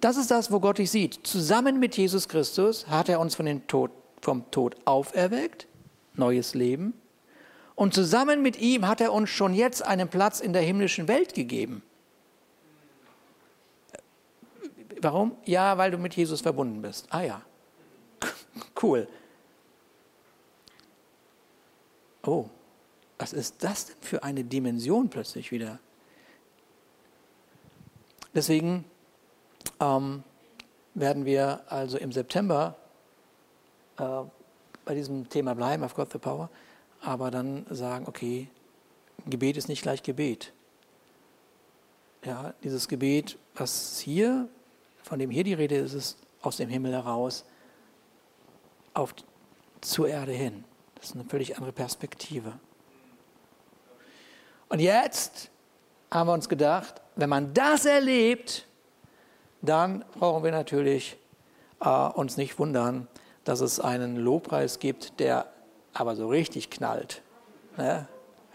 das 0.02 0.18
ist 0.18 0.32
das, 0.32 0.52
wo 0.52 0.60
Gott 0.60 0.78
dich 0.78 0.92
sieht. 0.92 1.26
Zusammen 1.26 1.80
mit 1.80 1.98
Jesus 1.98 2.28
Christus 2.28 2.88
hat 2.88 3.10
er 3.10 3.20
uns 3.20 3.36
von 3.36 3.46
den 3.46 3.66
Tod, 3.68 3.92
vom 4.22 4.50
Tod 4.52 4.76
auferweckt, 4.86 5.68
neues 6.14 6.54
Leben. 6.54 6.94
Und 7.76 7.94
zusammen 7.94 8.42
mit 8.42 8.60
ihm 8.60 8.88
hat 8.88 9.02
er 9.02 9.12
uns 9.12 9.30
schon 9.30 9.54
jetzt 9.54 9.86
einen 9.86 10.08
Platz 10.08 10.40
in 10.40 10.54
der 10.54 10.62
himmlischen 10.62 11.08
Welt 11.08 11.34
gegeben. 11.34 11.84
Warum? 15.06 15.38
Ja, 15.46 15.78
weil 15.78 15.92
du 15.92 16.00
mit 16.00 16.16
Jesus 16.16 16.42
verbunden 16.42 16.82
bist. 16.82 17.06
Ah 17.12 17.22
ja. 17.22 17.42
Cool. 18.82 19.08
Oh, 22.24 22.50
was 23.20 23.32
ist 23.32 23.64
das 23.64 23.86
denn 23.86 23.96
für 24.02 24.24
eine 24.24 24.44
Dimension 24.44 25.10
plötzlich 25.10 25.52
wieder? 25.52 25.78
Deswegen 28.34 28.86
ähm, 29.80 30.24
werden 30.96 31.26
wir 31.26 31.62
also 31.68 32.00
im 32.00 32.12
September 32.12 32.76
äh, 34.00 34.24
bei 34.86 34.96
diesem 34.96 35.30
Thema 35.30 35.54
bleiben, 35.54 35.84
I've 35.84 35.94
got 35.94 36.12
the 36.12 36.18
power, 36.18 36.50
aber 37.02 37.30
dann 37.30 37.68
sagen, 37.70 38.06
okay, 38.08 38.48
Gebet 39.28 39.56
ist 39.56 39.70
nicht 39.70 39.84
gleich 39.84 40.02
Gebet. 40.02 40.52
Ja, 42.24 42.56
dieses 42.64 42.88
Gebet, 42.88 43.38
was 43.54 44.00
hier 44.00 44.50
von 45.06 45.20
dem 45.20 45.30
hier 45.30 45.44
die 45.44 45.54
Rede 45.54 45.76
ist, 45.76 45.94
ist 45.94 46.18
aus 46.42 46.58
dem 46.58 46.68
Himmel 46.68 46.92
heraus 46.92 47.46
auf, 48.96 49.14
zur 49.82 50.08
Erde 50.08 50.32
hin. 50.32 50.64
Das 50.96 51.10
ist 51.10 51.16
eine 51.16 51.26
völlig 51.26 51.56
andere 51.56 51.72
Perspektive. 51.72 52.54
Und 54.68 54.80
jetzt 54.80 55.52
haben 56.10 56.28
wir 56.28 56.34
uns 56.34 56.50
gedacht, 56.50 57.02
wenn 57.16 57.30
man 57.30 57.54
das 57.54 57.86
erlebt, 57.86 58.66
dann 59.62 60.04
brauchen 60.18 60.44
wir 60.44 60.52
natürlich 60.52 61.18
äh, 61.82 61.88
uns 61.90 62.36
nicht 62.38 62.58
wundern, 62.58 63.08
dass 63.44 63.62
es 63.62 63.80
einen 63.80 64.16
Lobpreis 64.16 64.80
gibt, 64.80 65.20
der 65.20 65.52
aber 65.94 66.16
so 66.16 66.28
richtig 66.28 66.72
knallt. 66.72 67.22
Ne? 67.78 68.08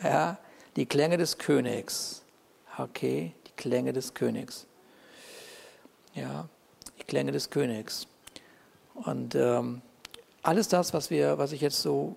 Ja, 0.02 0.38
die 0.74 0.86
Klänge 0.86 1.16
des 1.16 1.38
Königs. 1.38 2.24
Okay, 2.76 3.34
die 3.46 3.52
Klänge 3.52 3.92
des 3.92 4.14
Königs. 4.14 4.66
Ja, 6.14 6.48
die 6.98 7.04
Klänge 7.04 7.32
des 7.32 7.50
Königs. 7.50 8.06
Und 8.94 9.34
ähm, 9.34 9.82
alles 10.42 10.68
das, 10.68 10.92
was, 10.92 11.10
wir, 11.10 11.38
was 11.38 11.52
ich 11.52 11.60
jetzt 11.60 11.80
so 11.80 12.16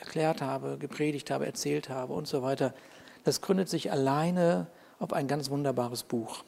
erklärt 0.00 0.42
habe, 0.42 0.76
gepredigt 0.78 1.30
habe, 1.30 1.46
erzählt 1.46 1.88
habe 1.88 2.12
und 2.12 2.26
so 2.26 2.42
weiter, 2.42 2.74
das 3.24 3.40
gründet 3.40 3.68
sich 3.68 3.90
alleine 3.90 4.66
auf 4.98 5.12
ein 5.12 5.28
ganz 5.28 5.50
wunderbares 5.50 6.02
Buch. 6.02 6.44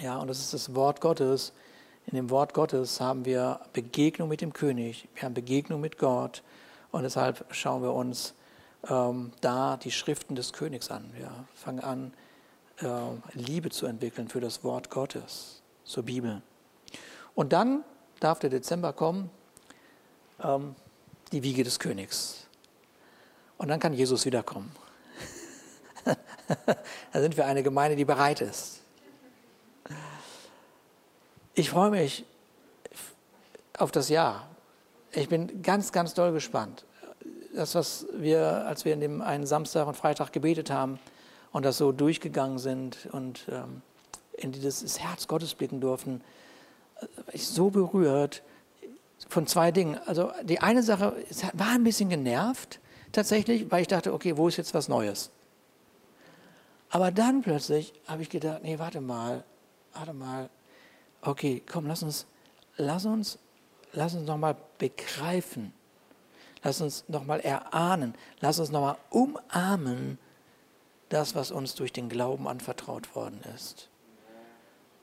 Ja, 0.00 0.18
und 0.18 0.28
das 0.28 0.40
ist 0.40 0.52
das 0.52 0.74
Wort 0.74 1.00
Gottes. 1.00 1.52
In 2.06 2.16
dem 2.16 2.30
Wort 2.30 2.52
Gottes 2.52 3.00
haben 3.00 3.24
wir 3.24 3.60
Begegnung 3.72 4.28
mit 4.28 4.40
dem 4.40 4.52
König, 4.52 5.08
wir 5.14 5.22
haben 5.22 5.34
Begegnung 5.34 5.80
mit 5.80 5.98
Gott 5.98 6.42
und 6.90 7.02
deshalb 7.02 7.46
schauen 7.50 7.82
wir 7.82 7.94
uns 7.94 8.34
ähm, 8.88 9.32
da 9.40 9.78
die 9.78 9.90
Schriften 9.90 10.34
des 10.34 10.52
Königs 10.52 10.90
an. 10.90 11.10
Wir 11.14 11.30
fangen 11.54 11.80
an, 11.80 12.12
äh, 12.80 12.86
Liebe 13.34 13.70
zu 13.70 13.86
entwickeln 13.86 14.28
für 14.28 14.40
das 14.40 14.64
Wort 14.64 14.90
Gottes, 14.90 15.62
zur 15.84 16.04
Bibel. 16.04 16.42
Und 17.34 17.52
dann 17.52 17.84
darf 18.20 18.38
der 18.38 18.50
Dezember 18.50 18.92
kommen, 18.92 19.30
ähm, 20.42 20.74
die 21.32 21.42
Wiege 21.42 21.64
des 21.64 21.78
Königs. 21.78 22.46
Und 23.58 23.68
dann 23.68 23.80
kann 23.80 23.92
Jesus 23.92 24.24
wiederkommen. 24.24 24.74
da 27.12 27.20
sind 27.20 27.36
wir 27.36 27.46
eine 27.46 27.62
Gemeinde, 27.62 27.96
die 27.96 28.04
bereit 28.04 28.40
ist. 28.40 28.80
Ich 31.54 31.70
freue 31.70 31.90
mich 31.90 32.24
auf 33.78 33.92
das 33.92 34.08
Jahr. 34.08 34.48
Ich 35.12 35.28
bin 35.28 35.62
ganz, 35.62 35.92
ganz 35.92 36.14
doll 36.14 36.32
gespannt. 36.32 36.84
Das, 37.54 37.74
was 37.76 38.06
wir, 38.12 38.66
als 38.66 38.84
wir 38.84 38.92
in 38.92 39.00
dem 39.00 39.22
einen 39.22 39.46
Samstag 39.46 39.86
und 39.86 39.96
Freitag 39.96 40.32
gebetet 40.32 40.70
haben, 40.70 40.98
und 41.54 41.64
das 41.64 41.78
so 41.78 41.92
durchgegangen 41.92 42.58
sind 42.58 43.08
und 43.12 43.46
ähm, 43.48 43.80
in 44.32 44.50
dieses 44.50 44.98
Herz 44.98 45.28
Gottes 45.28 45.54
blicken 45.54 45.80
durften, 45.80 46.20
äh, 47.00 47.06
ich 47.32 47.46
so 47.46 47.70
berührt 47.70 48.42
von 49.28 49.46
zwei 49.46 49.70
Dingen. 49.70 49.96
Also 50.04 50.32
die 50.42 50.58
eine 50.58 50.82
Sache, 50.82 51.14
es 51.30 51.44
war 51.52 51.68
ein 51.68 51.84
bisschen 51.84 52.08
genervt 52.08 52.80
tatsächlich, 53.12 53.70
weil 53.70 53.82
ich 53.82 53.88
dachte, 53.88 54.12
okay, 54.12 54.36
wo 54.36 54.48
ist 54.48 54.56
jetzt 54.56 54.74
was 54.74 54.88
Neues? 54.88 55.30
Aber 56.90 57.12
dann 57.12 57.42
plötzlich 57.42 57.94
habe 58.08 58.22
ich 58.22 58.30
gedacht, 58.30 58.64
nee, 58.64 58.80
warte 58.80 59.00
mal, 59.00 59.44
warte 59.92 60.12
mal, 60.12 60.50
okay, 61.22 61.62
komm, 61.70 61.86
lass 61.86 62.02
uns, 62.02 62.26
lass 62.76 63.04
uns, 63.04 63.38
lass 63.92 64.14
uns 64.14 64.26
nochmal 64.26 64.56
begreifen, 64.78 65.72
lass 66.64 66.80
uns 66.80 67.04
nochmal 67.06 67.38
erahnen, 67.38 68.14
lass 68.40 68.58
uns 68.58 68.72
nochmal 68.72 68.96
umarmen, 69.10 70.18
das, 71.14 71.34
was 71.34 71.50
uns 71.50 71.74
durch 71.74 71.92
den 71.92 72.08
Glauben 72.08 72.48
anvertraut 72.48 73.14
worden 73.14 73.40
ist. 73.54 73.88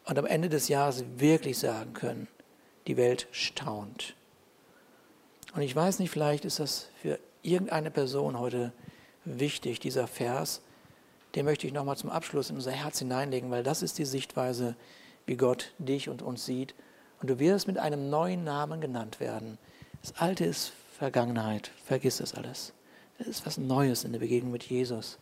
Und 0.06 0.20
am 0.20 0.26
Ende 0.26 0.50
des 0.50 0.68
Jahres 0.68 1.06
wirklich 1.18 1.58
sagen 1.58 1.94
können, 1.94 2.28
die 2.88 2.98
Welt 2.98 3.28
staunt. 3.32 4.16
Und 5.54 5.62
ich 5.62 5.76
weiß 5.76 6.00
nicht, 6.00 6.12
vielleicht 6.12 6.44
ist 6.44 6.60
das 6.60 6.90
für 7.02 7.20
irgendeine 7.44 7.92
Person 7.92 8.38
heute 8.38 8.74
wichtig, 9.26 9.80
dieser 9.80 10.08
Vers. 10.08 10.62
Den 11.36 11.46
möchte 11.46 11.68
ich 11.68 11.74
nochmal 11.74 11.98
zum 11.98 12.10
Abschluss 12.10 12.50
in 12.50 12.58
unser 12.58 12.72
Herz 12.72 13.00
hineinlegen, 13.00 13.52
weil 13.52 13.64
das 13.64 13.82
ist 13.82 13.98
die 13.98 14.06
Sichtweise, 14.06 14.76
wie 15.26 15.38
Gott 15.38 15.74
dich 15.78 16.10
und 16.10 16.22
uns 16.22 16.46
sieht. 16.46 16.76
Und 17.22 17.30
du 17.30 17.40
wirst 17.40 17.68
mit 17.68 17.78
einem 17.78 18.10
neuen 18.10 18.44
Namen 18.44 18.82
genannt 18.82 19.20
werden. 19.20 19.58
Das 20.02 20.16
Alte 20.18 20.46
ist 20.46 20.74
Vergangenheit. 20.98 21.72
Vergiss 21.86 22.18
das 22.18 22.34
alles. 22.34 22.74
Es 23.18 23.28
ist 23.28 23.46
was 23.46 23.58
Neues 23.58 24.04
in 24.04 24.12
der 24.12 24.20
Begegnung 24.20 24.52
mit 24.52 24.64
Jesus. 24.64 25.20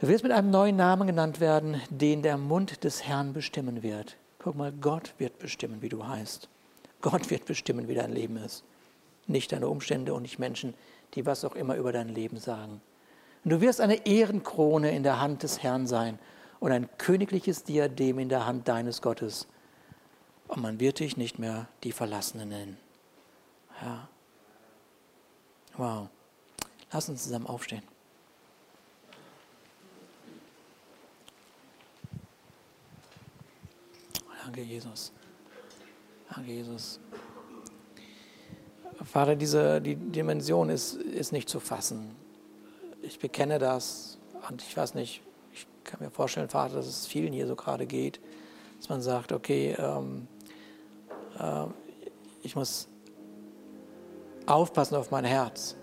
Du 0.00 0.06
wirst 0.06 0.22
mit 0.22 0.30
einem 0.30 0.50
neuen 0.50 0.76
Namen 0.76 1.08
genannt 1.08 1.40
werden, 1.40 1.80
den 1.90 2.22
der 2.22 2.38
Mund 2.38 2.84
des 2.84 3.04
Herrn 3.04 3.32
bestimmen 3.32 3.82
wird. 3.82 4.16
Guck 4.38 4.54
mal, 4.54 4.70
Gott 4.70 5.12
wird 5.18 5.40
bestimmen, 5.40 5.82
wie 5.82 5.88
du 5.88 6.06
heißt. 6.06 6.48
Gott 7.00 7.30
wird 7.30 7.46
bestimmen, 7.46 7.88
wie 7.88 7.96
dein 7.96 8.12
Leben 8.12 8.36
ist. 8.36 8.62
Nicht 9.26 9.50
deine 9.50 9.68
Umstände 9.68 10.14
und 10.14 10.22
nicht 10.22 10.38
Menschen, 10.38 10.74
die 11.14 11.26
was 11.26 11.44
auch 11.44 11.56
immer 11.56 11.74
über 11.74 11.90
dein 11.90 12.08
Leben 12.08 12.38
sagen. 12.38 12.80
Und 13.42 13.50
du 13.50 13.60
wirst 13.60 13.80
eine 13.80 14.06
Ehrenkrone 14.06 14.94
in 14.94 15.02
der 15.02 15.20
Hand 15.20 15.42
des 15.42 15.64
Herrn 15.64 15.88
sein 15.88 16.20
und 16.60 16.70
ein 16.70 16.88
königliches 16.98 17.64
Diadem 17.64 18.20
in 18.20 18.28
der 18.28 18.46
Hand 18.46 18.68
deines 18.68 19.02
Gottes. 19.02 19.48
Und 20.46 20.62
man 20.62 20.78
wird 20.78 21.00
dich 21.00 21.16
nicht 21.16 21.40
mehr 21.40 21.66
die 21.82 21.92
Verlassene 21.92 22.46
nennen. 22.46 22.76
Ja. 23.82 24.08
Wow. 25.76 26.08
Lass 26.92 27.08
uns 27.08 27.24
zusammen 27.24 27.46
aufstehen. 27.46 27.82
Danke, 34.48 34.62
Jesus. 34.62 35.12
Danke, 36.34 36.50
Jesus. 36.50 37.00
Vater, 39.04 39.36
diese 39.36 39.78
die 39.82 39.94
Dimension 39.94 40.70
ist, 40.70 40.94
ist 40.94 41.32
nicht 41.32 41.50
zu 41.50 41.60
fassen. 41.60 42.16
Ich 43.02 43.18
bekenne 43.18 43.58
das 43.58 44.16
und 44.48 44.62
ich 44.62 44.74
weiß 44.74 44.94
nicht, 44.94 45.20
ich 45.52 45.66
kann 45.84 46.00
mir 46.00 46.10
vorstellen, 46.10 46.48
Vater, 46.48 46.76
dass 46.76 46.86
es 46.86 47.06
vielen 47.06 47.34
hier 47.34 47.46
so 47.46 47.56
gerade 47.56 47.84
geht, 47.84 48.20
dass 48.78 48.88
man 48.88 49.02
sagt, 49.02 49.32
okay, 49.32 49.76
ähm, 49.78 50.26
äh, 51.38 51.66
ich 52.42 52.56
muss 52.56 52.88
aufpassen 54.46 54.94
auf 54.94 55.10
mein 55.10 55.26
Herz. 55.26 55.76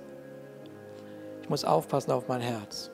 Ich 1.43 1.49
muss 1.49 1.63
aufpassen 1.63 2.09
auf 2.09 2.27
mein 2.27 2.41
Herz. 2.41 2.89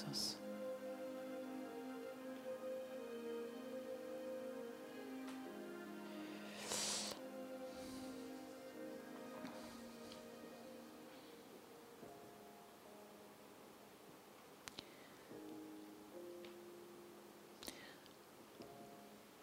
Jesus. 0.00 0.36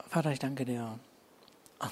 Vater, 0.10 0.32
ich 0.32 0.40
danke 0.40 0.66
dir, 0.66 0.98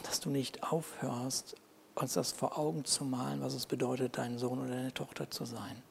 dass 0.03 0.19
du 0.19 0.29
nicht 0.29 0.63
aufhörst, 0.63 1.55
uns 1.93 2.13
das 2.13 2.31
vor 2.31 2.57
Augen 2.57 2.83
zu 2.85 3.03
malen, 3.03 3.41
was 3.41 3.53
es 3.53 3.67
bedeutet, 3.67 4.17
dein 4.17 4.39
Sohn 4.39 4.59
oder 4.59 4.69
deine 4.69 4.93
Tochter 4.93 5.29
zu 5.29 5.45
sein. 5.45 5.83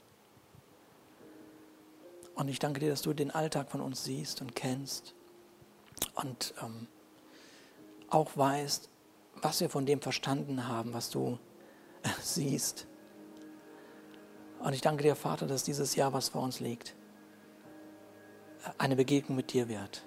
Und 2.35 2.49
ich 2.49 2.59
danke 2.59 2.81
dir, 2.81 2.91
dass 2.91 3.03
du 3.03 3.13
den 3.13 3.31
Alltag 3.31 3.71
von 3.71 3.81
uns 3.81 4.05
siehst 4.05 4.41
und 4.41 4.57
kennst 4.57 5.15
und 6.15 6.55
ähm, 6.63 6.89
auch 8.09 8.37
weißt, 8.37 8.89
was 9.41 9.61
wir 9.61 9.71
von 9.71 9.87
dem 9.87 10.01
verstanden 10.01 10.67
haben, 10.69 10.93
was 10.93 11.11
du 11.11 11.39
siehst. 12.21 12.87
Und 14.59 14.73
ich 14.73 14.81
danke 14.81 15.03
dir, 15.03 15.15
Vater, 15.15 15.47
dass 15.47 15.63
dieses 15.63 15.95
Jahr, 15.95 16.13
was 16.13 16.31
vor 16.31 16.43
uns 16.43 16.59
liegt, 16.59 16.97
eine 18.79 18.97
Begegnung 18.97 19.37
mit 19.37 19.53
dir 19.53 19.69
wird. 19.69 20.03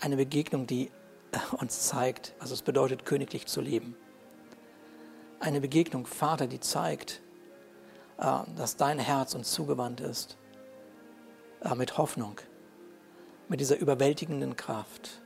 Eine 0.00 0.16
Begegnung, 0.16 0.66
die 0.66 0.90
uns 1.58 1.86
zeigt, 1.86 2.34
was 2.40 2.50
es 2.50 2.62
bedeutet, 2.62 3.04
königlich 3.04 3.46
zu 3.46 3.60
leben. 3.60 3.96
Eine 5.38 5.60
Begegnung, 5.60 6.06
Vater, 6.06 6.46
die 6.46 6.60
zeigt, 6.60 7.20
äh, 8.18 8.40
dass 8.56 8.76
dein 8.76 8.98
Herz 8.98 9.34
uns 9.34 9.52
zugewandt 9.52 10.00
ist 10.00 10.38
äh, 11.66 11.74
mit 11.74 11.98
Hoffnung, 11.98 12.40
mit 13.48 13.60
dieser 13.60 13.78
überwältigenden 13.78 14.56
Kraft. 14.56 15.20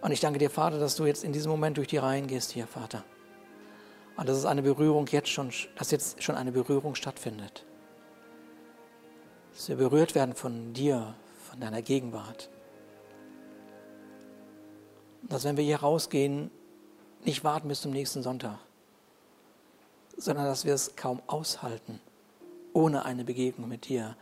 Und 0.00 0.12
ich 0.12 0.20
danke 0.20 0.38
dir, 0.38 0.50
Vater, 0.50 0.78
dass 0.78 0.96
du 0.96 1.04
jetzt 1.04 1.24
in 1.24 1.32
diesem 1.32 1.50
Moment 1.50 1.76
durch 1.76 1.88
die 1.88 1.96
Reihen 1.96 2.26
gehst 2.26 2.52
hier, 2.52 2.66
Vater. 2.66 3.04
Und 4.16 4.28
dass 4.28 4.38
es 4.38 4.46
eine 4.46 4.62
Berührung 4.62 5.06
jetzt 5.08 5.28
schon, 5.28 5.50
dass 5.76 5.90
jetzt 5.90 6.22
schon 6.22 6.36
eine 6.36 6.52
Berührung 6.52 6.94
stattfindet. 6.94 7.66
Dass 9.52 9.68
wir 9.68 9.76
berührt 9.76 10.14
werden 10.14 10.34
von 10.34 10.72
dir, 10.72 11.14
von 11.50 11.60
deiner 11.60 11.82
Gegenwart. 11.82 12.48
Dass 15.22 15.44
wenn 15.44 15.56
wir 15.56 15.64
hier 15.64 15.80
rausgehen, 15.80 16.50
nicht 17.24 17.44
warten 17.44 17.68
bis 17.68 17.80
zum 17.80 17.90
nächsten 17.90 18.22
Sonntag, 18.22 18.58
sondern 20.16 20.46
dass 20.46 20.64
wir 20.64 20.72
es 20.72 20.96
kaum 20.96 21.20
aushalten, 21.26 22.00
ohne 22.72 23.04
eine 23.04 23.24
Begegnung 23.24 23.68
mit 23.68 23.88
dir 23.88 24.16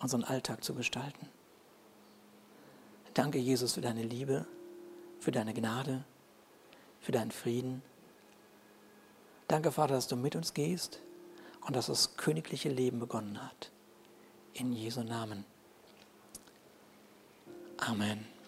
unseren 0.00 0.24
Alltag 0.24 0.64
zu 0.64 0.74
gestalten. 0.74 1.28
Danke, 3.14 3.38
Jesus, 3.38 3.74
für 3.74 3.80
deine 3.80 4.02
Liebe, 4.02 4.46
für 5.18 5.30
deine 5.30 5.52
Gnade, 5.52 6.04
für 7.00 7.12
deinen 7.12 7.30
Frieden. 7.30 7.82
Danke, 9.48 9.72
Vater, 9.72 9.94
dass 9.94 10.08
du 10.08 10.16
mit 10.16 10.36
uns 10.36 10.54
gehst 10.54 11.00
und 11.66 11.76
dass 11.76 11.86
das 11.86 12.16
königliche 12.16 12.68
Leben 12.68 12.98
begonnen 12.98 13.42
hat. 13.42 13.70
In 14.54 14.72
Jesu 14.72 15.02
Namen. 15.02 15.44
Amen. 17.78 18.39